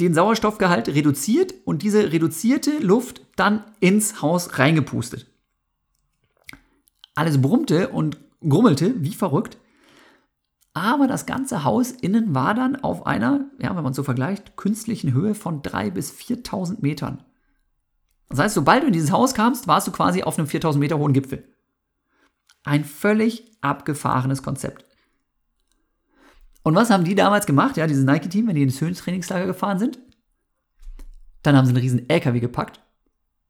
den 0.00 0.14
Sauerstoffgehalt 0.14 0.88
reduziert 0.88 1.54
und 1.64 1.82
diese 1.82 2.12
reduzierte 2.12 2.78
Luft 2.78 3.22
dann 3.36 3.64
ins 3.80 4.20
Haus 4.20 4.58
reingepustet. 4.58 5.26
Alles 7.14 7.40
brummte 7.40 7.88
und 7.88 8.18
grummelte 8.40 9.02
wie 9.02 9.14
verrückt. 9.14 9.58
Aber 10.74 11.06
das 11.06 11.26
ganze 11.26 11.64
Haus 11.64 11.90
innen 11.90 12.34
war 12.34 12.54
dann 12.54 12.76
auf 12.76 13.06
einer, 13.06 13.50
ja, 13.60 13.76
wenn 13.76 13.84
man 13.84 13.92
so 13.92 14.02
vergleicht, 14.02 14.56
künstlichen 14.56 15.12
Höhe 15.12 15.34
von 15.34 15.62
3.000 15.62 15.90
bis 15.90 16.10
4.000 16.12 16.78
Metern. 16.80 17.22
Das 18.30 18.38
heißt, 18.38 18.54
sobald 18.54 18.82
du 18.82 18.86
in 18.86 18.94
dieses 18.94 19.12
Haus 19.12 19.34
kamst, 19.34 19.68
warst 19.68 19.86
du 19.86 19.92
quasi 19.92 20.22
auf 20.22 20.38
einem 20.38 20.48
4.000 20.48 20.78
Meter 20.78 20.98
hohen 20.98 21.12
Gipfel. 21.12 21.51
Ein 22.64 22.84
völlig 22.84 23.44
abgefahrenes 23.60 24.42
Konzept. 24.42 24.84
Und 26.62 26.74
was 26.74 26.90
haben 26.90 27.04
die 27.04 27.14
damals 27.14 27.46
gemacht? 27.46 27.76
Ja, 27.76 27.86
dieses 27.86 28.04
Nike-Team, 28.04 28.46
wenn 28.46 28.54
die 28.54 28.62
ins 28.62 28.80
Höhentrainingslager 28.80 29.46
gefahren 29.46 29.78
sind, 29.78 29.98
dann 31.42 31.56
haben 31.56 31.66
sie 31.66 31.70
einen 31.70 31.82
riesen 31.82 32.08
LKW 32.08 32.38
gepackt 32.40 32.80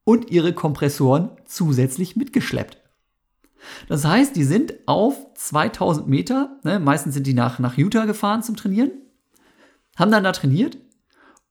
und 0.04 0.30
ihre 0.30 0.52
Kompressoren 0.54 1.30
zusätzlich 1.44 2.16
mitgeschleppt. 2.16 2.78
Das 3.88 4.04
heißt, 4.04 4.34
die 4.34 4.44
sind 4.44 4.74
auf 4.86 5.14
2000 5.34 6.08
Meter, 6.08 6.58
ne, 6.64 6.80
meistens 6.80 7.14
sind 7.14 7.26
die 7.26 7.34
nach, 7.34 7.58
nach 7.58 7.76
Utah 7.76 8.06
gefahren 8.06 8.42
zum 8.42 8.56
Trainieren, 8.56 8.90
haben 9.96 10.10
dann 10.10 10.24
da 10.24 10.32
trainiert 10.32 10.78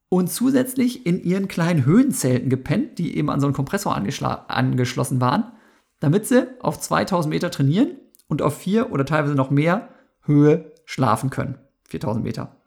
und 0.09 0.29
zusätzlich 0.29 1.05
in 1.05 1.23
ihren 1.23 1.47
kleinen 1.47 1.85
Höhenzelten 1.85 2.49
gepennt, 2.49 2.97
die 2.97 3.15
eben 3.15 3.29
an 3.29 3.39
so 3.39 3.47
einen 3.47 3.53
Kompressor 3.53 3.95
angeschlossen 3.95 5.21
waren, 5.21 5.53
damit 6.01 6.27
sie 6.27 6.49
auf 6.59 6.79
2000 6.79 7.33
Meter 7.33 7.49
trainieren 7.49 7.95
und 8.27 8.41
auf 8.41 8.57
vier 8.57 8.91
oder 8.91 9.05
teilweise 9.05 9.35
noch 9.35 9.49
mehr 9.49 9.87
Höhe 10.23 10.73
schlafen 10.83 11.29
können. 11.29 11.57
4000 11.87 12.25
Meter. 12.25 12.57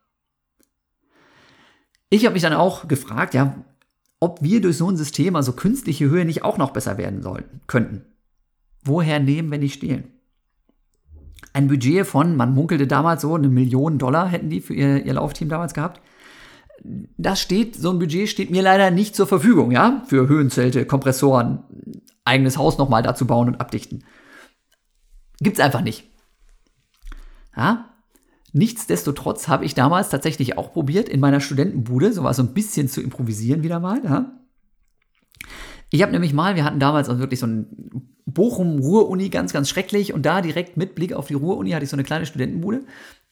Ich 2.09 2.25
habe 2.25 2.35
mich 2.35 2.43
dann 2.43 2.55
auch 2.55 2.89
gefragt, 2.89 3.35
ja, 3.35 3.57
ob 4.21 4.43
wir 4.43 4.61
durch 4.61 4.79
so 4.79 4.89
ein 4.89 4.97
System, 4.97 5.37
also 5.37 5.53
künstliche 5.53 6.09
Höhe, 6.09 6.25
nicht 6.25 6.45
auch 6.45 6.59
noch 6.59 6.71
besser 6.71 6.97
werden 6.97 7.23
sollten, 7.23 7.61
könnten. 7.67 8.07
Woher 8.85 9.19
nehmen, 9.19 9.51
wenn 9.51 9.61
nicht 9.61 9.75
stehlen? 9.75 10.13
Ein 11.53 11.69
Budget 11.69 12.07
von, 12.07 12.37
man 12.37 12.55
munkelte 12.55 12.87
damals 12.87 13.23
so, 13.23 13.35
eine 13.35 13.49
Million 13.49 13.99
Dollar 13.99 14.29
hätten 14.29 14.51
die 14.51 14.61
für 14.61 14.75
ihr, 14.75 15.05
ihr 15.05 15.15
Laufteam 15.15 15.49
damals 15.49 15.75
gehabt. 15.75 16.01
Das 16.83 17.41
steht, 17.41 17.77
so 17.77 17.91
ein 17.91 17.99
Budget 17.99 18.29
steht 18.29 18.51
mir 18.51 18.63
leider 18.63 18.91
nicht 18.91 19.17
zur 19.17 19.27
Verfügung, 19.27 19.71
ja, 19.71 20.03
für 20.07 20.29
Höhenzelte, 20.29 20.85
Kompressoren, 20.85 21.63
eigenes 22.25 22.59
Haus 22.59 22.79
nochmal 22.79 23.03
dazu 23.03 23.27
bauen 23.27 23.49
und 23.49 23.61
abdichten. 23.61 24.05
Gibt's 25.41 25.61
einfach 25.61 25.81
nicht. 25.81 26.11
Ja, 27.57 27.95
Nichtsdestotrotz 28.57 29.49
habe 29.49 29.65
ich 29.65 29.75
damals 29.75 30.11
tatsächlich 30.11 30.57
auch 30.57 30.73
probiert, 30.73 31.09
in 31.09 31.19
meiner 31.19 31.41
Studentenbude 31.41 32.13
sowas 32.13 32.37
so 32.37 32.45
ein 32.45 32.55
bisschen 32.55 32.89
zu 32.89 33.03
improvisieren 33.03 33.65
wieder 33.65 33.81
mal. 33.81 34.01
Ja. 34.05 34.33
Ich 35.91 36.03
habe 36.03 36.13
nämlich 36.13 36.33
mal, 36.33 36.55
wir 36.55 36.63
hatten 36.63 36.79
damals 36.79 37.09
also 37.09 37.19
wirklich 37.19 37.41
so 37.41 37.49
ein 37.49 37.67
Bochum-Ruhr-Uni, 38.27 39.29
ganz, 39.31 39.53
ganz 39.53 39.69
schrecklich. 39.69 40.15
Und 40.15 40.25
da 40.25 40.41
direkt 40.41 40.77
mit 40.77 40.95
Blick 40.95 41.15
auf 41.15 41.27
die 41.27 41.35
Ruhr-Uni 41.35 41.73
hatte 41.73 41.83
ich 41.83 41.91
so 41.91 41.97
eine 41.97 42.05
kleine 42.05 42.27
Studentenbude. 42.27 42.85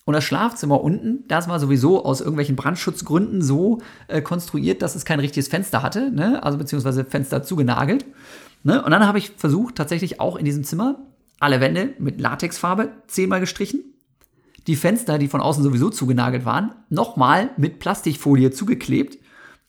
Und 0.05 0.15
das 0.15 0.25
Schlafzimmer 0.25 0.81
unten, 0.81 1.25
das 1.29 1.49
war 1.49 1.61
sowieso 1.61 2.05
aus 2.05 2.21
irgendwelchen 2.21 2.57
Brandschutzgründen 2.57 3.41
so 3.41 3.79
äh, 4.09 4.21
konstruiert, 4.21 4.83
dass 4.83 4.97
es 4.97 5.05
kein 5.05 5.21
richtiges 5.21 5.49
Fenster 5.49 5.83
hatte, 5.83 6.11
ne? 6.11 6.43
also 6.43 6.59
beziehungsweise 6.59 7.05
Fenster 7.05 7.43
zugenagelt. 7.45 8.05
Ne? 8.65 8.83
Und 8.83 8.91
dann 8.91 9.07
habe 9.07 9.19
ich 9.19 9.31
versucht, 9.31 9.77
tatsächlich 9.77 10.21
auch 10.21 10.37
in 10.37 10.45
diesem 10.45 10.65
Zimmer 10.65 11.07
alle 11.39 11.61
Wände 11.61 11.95
mit 11.99 12.21
Latexfarbe 12.21 12.91
zehnmal 13.07 13.41
gestrichen 13.41 13.85
die 14.67 14.77
Fenster, 14.77 15.19
die 15.19 15.29
von 15.29 15.41
außen 15.41 15.63
sowieso 15.63 15.91
zugenagelt 15.91 16.45
waren, 16.45 16.75
nochmal 16.89 17.51
mit 17.57 17.79
Plastikfolie 17.79 18.51
zugeklebt. 18.51 19.19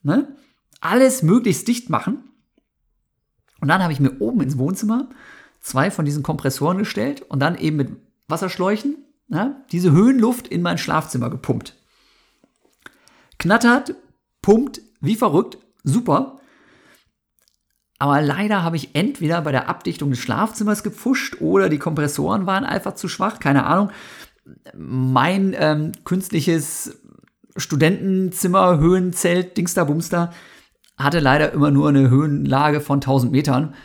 Ne? 0.04 0.36
Alles 0.82 1.24
möglichst 1.24 1.68
dicht 1.68 1.90
machen. 1.90 2.30
Und 3.60 3.70
dann 3.70 3.82
habe 3.82 3.94
ich 3.94 4.00
mir 4.00 4.20
oben 4.20 4.42
ins 4.42 4.58
Wohnzimmer 4.58 5.10
zwei 5.62 5.90
von 5.90 6.06
diesen 6.06 6.24
Kompressoren 6.24 6.78
gestellt 6.78 7.22
und 7.22 7.40
dann 7.40 7.58
eben 7.58 7.78
mit 7.78 7.90
Wasserschläuchen 8.28 8.98
ne, 9.34 9.64
diese 9.72 9.92
Höhenluft 9.92 10.48
in 10.48 10.62
mein 10.62 10.78
Schlafzimmer 10.78 11.30
gepumpt. 11.30 11.76
Knattert, 13.40 13.96
pumpt, 14.42 14.82
wie 15.02 15.16
verrückt, 15.16 15.58
super. 15.84 16.40
Aber 18.00 18.22
leider 18.22 18.64
habe 18.64 18.76
ich 18.76 18.96
entweder 18.96 19.42
bei 19.42 19.52
der 19.52 19.68
Abdichtung 19.68 20.10
des 20.10 20.20
Schlafzimmers 20.20 20.84
gepfuscht 20.84 21.42
oder 21.42 21.70
die 21.70 21.80
Kompressoren 21.80 22.46
waren 22.46 22.66
einfach 22.66 22.96
zu 22.96 23.08
schwach, 23.08 23.40
keine 23.40 23.66
Ahnung 23.66 23.92
mein 24.76 25.56
ähm, 25.58 25.92
künstliches 26.04 26.98
Studentenzimmer, 27.56 28.80
Höhenzelt, 28.80 29.58
Dingster, 29.58 29.86
Bumster 29.86 30.34
hatte 30.98 31.20
leider 31.20 31.54
immer 31.54 31.72
nur 31.72 31.90
eine 31.90 32.10
Höhenlage 32.10 32.82
von 32.82 32.98
1000 32.98 33.32
Metern. 33.32 33.76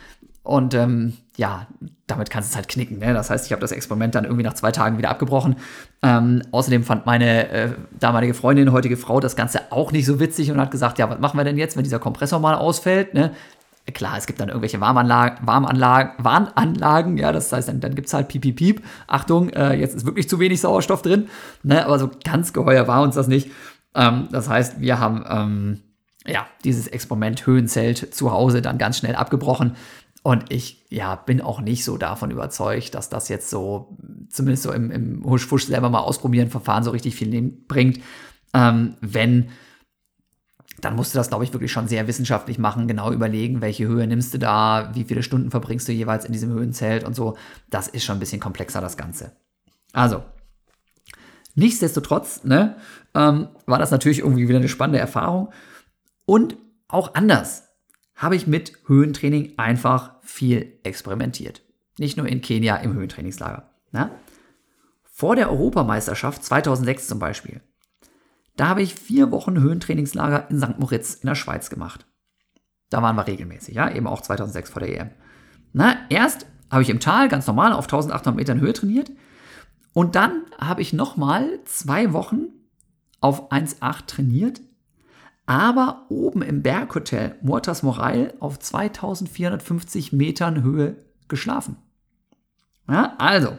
Und 0.43 0.73
ähm, 0.73 1.13
ja, 1.39 1.67
damit 2.05 2.29
kannst 2.29 2.49
du 2.49 2.51
es 2.51 2.55
halt 2.57 2.67
knicken. 2.67 2.99
Ne? 2.99 3.13
Das 3.13 3.29
heißt, 3.29 3.45
ich 3.45 3.53
habe 3.53 3.61
das 3.61 3.71
Experiment 3.71 4.13
dann 4.13 4.25
irgendwie 4.25 4.43
nach 4.43 4.55
zwei 4.55 4.73
Tagen 4.73 4.97
wieder 4.97 5.09
abgebrochen. 5.09 5.55
Ähm, 6.03 6.41
außerdem 6.51 6.83
fand 6.83 7.05
meine 7.05 7.49
äh, 7.49 7.69
damalige 7.97 8.33
Freundin, 8.33 8.73
heutige 8.73 8.97
Frau, 8.97 9.21
das 9.21 9.37
Ganze 9.37 9.71
auch 9.71 9.93
nicht 9.93 10.05
so 10.05 10.19
witzig 10.19 10.51
und 10.51 10.59
hat 10.59 10.69
gesagt, 10.69 10.99
ja, 10.99 11.09
was 11.09 11.19
machen 11.19 11.37
wir 11.37 11.45
denn 11.45 11.57
jetzt, 11.57 11.77
wenn 11.77 11.85
dieser 11.85 11.99
Kompressor 11.99 12.39
mal 12.39 12.55
ausfällt? 12.55 13.13
Ne? 13.13 13.31
Klar, 13.93 14.17
es 14.17 14.27
gibt 14.27 14.41
dann 14.41 14.49
irgendwelche 14.49 14.81
Warmanlagen, 14.81 15.47
Warmanlagen, 15.47 16.11
Warnanlagen, 16.17 17.17
ja, 17.17 17.31
das 17.31 17.53
heißt, 17.53 17.69
dann, 17.69 17.79
dann 17.79 17.95
gibt 17.95 18.09
es 18.09 18.13
halt 18.13 18.27
piep, 18.27 18.41
piep, 18.41 18.57
piep. 18.57 18.83
Achtung, 19.07 19.49
äh, 19.51 19.75
jetzt 19.75 19.95
ist 19.95 20.05
wirklich 20.05 20.27
zu 20.27 20.39
wenig 20.39 20.59
Sauerstoff 20.59 21.01
drin. 21.01 21.29
Ne, 21.63 21.85
aber 21.85 21.99
so 21.99 22.11
ganz 22.25 22.51
geheuer 22.51 22.89
war 22.89 23.01
uns 23.01 23.15
das 23.15 23.29
nicht. 23.29 23.49
Ähm, 23.95 24.27
das 24.29 24.49
heißt, 24.49 24.81
wir 24.81 24.99
haben 24.99 25.23
ähm, 25.27 25.79
ja, 26.27 26.45
dieses 26.63 26.87
Experiment 26.87 27.45
Höhenzelt 27.45 28.13
zu 28.13 28.31
Hause 28.31 28.61
dann 28.61 28.77
ganz 28.77 28.97
schnell 28.97 29.15
abgebrochen. 29.15 29.75
Und 30.21 30.51
ich 30.51 30.85
ja, 30.89 31.15
bin 31.15 31.41
auch 31.41 31.61
nicht 31.61 31.85
so 31.85 31.97
davon 31.97 32.31
überzeugt, 32.31 32.93
dass 32.93 33.09
das 33.09 33.29
jetzt 33.29 33.49
so, 33.49 33.97
zumindest 34.29 34.63
so 34.63 34.71
im, 34.71 34.91
im 34.91 35.23
Husch-Fusch 35.23 35.65
selber 35.65 35.89
mal 35.89 35.99
ausprobieren, 35.99 36.49
Verfahren 36.49 36.83
so 36.83 36.91
richtig 36.91 37.15
viel 37.15 37.51
bringt. 37.67 37.99
Ähm, 38.53 38.95
wenn 39.01 39.49
dann 40.81 40.95
musst 40.95 41.13
du 41.13 41.17
das, 41.17 41.29
glaube 41.29 41.43
ich, 41.43 41.53
wirklich 41.53 41.71
schon 41.71 41.87
sehr 41.87 42.07
wissenschaftlich 42.07 42.57
machen, 42.57 42.87
genau 42.87 43.11
überlegen, 43.11 43.61
welche 43.61 43.87
Höhe 43.87 44.07
nimmst 44.07 44.33
du 44.33 44.37
da, 44.37 44.91
wie 44.93 45.03
viele 45.03 45.23
Stunden 45.23 45.51
verbringst 45.51 45.87
du 45.87 45.91
jeweils 45.91 46.25
in 46.25 46.31
diesem 46.31 46.51
Höhenzelt 46.51 47.03
und 47.03 47.15
so. 47.15 47.37
Das 47.69 47.87
ist 47.87 48.03
schon 48.03 48.17
ein 48.17 48.19
bisschen 48.19 48.39
komplexer, 48.39 48.81
das 48.81 48.97
Ganze. 48.97 49.33
Also, 49.93 50.23
nichtsdestotrotz 51.55 52.43
ne, 52.43 52.77
ähm, 53.13 53.49
war 53.65 53.79
das 53.79 53.91
natürlich 53.91 54.19
irgendwie 54.19 54.47
wieder 54.47 54.59
eine 54.59 54.69
spannende 54.69 54.99
Erfahrung. 54.99 55.51
Und 56.25 56.57
auch 56.87 57.13
anders 57.15 57.68
habe 58.19 58.35
ich 58.35 58.45
mit 58.45 58.73
Höhentraining 58.85 59.53
einfach 59.57 60.13
viel 60.21 60.79
experimentiert. 60.83 61.63
Nicht 61.97 62.17
nur 62.17 62.27
in 62.27 62.41
Kenia 62.41 62.75
im 62.77 62.93
Höhentrainingslager. 62.93 63.69
Ne? 63.91 64.11
Vor 65.03 65.35
der 65.35 65.49
Europameisterschaft 65.49 66.43
2006 66.43 67.07
zum 67.07 67.19
Beispiel 67.19 67.61
da 68.59 68.67
habe 68.67 68.81
ich 68.81 68.93
vier 68.93 69.31
Wochen 69.31 69.57
Höhentrainingslager 69.57 70.49
in 70.49 70.59
St. 70.59 70.79
Moritz 70.79 71.13
in 71.13 71.27
der 71.27 71.35
Schweiz 71.35 71.69
gemacht. 71.69 72.05
Da 72.89 73.01
waren 73.01 73.15
wir 73.15 73.25
regelmäßig, 73.25 73.75
ja, 73.75 73.89
eben 73.89 74.05
auch 74.05 74.19
2006 74.19 74.69
vor 74.69 74.81
der 74.81 74.99
EM. 74.99 75.11
Na, 75.71 75.95
erst 76.09 76.45
habe 76.69 76.81
ich 76.81 76.89
im 76.89 76.99
Tal 76.99 77.29
ganz 77.29 77.47
normal 77.47 77.71
auf 77.71 77.85
1800 77.85 78.35
Metern 78.35 78.59
Höhe 78.59 78.73
trainiert 78.73 79.11
und 79.93 80.15
dann 80.15 80.43
habe 80.59 80.81
ich 80.81 80.91
nochmal 80.91 81.59
zwei 81.63 82.11
Wochen 82.11 82.47
auf 83.21 83.49
1,8 83.49 84.07
trainiert, 84.07 84.59
aber 85.49 86.05
oben 86.09 86.43
im 86.43 86.61
Berghotel 86.61 87.33
Mortas 87.41 87.81
Moral 87.81 88.35
auf 88.39 88.59
2450 88.59 90.13
Metern 90.13 90.61
Höhe 90.61 90.97
geschlafen. 91.27 91.77
Ja, 92.87 93.15
also, 93.17 93.57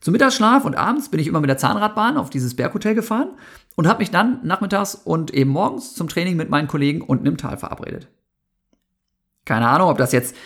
zum 0.00 0.12
Mittagsschlaf 0.12 0.64
und 0.64 0.76
abends 0.76 1.08
bin 1.08 1.18
ich 1.18 1.26
immer 1.26 1.40
mit 1.40 1.50
der 1.50 1.58
Zahnradbahn 1.58 2.16
auf 2.16 2.30
dieses 2.30 2.54
Berghotel 2.54 2.94
gefahren 2.94 3.30
und 3.74 3.88
habe 3.88 3.98
mich 3.98 4.12
dann 4.12 4.46
nachmittags 4.46 4.94
und 4.94 5.34
eben 5.34 5.50
morgens 5.50 5.96
zum 5.96 6.08
Training 6.08 6.36
mit 6.36 6.50
meinen 6.50 6.68
Kollegen 6.68 7.00
unten 7.00 7.26
im 7.26 7.36
Tal 7.36 7.56
verabredet. 7.56 8.06
Keine 9.44 9.66
Ahnung, 9.66 9.88
ob 9.88 9.98
das 9.98 10.12
jetzt 10.12 10.36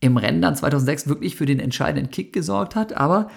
im 0.00 0.16
Rennen 0.16 0.42
dann 0.42 0.56
2006 0.56 1.06
wirklich 1.06 1.36
für 1.36 1.46
den 1.46 1.60
entscheidenden 1.60 2.10
Kick 2.10 2.32
gesorgt 2.32 2.74
hat, 2.74 2.94
aber 2.94 3.30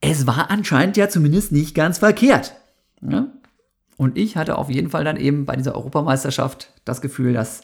es 0.00 0.28
war 0.28 0.52
anscheinend 0.52 0.96
ja 0.96 1.08
zumindest 1.08 1.50
nicht 1.50 1.74
ganz 1.74 1.98
verkehrt. 1.98 2.54
Ja? 3.00 3.26
Und 3.96 4.18
ich 4.18 4.36
hatte 4.36 4.58
auf 4.58 4.70
jeden 4.70 4.90
Fall 4.90 5.04
dann 5.04 5.16
eben 5.16 5.44
bei 5.44 5.56
dieser 5.56 5.74
Europameisterschaft 5.74 6.72
das 6.84 7.00
Gefühl, 7.00 7.32
dass 7.32 7.62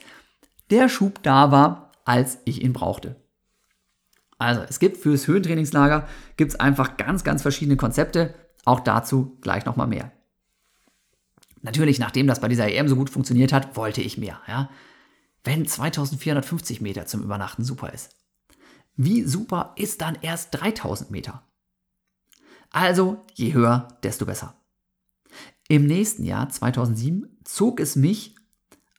der 0.69 0.89
Schub 0.89 1.21
da 1.23 1.51
war, 1.51 1.91
als 2.05 2.39
ich 2.45 2.61
ihn 2.61 2.73
brauchte. 2.73 3.15
Also, 4.37 4.61
es 4.67 4.79
gibt 4.79 4.97
fürs 4.97 5.27
Höhentrainingslager 5.27 6.07
gibt's 6.35 6.55
einfach 6.55 6.97
ganz, 6.97 7.23
ganz 7.23 7.41
verschiedene 7.41 7.77
Konzepte. 7.77 8.33
Auch 8.65 8.79
dazu 8.79 9.37
gleich 9.41 9.65
nochmal 9.65 9.87
mehr. 9.87 10.11
Natürlich, 11.61 11.99
nachdem 11.99 12.25
das 12.25 12.39
bei 12.39 12.47
dieser 12.47 12.71
EM 12.71 12.87
so 12.87 12.95
gut 12.95 13.09
funktioniert 13.09 13.53
hat, 13.53 13.75
wollte 13.75 14.01
ich 14.01 14.17
mehr. 14.17 14.39
Ja? 14.47 14.69
Wenn 15.43 15.67
2450 15.67 16.81
Meter 16.81 17.05
zum 17.05 17.21
Übernachten 17.21 17.63
super 17.63 17.93
ist, 17.93 18.15
wie 18.95 19.23
super 19.23 19.73
ist 19.75 20.01
dann 20.01 20.17
erst 20.21 20.49
3000 20.59 21.11
Meter? 21.11 21.43
Also, 22.71 23.25
je 23.33 23.53
höher, 23.53 23.99
desto 24.03 24.25
besser. 24.25 24.60
Im 25.71 25.85
nächsten 25.85 26.25
Jahr, 26.25 26.49
2007, 26.49 27.29
zog 27.45 27.79
es 27.79 27.95
mich 27.95 28.35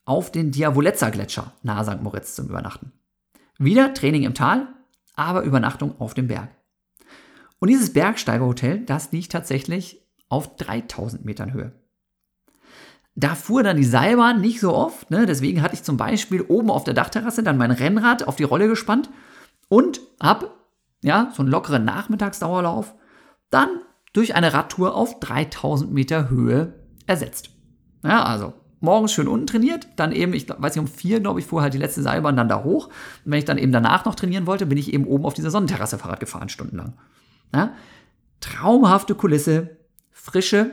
auf 0.06 0.32
den 0.32 0.52
Diavolezza-Gletscher 0.52 1.52
nahe 1.62 1.84
St. 1.84 2.00
Moritz 2.00 2.34
zum 2.34 2.48
Übernachten. 2.48 2.92
Wieder 3.58 3.92
Training 3.92 4.22
im 4.22 4.32
Tal, 4.32 4.68
aber 5.14 5.42
Übernachtung 5.42 6.00
auf 6.00 6.14
dem 6.14 6.28
Berg. 6.28 6.48
Und 7.58 7.68
dieses 7.68 7.92
Bergsteigerhotel, 7.92 8.86
das 8.86 9.12
liegt 9.12 9.32
tatsächlich 9.32 10.00
auf 10.30 10.56
3000 10.56 11.26
Metern 11.26 11.52
Höhe. 11.52 11.72
Da 13.14 13.34
fuhr 13.34 13.62
dann 13.62 13.76
die 13.76 13.84
Seilbahn 13.84 14.40
nicht 14.40 14.58
so 14.58 14.74
oft, 14.74 15.10
ne? 15.10 15.26
deswegen 15.26 15.60
hatte 15.60 15.74
ich 15.74 15.82
zum 15.82 15.98
Beispiel 15.98 16.40
oben 16.40 16.70
auf 16.70 16.84
der 16.84 16.94
Dachterrasse 16.94 17.42
dann 17.42 17.58
mein 17.58 17.70
Rennrad 17.70 18.26
auf 18.26 18.36
die 18.36 18.44
Rolle 18.44 18.66
gespannt 18.66 19.10
und 19.68 20.00
habe 20.22 20.50
ja, 21.02 21.32
so 21.34 21.42
einen 21.42 21.52
lockeren 21.52 21.84
Nachmittagsdauerlauf 21.84 22.94
dann 23.50 23.68
durch 24.12 24.34
eine 24.34 24.52
Radtour 24.52 24.94
auf 24.94 25.20
3000 25.20 25.92
Meter 25.92 26.28
Höhe 26.30 26.74
ersetzt. 27.06 27.50
Ja, 28.04 28.24
also 28.24 28.52
morgens 28.80 29.12
schön 29.12 29.28
unten 29.28 29.46
trainiert, 29.46 29.88
dann 29.96 30.12
eben, 30.12 30.34
ich 30.34 30.48
weiß 30.48 30.74
nicht, 30.74 30.80
um 30.80 30.88
vier, 30.88 31.20
glaube 31.20 31.40
ich, 31.40 31.46
fuhr 31.46 31.62
halt 31.62 31.72
die 31.72 31.78
letzte 31.78 32.02
Seilbahn 32.02 32.36
dann 32.36 32.48
da 32.48 32.64
hoch. 32.64 32.88
Und 32.88 33.32
wenn 33.32 33.38
ich 33.38 33.44
dann 33.44 33.58
eben 33.58 33.72
danach 33.72 34.04
noch 34.04 34.14
trainieren 34.14 34.46
wollte, 34.46 34.66
bin 34.66 34.76
ich 34.78 34.92
eben 34.92 35.06
oben 35.06 35.24
auf 35.24 35.34
dieser 35.34 35.50
Sonnenterrasse 35.50 35.98
Fahrrad 35.98 36.20
gefahren, 36.20 36.48
stundenlang. 36.48 36.94
Ja? 37.54 37.74
Traumhafte 38.40 39.14
Kulisse, 39.14 39.76
frische, 40.10 40.72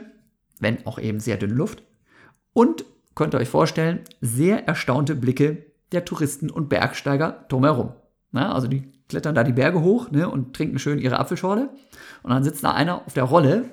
wenn 0.58 0.84
auch 0.86 0.98
eben 0.98 1.20
sehr 1.20 1.36
dünne 1.36 1.54
Luft. 1.54 1.82
Und, 2.52 2.84
könnt 3.14 3.34
ihr 3.34 3.38
euch 3.38 3.48
vorstellen, 3.48 4.00
sehr 4.20 4.66
erstaunte 4.66 5.14
Blicke 5.14 5.66
der 5.92 6.04
Touristen 6.04 6.50
und 6.50 6.68
Bergsteiger 6.68 7.44
drumherum. 7.48 7.92
Ja, 8.32 8.52
also 8.52 8.68
die 8.68 8.92
klettern 9.10 9.34
da 9.34 9.44
die 9.44 9.52
Berge 9.52 9.82
hoch 9.82 10.10
ne, 10.10 10.28
und 10.28 10.54
trinken 10.54 10.78
schön 10.78 10.98
ihre 10.98 11.18
Apfelschorle. 11.18 11.68
Und 12.22 12.30
dann 12.30 12.42
sitzt 12.44 12.64
da 12.64 12.72
einer 12.72 13.06
auf 13.06 13.12
der 13.12 13.24
Rolle 13.24 13.66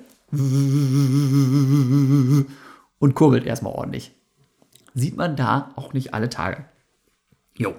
und 2.98 3.14
kurbelt 3.14 3.46
erstmal 3.46 3.72
ordentlich. 3.72 4.12
Sieht 4.94 5.16
man 5.16 5.36
da 5.36 5.72
auch 5.76 5.94
nicht 5.94 6.12
alle 6.12 6.28
Tage. 6.28 6.66
Jo. 7.56 7.74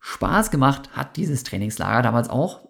Spaß 0.00 0.50
gemacht 0.50 0.90
hat 0.92 1.16
dieses 1.16 1.42
Trainingslager 1.42 2.02
damals 2.02 2.30
auch, 2.30 2.68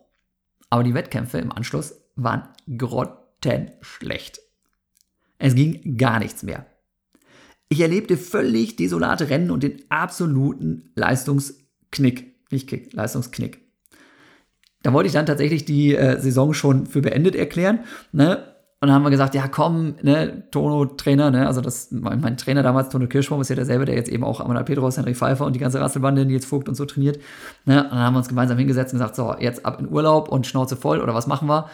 aber 0.71 0.83
die 0.83 0.95
Wettkämpfe 0.95 1.39
im 1.39 1.53
Anschluss 1.53 1.95
waren 2.17 2.49
grottenschlecht. 2.77 4.41
Es 5.39 5.55
ging 5.55 5.97
gar 5.99 6.19
nichts 6.19 6.43
mehr. 6.43 6.67
Ich 7.69 7.81
erlebte 7.81 8.17
völlig 8.17 8.77
desolate 8.77 9.29
Rennen 9.29 9.51
und 9.51 9.63
den 9.63 9.83
absoluten 9.91 10.91
Leistungsknick. 10.95 12.35
Nicht 12.51 12.69
Kick, 12.69 12.93
Leistungsknick. 12.93 13.66
Da 14.87 14.93
wollte 14.93 15.09
ich 15.09 15.15
dann 15.15 15.27
tatsächlich 15.27 15.65
die 15.65 15.97
äh, 15.97 16.21
Saison 16.21 16.55
schon 16.55 16.87
für 16.87 17.03
beendet 17.03 17.35
erklären. 17.35 17.81
Ne? 18.13 18.37
Und 18.81 18.87
dann 18.87 18.93
haben 18.93 19.03
wir 19.03 19.11
gesagt, 19.11 19.35
ja 19.35 19.49
komm, 19.49 19.97
ne, 20.03 20.45
Tono-Trainer, 20.53 21.33
ne, 21.33 21.49
also 21.49 21.61
das, 21.61 21.91
mein, 21.91 22.21
mein, 22.21 22.37
Trainer 22.37 22.63
damals, 22.63 22.91
Tono 22.91 23.09
Kirschbaum, 23.09 23.41
ist 23.41 23.49
ja 23.49 23.57
derselbe, 23.57 23.85
der 23.85 23.97
jetzt 23.97 24.09
eben 24.09 24.23
auch 24.23 24.39
Amanal 24.39 24.63
Pedros, 24.63 24.97
Henry 24.97 25.17
Pfeiffer 25.17 25.45
und 25.45 25.55
die 25.55 25.59
ganze 25.59 25.81
Rasselbande, 25.81 26.25
Nils 26.25 26.47
Vogt 26.47 26.69
und 26.69 26.77
so 26.77 26.85
trainiert. 26.85 27.19
Ne, 27.65 27.83
und 27.83 27.91
dann 27.91 27.99
haben 27.99 28.15
wir 28.15 28.19
uns 28.19 28.29
gemeinsam 28.29 28.59
hingesetzt 28.59 28.93
und 28.93 29.01
gesagt, 29.01 29.17
so, 29.17 29.35
jetzt 29.41 29.67
ab 29.67 29.81
in 29.81 29.89
Urlaub 29.89 30.29
und 30.29 30.47
Schnauze 30.47 30.77
voll 30.77 31.01
oder 31.01 31.15
was 31.15 31.27
machen 31.27 31.49
wir? 31.49 31.69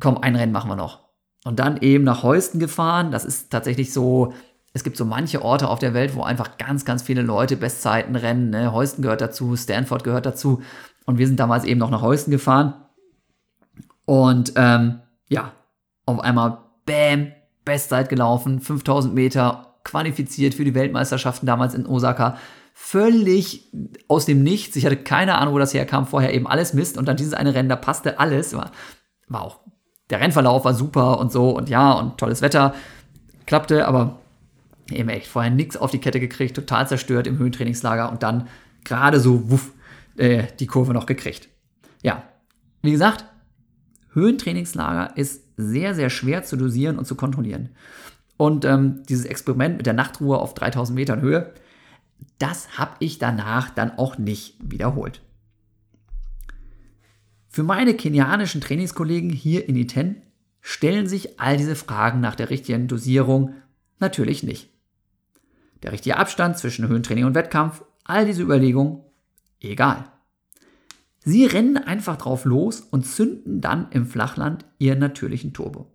Komm, 0.00 0.18
ein 0.18 0.36
Rennen 0.36 0.52
machen 0.52 0.70
wir 0.70 0.76
noch. 0.76 1.00
Und 1.44 1.58
dann 1.58 1.78
eben 1.78 2.04
nach 2.04 2.22
Heusten 2.22 2.60
gefahren. 2.60 3.10
Das 3.10 3.24
ist 3.24 3.50
tatsächlich 3.50 3.92
so, 3.92 4.34
es 4.72 4.84
gibt 4.84 4.96
so 4.96 5.04
manche 5.04 5.42
Orte 5.42 5.68
auf 5.68 5.80
der 5.80 5.94
Welt, 5.94 6.14
wo 6.14 6.22
einfach 6.22 6.58
ganz, 6.58 6.84
ganz 6.84 7.02
viele 7.02 7.22
Leute 7.22 7.56
Bestzeiten 7.56 8.14
rennen. 8.14 8.50
Ne? 8.50 8.72
Heusten 8.72 9.02
gehört 9.02 9.20
dazu, 9.20 9.56
Stanford 9.56 10.04
gehört 10.04 10.26
dazu. 10.26 10.62
Und 11.10 11.18
wir 11.18 11.26
sind 11.26 11.40
damals 11.40 11.64
eben 11.64 11.80
noch 11.80 11.90
nach 11.90 12.02
Heusten 12.02 12.30
gefahren. 12.30 12.72
Und 14.04 14.52
ähm, 14.54 15.00
ja, 15.28 15.50
auf 16.06 16.20
einmal, 16.20 16.58
bam, 16.86 17.32
Bestzeit 17.64 18.08
gelaufen, 18.08 18.60
5000 18.60 19.12
Meter, 19.12 19.74
qualifiziert 19.82 20.54
für 20.54 20.64
die 20.64 20.76
Weltmeisterschaften 20.76 21.46
damals 21.46 21.74
in 21.74 21.84
Osaka. 21.84 22.36
Völlig 22.74 23.72
aus 24.06 24.24
dem 24.24 24.44
Nichts. 24.44 24.76
Ich 24.76 24.86
hatte 24.86 24.98
keine 24.98 25.36
Ahnung, 25.36 25.52
wo 25.52 25.58
das 25.58 25.74
herkam. 25.74 26.06
Vorher 26.06 26.32
eben 26.32 26.46
alles 26.46 26.74
Mist. 26.74 26.96
Und 26.96 27.08
dann 27.08 27.16
dieses 27.16 27.34
eine 27.34 27.54
Rennen, 27.54 27.68
da 27.68 27.74
passte 27.74 28.20
alles. 28.20 28.54
War, 28.54 28.70
war 29.26 29.42
auch, 29.42 29.58
der 30.10 30.20
Rennverlauf 30.20 30.64
war 30.64 30.74
super 30.74 31.18
und 31.18 31.32
so. 31.32 31.50
Und 31.50 31.68
ja, 31.68 31.90
und 31.90 32.18
tolles 32.18 32.40
Wetter. 32.40 32.72
Klappte, 33.46 33.88
aber 33.88 34.20
eben 34.92 35.08
echt 35.08 35.26
vorher 35.26 35.50
nichts 35.50 35.76
auf 35.76 35.90
die 35.90 35.98
Kette 35.98 36.20
gekriegt. 36.20 36.54
Total 36.54 36.86
zerstört 36.86 37.26
im 37.26 37.38
Höhentrainingslager. 37.38 38.12
Und 38.12 38.22
dann 38.22 38.46
gerade 38.84 39.18
so, 39.18 39.50
wuff, 39.50 39.72
äh, 40.16 40.44
die 40.58 40.66
Kurve 40.66 40.92
noch 40.92 41.06
gekriegt. 41.06 41.48
Ja, 42.02 42.24
wie 42.82 42.92
gesagt, 42.92 43.24
Höhentrainingslager 44.12 45.16
ist 45.16 45.44
sehr, 45.56 45.94
sehr 45.94 46.10
schwer 46.10 46.42
zu 46.42 46.56
dosieren 46.56 46.98
und 46.98 47.04
zu 47.04 47.14
kontrollieren. 47.14 47.70
Und 48.36 48.64
ähm, 48.64 49.02
dieses 49.08 49.26
Experiment 49.26 49.76
mit 49.76 49.86
der 49.86 49.92
Nachtruhe 49.92 50.38
auf 50.38 50.54
3000 50.54 50.96
Metern 50.96 51.20
Höhe, 51.20 51.52
das 52.38 52.78
habe 52.78 52.96
ich 52.98 53.18
danach 53.18 53.70
dann 53.70 53.92
auch 53.98 54.18
nicht 54.18 54.56
wiederholt. 54.60 55.22
Für 57.48 57.62
meine 57.62 57.94
kenianischen 57.94 58.60
Trainingskollegen 58.60 59.30
hier 59.30 59.68
in 59.68 59.76
Iten 59.76 60.22
stellen 60.60 61.06
sich 61.06 61.40
all 61.40 61.56
diese 61.56 61.74
Fragen 61.74 62.20
nach 62.20 62.34
der 62.34 62.50
richtigen 62.50 62.88
Dosierung 62.88 63.54
natürlich 63.98 64.42
nicht. 64.42 64.70
Der 65.82 65.92
richtige 65.92 66.16
Abstand 66.16 66.58
zwischen 66.58 66.88
Höhentraining 66.88 67.24
und 67.24 67.34
Wettkampf, 67.34 67.84
all 68.04 68.26
diese 68.26 68.42
Überlegungen, 68.42 69.00
egal. 69.68 70.10
Sie 71.22 71.44
rennen 71.44 71.76
einfach 71.76 72.16
drauf 72.16 72.44
los 72.44 72.80
und 72.80 73.04
zünden 73.04 73.60
dann 73.60 73.90
im 73.90 74.06
Flachland 74.06 74.64
ihren 74.78 74.98
natürlichen 74.98 75.52
Turbo. 75.52 75.92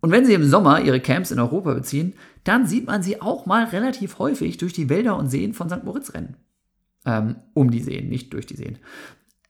Und 0.00 0.10
wenn 0.12 0.24
Sie 0.24 0.34
im 0.34 0.44
Sommer 0.44 0.80
Ihre 0.82 1.00
Camps 1.00 1.30
in 1.30 1.38
Europa 1.38 1.74
beziehen, 1.74 2.14
dann 2.44 2.66
sieht 2.66 2.86
man 2.86 3.02
sie 3.02 3.20
auch 3.20 3.44
mal 3.46 3.64
relativ 3.64 4.18
häufig 4.18 4.56
durch 4.56 4.72
die 4.72 4.88
Wälder 4.88 5.16
und 5.16 5.28
Seen 5.28 5.52
von 5.52 5.68
St. 5.68 5.84
Moritz 5.84 6.14
rennen. 6.14 6.36
Ähm, 7.04 7.36
um 7.54 7.70
die 7.70 7.82
Seen, 7.82 8.08
nicht 8.08 8.32
durch 8.32 8.46
die 8.46 8.56
Seen. 8.56 8.78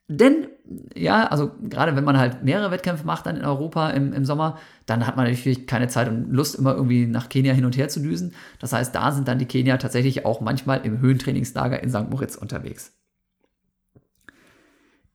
Denn, 0.09 0.47
ja, 0.95 1.27
also 1.27 1.51
gerade 1.61 1.97
wenn 1.97 2.05
man 2.05 2.17
halt 2.17 2.41
mehrere 2.41 2.71
Wettkämpfe 2.71 3.05
macht 3.05 3.25
dann 3.25 3.35
in 3.35 3.43
Europa 3.43 3.89
im, 3.89 4.13
im 4.13 4.23
Sommer, 4.23 4.57
dann 4.85 5.05
hat 5.05 5.17
man 5.17 5.27
natürlich 5.27 5.67
keine 5.67 5.89
Zeit 5.89 6.07
und 6.07 6.31
Lust, 6.31 6.55
immer 6.55 6.75
irgendwie 6.75 7.05
nach 7.07 7.27
Kenia 7.27 7.53
hin 7.53 7.65
und 7.65 7.75
her 7.75 7.89
zu 7.89 7.99
düsen. 7.99 8.33
Das 8.59 8.71
heißt, 8.71 8.95
da 8.95 9.11
sind 9.11 9.27
dann 9.27 9.37
die 9.37 9.45
Kenier 9.45 9.77
tatsächlich 9.79 10.25
auch 10.25 10.39
manchmal 10.39 10.85
im 10.85 11.01
Höhentrainingslager 11.01 11.83
in 11.83 11.89
St. 11.89 12.09
Moritz 12.09 12.35
unterwegs. 12.37 12.93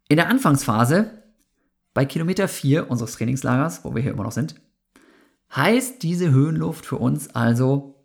In 0.08 0.16
der 0.16 0.28
Anfangsphase, 0.28 1.10
bei 1.94 2.04
Kilometer 2.04 2.46
4 2.46 2.90
unseres 2.90 3.12
Trainingslagers, 3.12 3.84
wo 3.84 3.94
wir 3.94 4.02
hier 4.02 4.12
immer 4.12 4.24
noch 4.24 4.32
sind, 4.32 4.56
heißt 5.56 6.02
diese 6.02 6.30
Höhenluft 6.30 6.84
für 6.84 6.96
uns 6.96 7.34
also, 7.34 8.04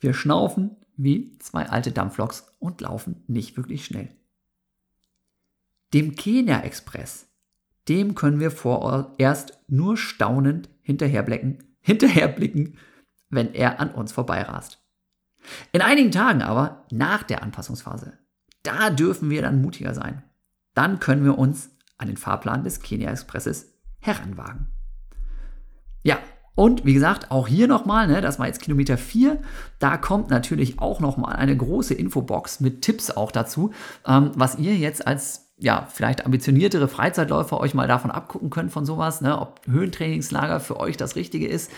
wir 0.00 0.14
schnaufen 0.14 0.76
wie 0.96 1.38
zwei 1.38 1.68
alte 1.68 1.92
Dampfloks 1.92 2.56
und 2.58 2.80
laufen 2.80 3.22
nicht 3.28 3.56
wirklich 3.56 3.84
schnell. 3.84 4.08
Dem 5.94 6.16
Kenia 6.16 6.60
Express, 6.62 7.28
dem 7.88 8.16
können 8.16 8.40
wir 8.40 8.50
vorerst 8.50 9.60
nur 9.68 9.96
staunend 9.96 10.68
hinterherblicken, 10.82 11.62
hinterherblicken, 11.80 12.78
wenn 13.30 13.54
er 13.54 13.78
an 13.78 13.92
uns 13.92 14.10
vorbeirast. 14.10 14.82
In 15.72 15.82
einigen 15.82 16.10
Tagen 16.10 16.42
aber, 16.42 16.84
nach 16.90 17.22
der 17.22 17.42
Anpassungsphase, 17.42 18.18
da 18.64 18.90
dürfen 18.90 19.30
wir 19.30 19.42
dann 19.42 19.62
mutiger 19.62 19.94
sein. 19.94 20.24
Dann 20.74 20.98
können 20.98 21.24
wir 21.24 21.38
uns 21.38 21.70
an 21.96 22.08
den 22.08 22.16
Fahrplan 22.16 22.64
des 22.64 22.80
Kenia 22.80 23.10
Expresses 23.12 23.72
heranwagen. 24.00 24.66
Ja, 26.02 26.18
und 26.56 26.84
wie 26.84 26.94
gesagt, 26.94 27.30
auch 27.30 27.46
hier 27.46 27.68
nochmal, 27.68 28.08
ne, 28.08 28.20
das 28.20 28.38
war 28.38 28.46
jetzt 28.46 28.62
Kilometer 28.62 28.96
4, 28.96 29.40
da 29.78 29.96
kommt 29.96 30.30
natürlich 30.30 30.78
auch 30.78 31.00
nochmal 31.00 31.36
eine 31.36 31.56
große 31.56 31.94
Infobox 31.94 32.60
mit 32.60 32.82
Tipps 32.82 33.10
auch 33.10 33.30
dazu, 33.30 33.72
ähm, 34.06 34.32
was 34.34 34.58
ihr 34.58 34.76
jetzt 34.76 35.06
als 35.06 35.43
ja, 35.64 35.88
vielleicht 35.90 36.26
ambitioniertere 36.26 36.88
Freizeitläufer 36.88 37.58
euch 37.58 37.74
mal 37.74 37.88
davon 37.88 38.10
abgucken 38.10 38.50
können 38.50 38.68
von 38.68 38.84
sowas, 38.84 39.22
ne, 39.22 39.40
ob 39.40 39.62
Höhentrainingslager 39.66 40.60
für 40.60 40.78
euch 40.78 40.96
das 40.96 41.16
Richtige 41.16 41.48
ist 41.48 41.70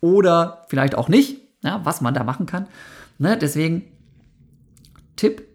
oder 0.00 0.64
vielleicht 0.68 0.96
auch 0.96 1.08
nicht, 1.08 1.42
ja, 1.62 1.80
was 1.84 2.00
man 2.00 2.14
da 2.14 2.24
machen 2.24 2.46
kann. 2.46 2.66
Ne, 3.18 3.36
deswegen 3.36 3.84
Tipp, 5.16 5.46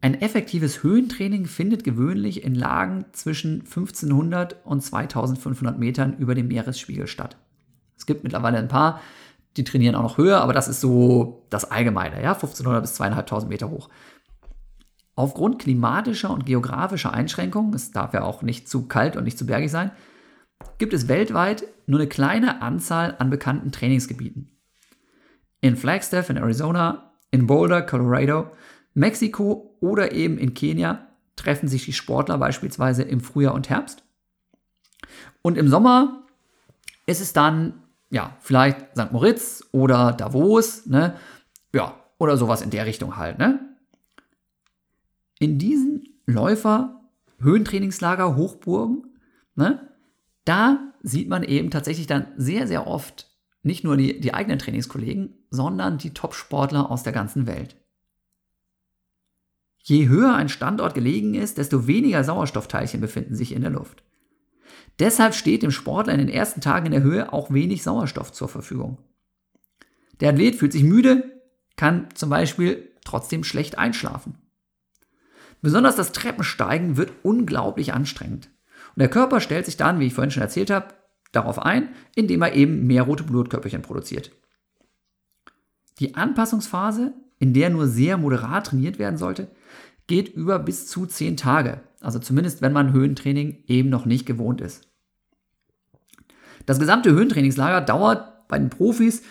ein 0.00 0.20
effektives 0.20 0.82
Höhentraining 0.82 1.44
findet 1.44 1.84
gewöhnlich 1.84 2.44
in 2.44 2.54
Lagen 2.54 3.04
zwischen 3.12 3.60
1500 3.60 4.64
und 4.64 4.80
2500 4.80 5.78
Metern 5.78 6.16
über 6.16 6.34
dem 6.34 6.48
Meeresspiegel 6.48 7.06
statt. 7.06 7.36
Es 7.96 8.06
gibt 8.06 8.24
mittlerweile 8.24 8.58
ein 8.58 8.68
paar, 8.68 9.00
die 9.56 9.64
trainieren 9.64 9.96
auch 9.96 10.02
noch 10.02 10.18
höher, 10.18 10.40
aber 10.40 10.52
das 10.54 10.68
ist 10.68 10.80
so 10.80 11.44
das 11.50 11.70
Allgemeine, 11.70 12.22
ja, 12.22 12.32
1500 12.32 12.80
bis 12.80 12.94
2500 12.94 13.50
Meter 13.50 13.68
hoch. 13.70 13.90
Aufgrund 15.18 15.58
klimatischer 15.58 16.30
und 16.30 16.46
geografischer 16.46 17.12
Einschränkungen, 17.12 17.74
es 17.74 17.90
darf 17.90 18.14
ja 18.14 18.22
auch 18.22 18.42
nicht 18.42 18.68
zu 18.68 18.86
kalt 18.86 19.16
und 19.16 19.24
nicht 19.24 19.36
zu 19.36 19.46
bergig 19.46 19.68
sein, 19.68 19.90
gibt 20.78 20.92
es 20.92 21.08
weltweit 21.08 21.64
nur 21.86 21.98
eine 21.98 22.08
kleine 22.08 22.62
Anzahl 22.62 23.16
an 23.18 23.28
bekannten 23.28 23.72
Trainingsgebieten. 23.72 24.56
In 25.60 25.76
Flagstaff 25.76 26.30
in 26.30 26.36
Arizona, 26.36 27.14
in 27.32 27.48
Boulder, 27.48 27.82
Colorado, 27.82 28.52
Mexiko 28.94 29.76
oder 29.80 30.12
eben 30.12 30.38
in 30.38 30.54
Kenia 30.54 31.08
treffen 31.34 31.66
sich 31.66 31.84
die 31.84 31.92
Sportler 31.92 32.38
beispielsweise 32.38 33.02
im 33.02 33.18
Frühjahr 33.18 33.54
und 33.54 33.68
Herbst. 33.68 34.04
Und 35.42 35.58
im 35.58 35.66
Sommer 35.66 36.26
ist 37.06 37.20
es 37.20 37.32
dann, 37.32 37.82
ja, 38.10 38.36
vielleicht 38.38 38.96
St. 38.96 39.10
Moritz 39.10 39.68
oder 39.72 40.12
Davos, 40.12 40.86
ne? 40.86 41.16
Ja, 41.74 41.96
oder 42.18 42.36
sowas 42.36 42.62
in 42.62 42.70
der 42.70 42.86
Richtung 42.86 43.16
halt, 43.16 43.40
ne? 43.40 43.67
In 45.38 45.58
diesen 45.58 46.20
Läufer, 46.26 47.00
Höhentrainingslager, 47.40 48.36
Hochburgen, 48.36 49.06
ne, 49.54 49.88
da 50.44 50.92
sieht 51.02 51.28
man 51.28 51.42
eben 51.42 51.70
tatsächlich 51.70 52.06
dann 52.06 52.26
sehr, 52.36 52.66
sehr 52.66 52.86
oft 52.86 53.30
nicht 53.62 53.84
nur 53.84 53.96
die, 53.96 54.20
die 54.20 54.34
eigenen 54.34 54.58
Trainingskollegen, 54.58 55.34
sondern 55.50 55.98
die 55.98 56.14
Top-Sportler 56.14 56.90
aus 56.90 57.02
der 57.02 57.12
ganzen 57.12 57.46
Welt. 57.46 57.76
Je 59.82 60.08
höher 60.08 60.34
ein 60.34 60.48
Standort 60.48 60.94
gelegen 60.94 61.34
ist, 61.34 61.58
desto 61.58 61.86
weniger 61.86 62.24
Sauerstoffteilchen 62.24 63.00
befinden 63.00 63.34
sich 63.34 63.52
in 63.52 63.62
der 63.62 63.70
Luft. 63.70 64.02
Deshalb 64.98 65.34
steht 65.34 65.62
dem 65.62 65.70
Sportler 65.70 66.12
in 66.12 66.18
den 66.18 66.28
ersten 66.28 66.60
Tagen 66.60 66.86
in 66.86 66.92
der 66.92 67.02
Höhe 67.02 67.32
auch 67.32 67.52
wenig 67.52 67.82
Sauerstoff 67.82 68.32
zur 68.32 68.48
Verfügung. 68.48 68.98
Der 70.20 70.30
Athlet 70.30 70.56
fühlt 70.56 70.72
sich 70.72 70.82
müde, 70.82 71.42
kann 71.76 72.08
zum 72.14 72.30
Beispiel 72.30 72.90
trotzdem 73.04 73.44
schlecht 73.44 73.78
einschlafen. 73.78 74.36
Besonders 75.62 75.96
das 75.96 76.12
Treppensteigen 76.12 76.96
wird 76.96 77.12
unglaublich 77.22 77.92
anstrengend. 77.92 78.50
Und 78.94 79.00
der 79.00 79.08
Körper 79.08 79.40
stellt 79.40 79.66
sich 79.66 79.76
dann, 79.76 80.00
wie 80.00 80.06
ich 80.06 80.14
vorhin 80.14 80.30
schon 80.30 80.42
erzählt 80.42 80.70
habe, 80.70 80.94
darauf 81.32 81.58
ein, 81.58 81.90
indem 82.14 82.42
er 82.42 82.54
eben 82.54 82.86
mehr 82.86 83.02
rote 83.02 83.24
Blutkörperchen 83.24 83.82
produziert. 83.82 84.30
Die 85.98 86.14
Anpassungsphase, 86.14 87.12
in 87.38 87.52
der 87.54 87.70
nur 87.70 87.86
sehr 87.86 88.16
moderat 88.16 88.66
trainiert 88.66 88.98
werden 88.98 89.18
sollte, 89.18 89.50
geht 90.06 90.28
über 90.28 90.58
bis 90.58 90.86
zu 90.86 91.06
10 91.06 91.36
Tage. 91.36 91.80
Also 92.00 92.18
zumindest, 92.18 92.62
wenn 92.62 92.72
man 92.72 92.92
Höhentraining 92.92 93.64
eben 93.66 93.88
noch 93.90 94.06
nicht 94.06 94.26
gewohnt 94.26 94.60
ist. 94.60 94.88
Das 96.66 96.78
gesamte 96.78 97.10
Höhentrainingslager 97.10 97.80
dauert 97.80 98.48
bei 98.48 98.58
den 98.58 98.70
Profis 98.70 99.22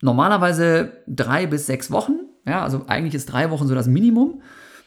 normalerweise 0.00 1.02
drei 1.06 1.46
bis 1.46 1.66
sechs 1.66 1.90
Wochen. 1.90 2.18
Ja, 2.46 2.62
also 2.62 2.86
eigentlich 2.88 3.14
ist 3.14 3.26
drei 3.26 3.50
Wochen 3.50 3.66
so 3.66 3.74
das 3.74 3.86
Minimum. 3.86 4.42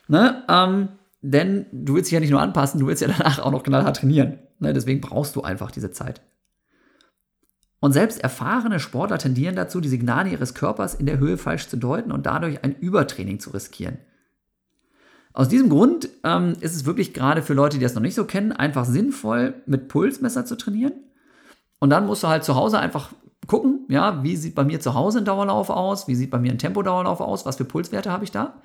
Ne? 0.07 0.43
Ähm, 0.49 0.89
denn 1.21 1.65
du 1.71 1.95
willst 1.95 2.09
dich 2.09 2.13
ja 2.13 2.19
nicht 2.19 2.31
nur 2.31 2.41
anpassen, 2.41 2.79
du 2.79 2.87
willst 2.87 3.01
ja 3.01 3.07
danach 3.17 3.39
auch 3.39 3.51
noch 3.51 3.63
knallhart 3.63 3.97
trainieren. 3.97 4.39
Ne? 4.59 4.73
Deswegen 4.73 5.01
brauchst 5.01 5.35
du 5.35 5.41
einfach 5.41 5.71
diese 5.71 5.91
Zeit. 5.91 6.21
Und 7.79 7.91
selbst 7.91 8.19
erfahrene 8.23 8.79
Sportler 8.79 9.17
tendieren 9.17 9.55
dazu, 9.55 9.79
die 9.79 9.89
Signale 9.89 10.29
ihres 10.29 10.53
Körpers 10.53 10.95
in 10.95 11.05
der 11.05 11.19
Höhe 11.19 11.37
falsch 11.37 11.67
zu 11.67 11.77
deuten 11.77 12.11
und 12.11 12.25
dadurch 12.25 12.63
ein 12.63 12.75
Übertraining 12.75 13.39
zu 13.39 13.51
riskieren. 13.51 13.99
Aus 15.33 15.49
diesem 15.49 15.69
Grund 15.69 16.09
ähm, 16.23 16.55
ist 16.61 16.75
es 16.75 16.85
wirklich 16.85 17.13
gerade 17.13 17.41
für 17.41 17.53
Leute, 17.53 17.77
die 17.77 17.83
das 17.83 17.93
noch 17.93 18.01
nicht 18.01 18.15
so 18.15 18.23
kennen, 18.23 18.53
einfach 18.53 18.85
sinnvoll, 18.85 19.55
mit 19.65 19.89
Pulsmesser 19.89 20.45
zu 20.45 20.55
trainieren. 20.55 20.93
Und 21.79 21.89
dann 21.89 22.05
musst 22.05 22.23
du 22.23 22.27
halt 22.27 22.45
zu 22.45 22.55
Hause 22.55 22.79
einfach 22.79 23.09
gucken, 23.45 23.85
ja, 23.89 24.23
wie 24.23 24.37
sieht 24.37 24.55
bei 24.55 24.63
mir 24.63 24.79
zu 24.79 24.93
Hause 24.93 25.19
ein 25.19 25.25
Dauerlauf 25.25 25.69
aus, 25.69 26.07
wie 26.07 26.15
sieht 26.15 26.31
bei 26.31 26.39
mir 26.39 26.51
ein 26.51 26.57
Tempodauerlauf 26.57 27.19
aus, 27.19 27.45
was 27.45 27.57
für 27.57 27.65
Pulswerte 27.65 28.11
habe 28.11 28.23
ich 28.23 28.31
da. 28.31 28.61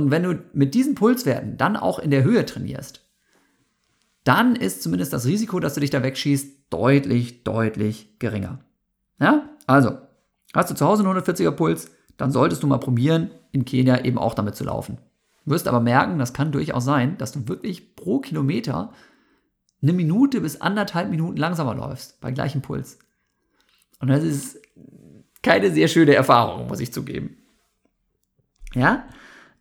Und 0.00 0.10
wenn 0.10 0.22
du 0.22 0.42
mit 0.54 0.72
diesen 0.72 0.94
Pulswerten 0.94 1.58
dann 1.58 1.76
auch 1.76 1.98
in 1.98 2.10
der 2.10 2.24
Höhe 2.24 2.46
trainierst, 2.46 3.06
dann 4.24 4.56
ist 4.56 4.82
zumindest 4.82 5.12
das 5.12 5.26
Risiko, 5.26 5.60
dass 5.60 5.74
du 5.74 5.80
dich 5.80 5.90
da 5.90 6.02
wegschießt, 6.02 6.72
deutlich, 6.72 7.44
deutlich 7.44 8.18
geringer. 8.18 8.60
Ja, 9.20 9.50
also, 9.66 9.98
hast 10.54 10.70
du 10.70 10.74
zu 10.74 10.86
Hause 10.86 11.06
einen 11.06 11.18
140er 11.18 11.50
Puls, 11.50 11.90
dann 12.16 12.30
solltest 12.30 12.62
du 12.62 12.66
mal 12.66 12.78
probieren, 12.78 13.30
in 13.52 13.66
Kenia 13.66 14.02
eben 14.02 14.16
auch 14.16 14.32
damit 14.32 14.56
zu 14.56 14.64
laufen. 14.64 14.96
Du 15.44 15.50
wirst 15.50 15.68
aber 15.68 15.80
merken, 15.80 16.18
das 16.18 16.32
kann 16.32 16.50
durchaus 16.50 16.86
sein, 16.86 17.18
dass 17.18 17.32
du 17.32 17.46
wirklich 17.46 17.94
pro 17.94 18.20
Kilometer 18.20 18.94
eine 19.82 19.92
Minute 19.92 20.40
bis 20.40 20.62
anderthalb 20.62 21.10
Minuten 21.10 21.36
langsamer 21.36 21.74
läufst, 21.74 22.22
bei 22.22 22.30
gleichem 22.30 22.62
Puls. 22.62 22.98
Und 23.98 24.08
das 24.08 24.24
ist 24.24 24.58
keine 25.42 25.70
sehr 25.70 25.88
schöne 25.88 26.14
Erfahrung, 26.14 26.68
muss 26.68 26.80
ich 26.80 26.90
zugeben. 26.90 27.36
Ja? 28.72 29.04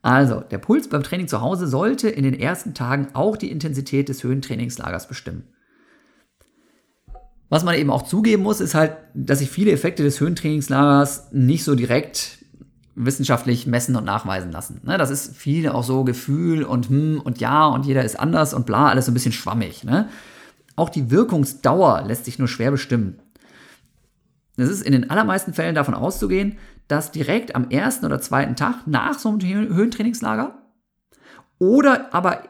Also, 0.09 0.39
der 0.39 0.57
Puls 0.57 0.89
beim 0.89 1.03
Training 1.03 1.27
zu 1.27 1.39
Hause 1.39 1.67
sollte 1.67 2.09
in 2.09 2.23
den 2.23 2.33
ersten 2.33 2.73
Tagen 2.73 3.09
auch 3.13 3.37
die 3.37 3.51
Intensität 3.51 4.09
des 4.09 4.23
Höhentrainingslagers 4.23 5.07
bestimmen. 5.07 5.43
Was 7.49 7.63
man 7.63 7.75
eben 7.75 7.91
auch 7.91 8.01
zugeben 8.01 8.41
muss, 8.41 8.59
ist 8.59 8.73
halt, 8.73 8.97
dass 9.13 9.37
sich 9.37 9.51
viele 9.51 9.71
Effekte 9.71 10.01
des 10.01 10.19
Höhentrainingslagers 10.19 11.31
nicht 11.31 11.63
so 11.63 11.75
direkt 11.75 12.39
wissenschaftlich 12.95 13.67
messen 13.67 13.95
und 13.95 14.03
nachweisen 14.03 14.51
lassen. 14.51 14.81
Ne, 14.83 14.97
das 14.97 15.11
ist 15.11 15.37
viel 15.37 15.69
auch 15.69 15.83
so 15.83 16.03
Gefühl 16.03 16.63
und 16.63 16.89
hm 16.89 17.21
und 17.23 17.39
ja 17.39 17.67
und 17.67 17.85
jeder 17.85 18.03
ist 18.03 18.19
anders 18.19 18.55
und 18.55 18.65
bla, 18.65 18.87
alles 18.87 19.05
so 19.05 19.11
ein 19.11 19.13
bisschen 19.13 19.31
schwammig. 19.31 19.83
Ne? 19.83 20.09
Auch 20.75 20.89
die 20.89 21.11
Wirkungsdauer 21.11 22.01
lässt 22.07 22.25
sich 22.25 22.39
nur 22.39 22.47
schwer 22.47 22.71
bestimmen. 22.71 23.19
Es 24.57 24.69
ist 24.69 24.81
in 24.81 24.91
den 24.91 25.11
allermeisten 25.11 25.53
Fällen 25.53 25.75
davon 25.75 25.93
auszugehen, 25.93 26.57
dass 26.89 27.11
direkt 27.11 27.55
am 27.55 27.69
ersten 27.69 28.05
oder 28.05 28.19
zweiten 28.19 28.57
Tag 28.57 28.85
nach 28.85 29.17
so 29.17 29.29
einem 29.29 29.39
Höhentrainingslager 29.39 30.61
oder 31.59 32.13
aber 32.13 32.43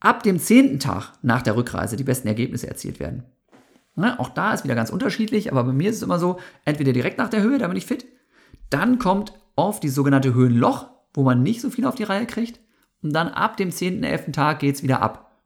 ab 0.00 0.22
dem 0.22 0.38
zehnten 0.38 0.78
Tag 0.78 1.14
nach 1.22 1.42
der 1.42 1.56
Rückreise 1.56 1.96
die 1.96 2.04
besten 2.04 2.28
Ergebnisse 2.28 2.68
erzielt 2.68 3.00
werden. 3.00 3.24
Ne, 3.96 4.20
auch 4.20 4.28
da 4.28 4.52
ist 4.52 4.64
wieder 4.64 4.74
ganz 4.74 4.90
unterschiedlich, 4.90 5.50
aber 5.50 5.64
bei 5.64 5.72
mir 5.72 5.88
ist 5.88 5.96
es 5.96 6.02
immer 6.02 6.18
so, 6.18 6.38
entweder 6.66 6.92
direkt 6.92 7.16
nach 7.16 7.30
der 7.30 7.42
Höhe, 7.42 7.58
da 7.58 7.66
bin 7.66 7.78
ich 7.78 7.86
fit, 7.86 8.06
dann 8.68 8.98
kommt 8.98 9.32
oft 9.56 9.82
die 9.82 9.88
sogenannte 9.88 10.34
Höhenloch, 10.34 10.90
wo 11.14 11.22
man 11.22 11.42
nicht 11.42 11.62
so 11.62 11.70
viel 11.70 11.86
auf 11.86 11.94
die 11.94 12.02
Reihe 12.02 12.26
kriegt 12.26 12.60
und 13.02 13.14
dann 13.14 13.28
ab 13.28 13.56
dem 13.56 13.70
10., 13.70 14.04
11. 14.04 14.32
Tag 14.32 14.58
geht 14.58 14.74
es 14.74 14.82
wieder 14.82 15.00
ab. 15.00 15.40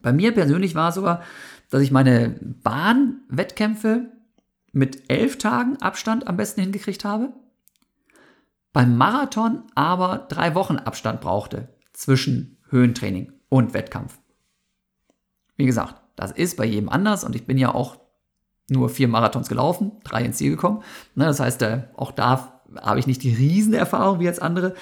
Bei 0.00 0.12
mir 0.12 0.32
persönlich 0.32 0.76
war 0.76 0.90
es 0.90 0.94
sogar, 0.94 1.22
dass 1.70 1.82
ich 1.82 1.90
meine 1.90 2.36
Bahnwettkämpfe 2.62 4.12
mit 4.72 5.10
elf 5.10 5.38
Tagen 5.38 5.76
Abstand 5.80 6.26
am 6.26 6.36
besten 6.36 6.62
hingekriegt 6.62 7.04
habe. 7.04 7.32
Beim 8.72 8.96
Marathon 8.96 9.64
aber 9.74 10.26
drei 10.28 10.54
Wochen 10.54 10.78
Abstand 10.78 11.20
brauchte 11.20 11.68
zwischen 11.92 12.58
Höhentraining 12.70 13.32
und 13.48 13.74
Wettkampf. 13.74 14.18
Wie 15.56 15.66
gesagt, 15.66 16.00
das 16.16 16.32
ist 16.32 16.56
bei 16.56 16.64
jedem 16.64 16.88
anders 16.88 17.24
und 17.24 17.36
ich 17.36 17.46
bin 17.46 17.58
ja 17.58 17.74
auch 17.74 17.98
nur 18.70 18.88
vier 18.88 19.08
Marathons 19.08 19.48
gelaufen, 19.48 19.92
drei 20.04 20.24
ins 20.24 20.38
Ziel 20.38 20.50
gekommen. 20.50 20.82
Ne, 21.14 21.26
das 21.26 21.40
heißt, 21.40 21.60
äh, 21.62 21.82
auch 21.96 22.12
da 22.12 22.62
habe 22.80 22.98
ich 22.98 23.06
nicht 23.06 23.22
die 23.22 23.34
Riesenerfahrung 23.34 24.20
wie 24.20 24.24
jetzt 24.24 24.40
andere. 24.40 24.74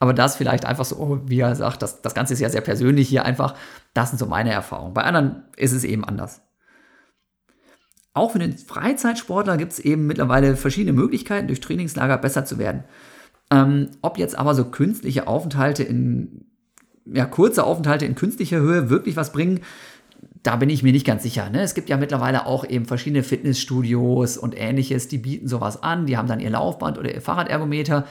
Aber 0.00 0.12
das 0.12 0.36
vielleicht 0.36 0.64
einfach 0.64 0.84
so, 0.84 1.20
wie 1.26 1.40
er 1.40 1.54
sagt, 1.54 1.82
das, 1.82 2.02
das 2.02 2.14
Ganze 2.14 2.34
ist 2.34 2.40
ja 2.40 2.48
sehr 2.48 2.62
persönlich 2.62 3.08
hier 3.08 3.24
einfach. 3.24 3.54
Das 3.92 4.10
sind 4.10 4.18
so 4.18 4.26
meine 4.26 4.50
Erfahrungen. 4.50 4.94
Bei 4.94 5.04
anderen 5.04 5.44
ist 5.56 5.72
es 5.72 5.84
eben 5.84 6.04
anders. 6.04 6.40
Auch 8.14 8.30
für 8.30 8.38
den 8.38 8.56
Freizeitsportler 8.56 9.56
gibt 9.56 9.72
es 9.72 9.80
eben 9.80 10.06
mittlerweile 10.06 10.56
verschiedene 10.56 10.92
Möglichkeiten, 10.92 11.48
durch 11.48 11.60
Trainingslager 11.60 12.16
besser 12.16 12.44
zu 12.44 12.58
werden. 12.58 12.84
Ähm, 13.50 13.90
ob 14.02 14.18
jetzt 14.18 14.38
aber 14.38 14.54
so 14.54 14.64
künstliche 14.66 15.26
Aufenthalte 15.26 15.82
in, 15.82 16.46
ja, 17.04 17.26
kurze 17.26 17.64
Aufenthalte 17.64 18.06
in 18.06 18.14
künstlicher 18.14 18.60
Höhe 18.60 18.88
wirklich 18.88 19.16
was 19.16 19.32
bringen, 19.32 19.60
da 20.44 20.56
bin 20.56 20.70
ich 20.70 20.82
mir 20.82 20.92
nicht 20.92 21.06
ganz 21.06 21.22
sicher. 21.22 21.50
Ne? 21.50 21.62
Es 21.62 21.74
gibt 21.74 21.88
ja 21.88 21.96
mittlerweile 21.96 22.46
auch 22.46 22.64
eben 22.68 22.84
verschiedene 22.84 23.22
Fitnessstudios 23.22 24.36
und 24.36 24.58
ähnliches, 24.58 25.08
die 25.08 25.18
bieten 25.18 25.48
sowas 25.48 25.82
an. 25.82 26.06
Die 26.06 26.16
haben 26.16 26.28
dann 26.28 26.40
ihr 26.40 26.50
Laufband 26.50 26.98
oder 26.98 27.12
ihr 27.12 27.20
Fahrradergometer 27.20 28.06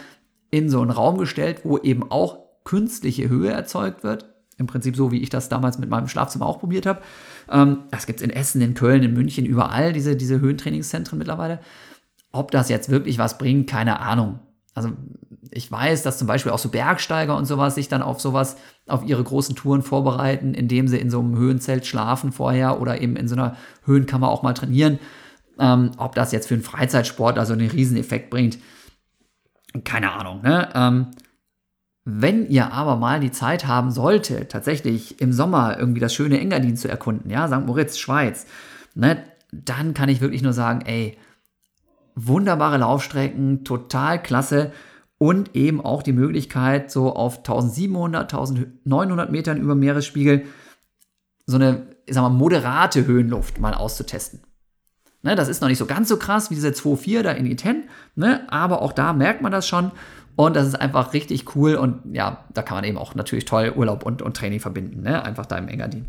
in 0.52 0.70
so 0.70 0.82
einen 0.82 0.92
Raum 0.92 1.18
gestellt, 1.18 1.62
wo 1.64 1.78
eben 1.78 2.12
auch 2.12 2.40
künstliche 2.66 3.30
Höhe 3.30 3.52
erzeugt 3.52 4.04
wird. 4.04 4.33
Im 4.58 4.68
Prinzip 4.68 4.96
so, 4.96 5.12
wie 5.12 5.22
ich 5.22 5.30
das 5.30 5.50
damals 5.50 5.80
mit 5.80 5.90
meinem 5.90 6.08
Schlafzimmer 6.08 6.46
auch 6.46 6.60
probiert 6.60 6.86
habe. 6.86 7.02
Ähm, 7.50 7.80
das 7.92 8.06
gibt 8.06 8.20
es 8.20 8.24
in 8.24 8.30
Essen, 8.30 8.62
in 8.62 8.74
Köln, 8.74 9.04
in 9.04 9.14
München, 9.14 9.46
überall, 9.46 9.94
diese, 9.94 10.16
diese 10.16 10.40
Höhentrainingszentren 10.40 11.18
mittlerweile. 11.18 11.60
Ob 12.32 12.52
das 12.52 12.70
jetzt 12.70 12.90
wirklich 12.90 13.18
was 13.18 13.38
bringt, 13.38 13.70
keine 13.70 14.00
Ahnung. 14.00 14.40
Also 14.74 14.92
ich 15.52 15.72
weiß, 15.72 16.04
dass 16.04 16.18
zum 16.18 16.28
Beispiel 16.28 16.52
auch 16.52 16.60
so 16.60 16.70
Bergsteiger 16.70 17.38
und 17.38 17.46
sowas 17.46 17.76
sich 17.76 17.88
dann 17.88 18.02
auf 18.02 18.20
sowas, 18.20 18.58
auf 18.88 19.06
ihre 19.06 19.24
großen 19.24 19.56
Touren 19.56 19.84
vorbereiten, 19.84 20.54
indem 20.54 20.88
sie 20.88 20.98
in 20.98 21.10
so 21.10 21.20
einem 21.20 21.38
Höhenzelt 21.38 21.86
schlafen 21.86 22.32
vorher 22.32 22.82
oder 22.82 23.02
eben 23.02 23.16
in 23.16 23.28
so 23.28 23.36
einer 23.36 23.56
Höhenkammer 23.86 24.30
auch 24.30 24.42
mal 24.42 24.54
trainieren. 24.54 25.00
Ähm, 25.60 25.92
ob 25.98 26.16
das 26.16 26.32
jetzt 26.32 26.48
für 26.48 26.56
einen 26.56 26.64
Freizeitsport 26.64 27.38
also 27.38 27.54
einen 27.54 27.70
Rieseneffekt 27.70 28.32
bringt, 28.32 28.58
keine 29.84 30.12
Ahnung. 30.12 30.42
Ne? 30.42 30.70
Ähm, 30.74 31.08
wenn 32.06 32.48
ihr 32.48 32.74
aber 32.74 32.98
mal 32.98 33.20
die 33.20 33.32
Zeit 33.32 33.66
haben 33.66 33.92
solltet, 33.92 34.52
tatsächlich 34.52 35.22
im 35.22 35.32
Sommer 35.32 35.78
irgendwie 35.80 36.02
das 36.02 36.14
schöne 36.14 36.40
Engadin 36.40 36.76
zu 36.76 36.90
erkunden, 36.90 37.30
ja, 37.30 37.48
St. 37.48 37.66
Moritz, 37.66 37.98
Schweiz, 37.98 38.46
ne, 38.94 39.24
dann 39.52 39.94
kann 39.94 40.10
ich 40.10 40.20
wirklich 40.20 40.42
nur 40.42 40.54
sagen, 40.54 40.82
ey, 40.86 41.18
wunderbare 42.16 42.78
Laufstrecken, 42.78 43.64
total 43.64 44.22
klasse 44.22 44.72
und 45.18 45.56
eben 45.56 45.80
auch 45.80 46.04
die 46.04 46.12
Möglichkeit, 46.12 46.92
so 46.92 47.16
auf 47.16 47.38
1700, 47.38 48.34
1900 48.34 49.32
Metern 49.32 49.58
über 49.58 49.76
Meeresspiegel 49.76 50.44
so 51.46 51.56
eine, 51.56 51.88
ich 52.06 52.14
sag 52.16 52.22
mal, 52.22 52.30
moderate 52.30 53.06
Höhenluft 53.06 53.60
mal 53.60 53.74
auszutesten. 53.74 54.42
Ne, 55.22 55.36
das 55.36 55.48
ist 55.48 55.62
noch 55.62 55.70
nicht 55.70 55.78
so 55.78 55.86
ganz 55.86 56.10
so 56.10 56.18
krass 56.18 56.52
wie 56.52 56.56
diese 56.56 56.70
2.4 56.70 57.22
da 57.22 57.32
in 57.32 57.46
Iten, 57.46 57.84
ne, 58.16 58.46
aber 58.52 58.82
auch 58.82 58.92
da 58.92 59.14
merkt 59.14 59.42
man 59.42 59.54
das 59.54 59.66
schon 59.66 59.92
und 60.36 60.56
das 60.56 60.68
ist 60.68 60.76
einfach 60.76 61.14
richtig 61.14 61.56
cool 61.56 61.76
und 61.76 62.16
ja, 62.16 62.44
da 62.54 62.62
kann 62.62 62.78
man 62.78 62.84
eben 62.86 62.98
auch 62.98 63.16
natürlich 63.16 63.46
toll 63.46 63.72
Urlaub 63.76 64.04
und, 64.06 64.22
und 64.22 64.36
Training 64.36 64.60
verbinden, 64.60 65.04
ne, 65.04 65.24
einfach 65.24 65.46
da 65.46 65.58
im 65.58 65.68
Engadin. 65.68 66.08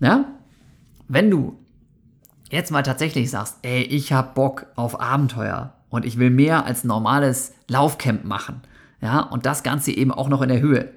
Ja? 0.00 0.26
Wenn 1.08 1.30
du 1.30 1.58
jetzt 2.50 2.70
mal 2.70 2.82
tatsächlich 2.82 3.30
sagst, 3.30 3.58
ey, 3.62 3.82
ich 3.82 4.12
hab 4.12 4.34
Bock 4.34 4.66
auf 4.76 5.00
Abenteuer 5.00 5.74
und 5.88 6.04
ich 6.04 6.18
will 6.18 6.30
mehr 6.30 6.66
als 6.66 6.84
normales 6.84 7.54
Laufcamp 7.68 8.24
machen, 8.24 8.62
ja, 9.00 9.20
und 9.20 9.44
das 9.44 9.62
Ganze 9.62 9.90
eben 9.90 10.12
auch 10.12 10.28
noch 10.28 10.40
in 10.40 10.48
der 10.48 10.60
Höhe, 10.60 10.90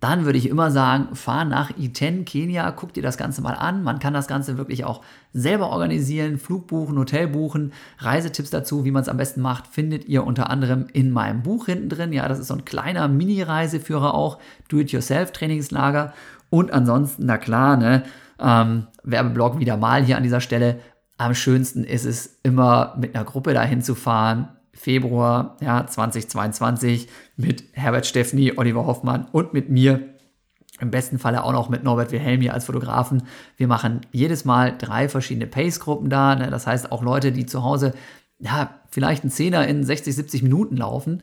dann 0.00 0.24
würde 0.24 0.38
ich 0.38 0.48
immer 0.48 0.70
sagen, 0.70 1.16
fahr 1.16 1.44
nach 1.44 1.76
Iten, 1.76 2.24
Kenia, 2.24 2.70
guck 2.70 2.92
dir 2.92 3.02
das 3.02 3.16
Ganze 3.16 3.42
mal 3.42 3.54
an. 3.54 3.82
Man 3.82 3.98
kann 3.98 4.14
das 4.14 4.28
Ganze 4.28 4.56
wirklich 4.56 4.84
auch 4.84 5.02
selber 5.32 5.70
organisieren, 5.70 6.38
Flug 6.38 6.68
buchen, 6.68 6.96
Hotel 6.98 7.26
buchen, 7.26 7.72
Reisetipps 7.98 8.50
dazu, 8.50 8.84
wie 8.84 8.92
man 8.92 9.02
es 9.02 9.08
am 9.08 9.16
besten 9.16 9.40
macht, 9.40 9.66
findet 9.66 10.06
ihr 10.06 10.24
unter 10.24 10.50
anderem 10.50 10.86
in 10.92 11.10
meinem 11.10 11.42
Buch 11.42 11.66
hinten 11.66 11.88
drin. 11.88 12.12
Ja, 12.12 12.28
das 12.28 12.38
ist 12.38 12.46
so 12.46 12.54
ein 12.54 12.64
kleiner 12.64 13.08
Mini-Reiseführer 13.08 14.14
auch, 14.14 14.38
Do-it-yourself-Trainingslager. 14.68 16.12
Und 16.48 16.72
ansonsten, 16.72 17.26
na 17.26 17.36
klar, 17.36 17.76
ne, 17.76 18.04
ähm, 18.38 18.86
Werbeblock 19.02 19.58
wieder 19.58 19.76
mal 19.76 20.04
hier 20.04 20.16
an 20.16 20.22
dieser 20.22 20.40
Stelle. 20.40 20.78
Am 21.16 21.34
schönsten 21.34 21.82
ist 21.82 22.04
es 22.04 22.38
immer 22.44 22.94
mit 22.98 23.16
einer 23.16 23.24
Gruppe 23.24 23.52
dahin 23.52 23.82
zu 23.82 23.96
fahren. 23.96 24.50
Februar 24.72 25.56
ja, 25.60 25.84
2022 25.84 27.08
mit 27.38 27.64
Herbert 27.72 28.04
Steffni, 28.04 28.52
Oliver 28.56 28.84
Hoffmann 28.84 29.26
und 29.32 29.54
mit 29.54 29.70
mir. 29.70 30.00
Im 30.80 30.90
besten 30.90 31.18
Falle 31.18 31.42
auch 31.42 31.52
noch 31.52 31.70
mit 31.70 31.82
Norbert 31.82 32.12
Wilhelm 32.12 32.40
hier 32.40 32.54
als 32.54 32.66
Fotografen. 32.66 33.22
Wir 33.56 33.66
machen 33.66 34.02
jedes 34.12 34.44
Mal 34.44 34.76
drei 34.78 35.08
verschiedene 35.08 35.46
Pace-Gruppen 35.46 36.10
da. 36.10 36.36
Ne? 36.36 36.50
Das 36.50 36.66
heißt, 36.66 36.92
auch 36.92 37.02
Leute, 37.02 37.32
die 37.32 37.46
zu 37.46 37.64
Hause 37.64 37.94
ja, 38.38 38.80
vielleicht 38.90 39.24
einen 39.24 39.32
Zehner 39.32 39.66
in 39.66 39.82
60, 39.82 40.14
70 40.14 40.42
Minuten 40.42 40.76
laufen, 40.76 41.22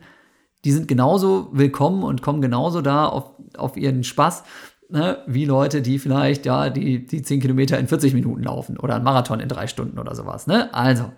die 0.64 0.72
sind 0.72 0.88
genauso 0.88 1.48
willkommen 1.52 2.02
und 2.02 2.22
kommen 2.22 2.42
genauso 2.42 2.82
da 2.82 3.06
auf, 3.06 3.30
auf 3.56 3.76
ihren 3.76 4.04
Spaß 4.04 4.44
ne, 4.88 5.18
wie 5.26 5.44
Leute, 5.44 5.82
die 5.82 5.98
vielleicht 5.98 6.46
ja 6.46 6.70
die, 6.70 7.06
die 7.06 7.22
10 7.22 7.40
Kilometer 7.40 7.78
in 7.78 7.88
40 7.88 8.14
Minuten 8.14 8.42
laufen 8.42 8.78
oder 8.78 8.96
einen 8.96 9.04
Marathon 9.04 9.40
in 9.40 9.48
drei 9.48 9.66
Stunden 9.66 9.98
oder 9.98 10.14
sowas. 10.14 10.46
Ne? 10.46 10.72
Also, 10.74 11.12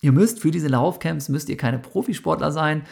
ihr 0.00 0.12
müsst 0.12 0.40
für 0.40 0.50
diese 0.50 0.68
Laufcamps, 0.68 1.28
müsst 1.28 1.48
ihr 1.48 1.56
keine 1.56 1.78
Profisportler 1.78 2.52
sein. 2.52 2.82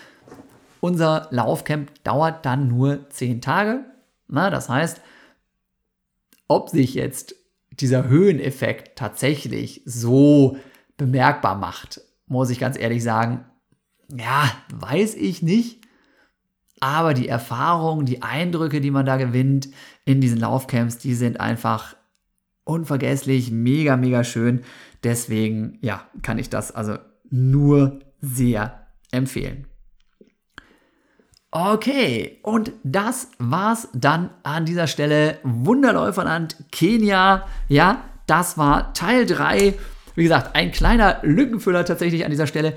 Unser 0.85 1.29
Laufcamp 1.31 2.05
dauert 2.05 2.45
dann 2.45 2.69
nur 2.69 3.09
10 3.09 3.41
Tage. 3.41 3.87
Na, 4.29 4.51
das 4.51 4.69
heißt, 4.69 5.01
ob 6.47 6.69
sich 6.69 6.93
jetzt 6.93 7.35
dieser 7.71 8.07
Höheneffekt 8.07 8.99
tatsächlich 8.99 9.81
so 9.87 10.59
bemerkbar 10.99 11.57
macht, 11.57 12.03
muss 12.27 12.51
ich 12.51 12.61
ganz 12.61 12.79
ehrlich 12.79 13.03
sagen, 13.03 13.47
ja, 14.15 14.53
weiß 14.75 15.15
ich 15.15 15.41
nicht. 15.41 15.81
Aber 16.81 17.15
die 17.15 17.29
Erfahrungen, 17.29 18.05
die 18.05 18.21
Eindrücke, 18.21 18.83
die 18.83 18.91
man 18.91 19.07
da 19.07 19.17
gewinnt 19.17 19.71
in 20.05 20.21
diesen 20.21 20.39
Laufcamps, 20.39 20.99
die 20.99 21.15
sind 21.15 21.41
einfach 21.41 21.97
unvergesslich, 22.65 23.51
mega, 23.51 23.97
mega 23.97 24.23
schön. 24.23 24.61
Deswegen, 25.03 25.79
ja, 25.81 26.07
kann 26.21 26.39
ich 26.39 26.51
das 26.51 26.73
also 26.73 26.99
nur 27.31 28.01
sehr 28.21 28.87
empfehlen. 29.13 29.67
Okay, 31.57 32.41
und 32.43 32.73
das 32.83 33.29
war's 33.39 33.87
dann 33.93 34.31
an 34.43 34.65
dieser 34.65 34.89
Stelle. 34.89 35.39
Wunderläuferland 35.45 36.57
Kenia. 36.73 37.47
Ja, 37.69 38.03
das 38.27 38.59
war 38.59 38.93
Teil 38.93 39.25
3. 39.25 39.75
Wie 40.17 40.23
gesagt, 40.25 40.57
ein 40.57 40.73
kleiner 40.73 41.21
Lückenfüller 41.23 41.85
tatsächlich 41.85 42.25
an 42.25 42.33
dieser 42.33 42.49
Stelle. 42.49 42.77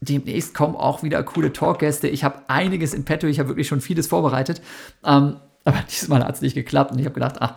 Demnächst 0.00 0.52
kommen 0.52 0.74
auch 0.74 1.04
wieder 1.04 1.22
coole 1.22 1.52
Talkgäste. 1.52 2.08
Ich 2.08 2.24
habe 2.24 2.42
einiges 2.48 2.92
in 2.92 3.04
petto, 3.04 3.28
ich 3.28 3.38
habe 3.38 3.50
wirklich 3.50 3.68
schon 3.68 3.80
vieles 3.80 4.08
vorbereitet. 4.08 4.62
Ähm, 5.04 5.36
aber 5.64 5.78
diesmal 5.88 6.24
hat 6.24 6.34
es 6.34 6.40
nicht 6.40 6.54
geklappt 6.54 6.90
und 6.90 6.98
ich 6.98 7.04
habe 7.04 7.14
gedacht, 7.14 7.36
ach, 7.38 7.54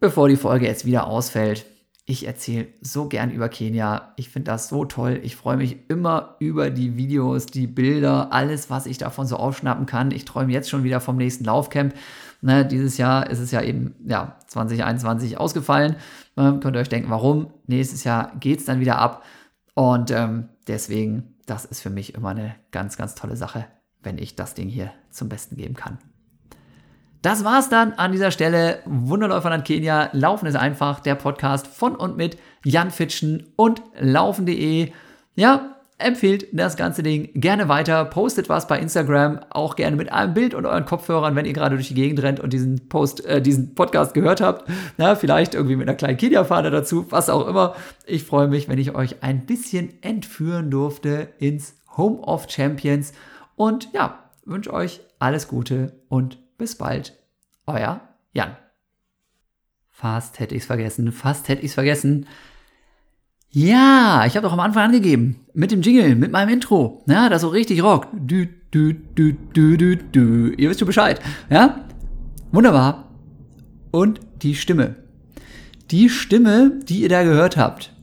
bevor 0.00 0.28
die 0.28 0.36
Folge 0.36 0.66
jetzt 0.66 0.84
wieder 0.84 1.06
ausfällt, 1.06 1.64
ich 2.08 2.24
erzähle 2.24 2.68
so 2.80 3.08
gern 3.08 3.32
über 3.32 3.48
Kenia. 3.48 4.12
Ich 4.14 4.28
finde 4.28 4.52
das 4.52 4.68
so 4.68 4.84
toll. 4.84 5.18
Ich 5.24 5.34
freue 5.34 5.56
mich 5.56 5.76
immer 5.88 6.36
über 6.38 6.70
die 6.70 6.96
Videos, 6.96 7.46
die 7.46 7.66
Bilder, 7.66 8.32
alles, 8.32 8.70
was 8.70 8.86
ich 8.86 8.96
davon 8.96 9.26
so 9.26 9.36
aufschnappen 9.36 9.86
kann. 9.86 10.12
Ich 10.12 10.24
träume 10.24 10.52
jetzt 10.52 10.70
schon 10.70 10.84
wieder 10.84 11.00
vom 11.00 11.16
nächsten 11.16 11.44
Laufcamp. 11.44 11.94
Ne, 12.42 12.64
dieses 12.64 12.96
Jahr 12.96 13.28
ist 13.28 13.40
es 13.40 13.50
ja 13.50 13.60
eben 13.60 13.96
ja, 14.06 14.36
2021 14.46 15.36
ausgefallen. 15.38 15.96
Ähm, 16.36 16.60
könnt 16.60 16.76
ihr 16.76 16.80
euch 16.80 16.88
denken, 16.88 17.10
warum? 17.10 17.52
Nächstes 17.66 18.04
Jahr 18.04 18.36
geht 18.38 18.60
es 18.60 18.66
dann 18.66 18.78
wieder 18.78 18.98
ab. 18.98 19.24
Und 19.74 20.12
ähm, 20.12 20.48
deswegen, 20.68 21.34
das 21.46 21.64
ist 21.64 21.80
für 21.80 21.90
mich 21.90 22.14
immer 22.14 22.28
eine 22.28 22.54
ganz, 22.70 22.96
ganz 22.96 23.16
tolle 23.16 23.36
Sache, 23.36 23.66
wenn 24.04 24.18
ich 24.18 24.36
das 24.36 24.54
Ding 24.54 24.68
hier 24.68 24.92
zum 25.10 25.28
Besten 25.28 25.56
geben 25.56 25.74
kann. 25.74 25.98
Das 27.22 27.44
war's 27.44 27.68
dann 27.68 27.92
an 27.94 28.12
dieser 28.12 28.30
Stelle. 28.30 28.80
Wunderläuferland 28.84 29.64
Kenia. 29.64 30.10
Laufen 30.12 30.46
ist 30.46 30.56
einfach. 30.56 31.00
Der 31.00 31.14
Podcast 31.14 31.66
von 31.66 31.94
und 31.96 32.16
mit 32.16 32.38
Jan 32.64 32.90
Fitschen 32.90 33.52
und 33.56 33.82
Laufen.de. 33.98 34.92
Ja, 35.34 35.76
empfehlt 35.98 36.46
das 36.52 36.76
ganze 36.76 37.02
Ding 37.02 37.30
gerne 37.34 37.68
weiter, 37.68 38.04
postet 38.04 38.48
was 38.48 38.68
bei 38.68 38.78
Instagram, 38.78 39.40
auch 39.50 39.76
gerne 39.76 39.96
mit 39.96 40.12
einem 40.12 40.34
Bild 40.34 40.54
und 40.54 40.66
euren 40.66 40.84
Kopfhörern, 40.84 41.34
wenn 41.36 41.46
ihr 41.46 41.52
gerade 41.52 41.76
durch 41.76 41.88
die 41.88 41.94
Gegend 41.94 42.22
rennt 42.22 42.40
und 42.40 42.52
diesen 42.52 42.88
Post, 42.88 43.24
äh, 43.24 43.40
diesen 43.40 43.74
Podcast 43.74 44.12
gehört 44.12 44.40
habt. 44.40 44.70
Na, 44.98 45.14
vielleicht 45.14 45.54
irgendwie 45.54 45.76
mit 45.76 45.88
einer 45.88 45.96
kleinen 45.96 46.18
Kenia-Fahne 46.18 46.70
dazu, 46.70 47.06
was 47.10 47.30
auch 47.30 47.46
immer. 47.46 47.74
Ich 48.04 48.24
freue 48.24 48.48
mich, 48.48 48.68
wenn 48.68 48.78
ich 48.78 48.94
euch 48.94 49.22
ein 49.22 49.46
bisschen 49.46 50.02
entführen 50.02 50.70
durfte 50.70 51.28
ins 51.38 51.74
Home 51.96 52.20
of 52.20 52.46
Champions 52.50 53.12
und 53.54 53.88
ja, 53.94 54.30
wünsche 54.44 54.72
euch 54.72 55.00
alles 55.18 55.48
Gute 55.48 55.94
und 56.08 56.38
bis 56.58 56.76
bald. 56.76 57.14
Euer 57.66 58.00
Jan. 58.32 58.56
Fast 59.90 60.38
hätte 60.40 60.54
ich 60.54 60.62
es 60.62 60.66
vergessen, 60.66 61.10
fast 61.10 61.48
hätte 61.48 61.62
ich 61.62 61.68
es 61.68 61.74
vergessen. 61.74 62.26
Ja, 63.50 64.24
ich 64.26 64.36
habe 64.36 64.46
doch 64.46 64.52
am 64.52 64.60
Anfang 64.60 64.84
angegeben. 64.84 65.46
Mit 65.54 65.70
dem 65.70 65.80
Jingle, 65.80 66.14
mit 66.14 66.30
meinem 66.30 66.50
Intro. 66.50 67.02
Ja, 67.08 67.30
das 67.30 67.40
so 67.40 67.48
richtig 67.48 67.82
rockt. 67.82 68.08
Du, 68.12 68.46
du, 68.70 68.92
du, 68.92 69.32
du, 69.54 69.76
du, 69.78 69.96
du. 69.96 70.52
Ihr 70.56 70.68
wisst 70.68 70.80
schon 70.80 70.86
Bescheid. 70.86 71.20
Ja? 71.48 71.86
Wunderbar. 72.52 73.14
Und 73.90 74.20
die 74.42 74.54
Stimme. 74.54 74.96
Die 75.90 76.10
Stimme, 76.10 76.80
die 76.84 77.00
ihr 77.00 77.08
da 77.08 77.22
gehört 77.22 77.56
habt, 77.56 77.94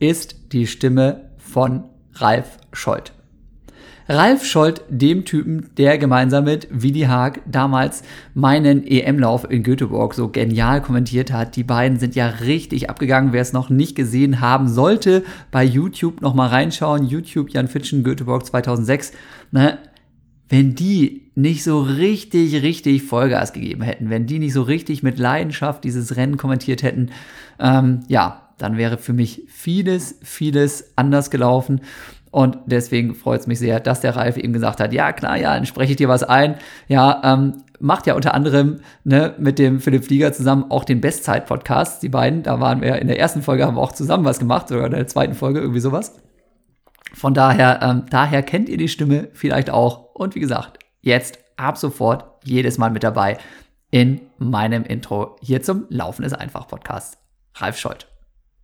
ist 0.00 0.52
die 0.52 0.66
Stimme 0.66 1.30
von 1.38 1.84
Ralf 2.14 2.58
Scholz. 2.72 3.12
Ralf 4.08 4.44
Scholz, 4.44 4.82
dem 4.88 5.24
Typen, 5.24 5.70
der 5.76 5.98
gemeinsam 5.98 6.44
mit 6.44 6.68
Willi 6.70 7.02
Haag 7.02 7.40
damals 7.46 8.02
meinen 8.34 8.86
EM-Lauf 8.86 9.48
in 9.48 9.62
Göteborg 9.62 10.14
so 10.14 10.28
genial 10.28 10.82
kommentiert 10.82 11.32
hat. 11.32 11.56
Die 11.56 11.64
beiden 11.64 11.98
sind 11.98 12.14
ja 12.14 12.26
richtig 12.26 12.90
abgegangen. 12.90 13.32
Wer 13.32 13.42
es 13.42 13.52
noch 13.52 13.70
nicht 13.70 13.94
gesehen 13.94 14.40
haben 14.40 14.68
sollte, 14.68 15.24
bei 15.50 15.64
YouTube 15.64 16.20
nochmal 16.20 16.48
reinschauen. 16.48 17.06
YouTube 17.06 17.50
Jan 17.50 17.68
Fitschen, 17.68 18.04
Göteborg 18.04 18.44
2006. 18.44 19.12
Ne? 19.50 19.78
Wenn 20.48 20.74
die 20.74 21.30
nicht 21.34 21.64
so 21.64 21.80
richtig, 21.80 22.62
richtig 22.62 23.04
Vollgas 23.04 23.52
gegeben 23.52 23.82
hätten, 23.82 24.10
wenn 24.10 24.26
die 24.26 24.38
nicht 24.38 24.52
so 24.52 24.62
richtig 24.62 25.02
mit 25.02 25.18
Leidenschaft 25.18 25.84
dieses 25.84 26.16
Rennen 26.16 26.36
kommentiert 26.36 26.82
hätten, 26.82 27.10
ähm, 27.58 28.00
ja, 28.08 28.48
dann 28.58 28.76
wäre 28.76 28.98
für 28.98 29.12
mich 29.12 29.42
vieles, 29.48 30.18
vieles 30.22 30.92
anders 30.96 31.30
gelaufen. 31.30 31.80
Und 32.32 32.58
deswegen 32.64 33.14
freut 33.14 33.40
es 33.40 33.46
mich 33.46 33.58
sehr, 33.58 33.78
dass 33.78 34.00
der 34.00 34.16
Ralf 34.16 34.38
eben 34.38 34.54
gesagt 34.54 34.80
hat, 34.80 34.94
ja 34.94 35.12
klar, 35.12 35.36
ja, 35.36 35.54
dann 35.54 35.66
spreche 35.66 35.92
ich 35.92 35.98
dir 35.98 36.08
was 36.08 36.22
ein. 36.22 36.56
Ja, 36.88 37.20
ähm, 37.22 37.62
macht 37.78 38.06
ja 38.06 38.14
unter 38.14 38.32
anderem 38.32 38.80
ne, 39.04 39.34
mit 39.38 39.58
dem 39.58 39.80
Philipp 39.80 40.06
Flieger 40.06 40.32
zusammen 40.32 40.70
auch 40.70 40.84
den 40.84 41.02
Bestzeit-Podcast. 41.02 42.02
Die 42.02 42.08
beiden, 42.08 42.42
da 42.42 42.58
waren 42.58 42.80
wir 42.80 42.96
in 42.96 43.06
der 43.06 43.18
ersten 43.18 43.42
Folge, 43.42 43.66
haben 43.66 43.76
wir 43.76 43.82
auch 43.82 43.92
zusammen 43.92 44.24
was 44.24 44.38
gemacht, 44.38 44.68
sogar 44.68 44.86
in 44.86 44.92
der 44.92 45.06
zweiten 45.06 45.34
Folge, 45.34 45.60
irgendwie 45.60 45.80
sowas. 45.80 46.18
Von 47.12 47.34
daher, 47.34 47.80
ähm, 47.82 48.04
daher 48.08 48.42
kennt 48.42 48.70
ihr 48.70 48.78
die 48.78 48.88
Stimme 48.88 49.28
vielleicht 49.34 49.68
auch. 49.68 50.14
Und 50.14 50.34
wie 50.34 50.40
gesagt, 50.40 50.78
jetzt 51.02 51.38
ab 51.58 51.76
sofort 51.76 52.24
jedes 52.44 52.78
Mal 52.78 52.90
mit 52.90 53.04
dabei 53.04 53.36
in 53.90 54.22
meinem 54.38 54.84
Intro 54.84 55.36
hier 55.42 55.62
zum 55.62 55.84
Laufen 55.90 56.24
ist 56.24 56.32
einfach 56.32 56.66
Podcast. 56.66 57.18
Ralf 57.56 57.76
Scholz. 57.76 58.11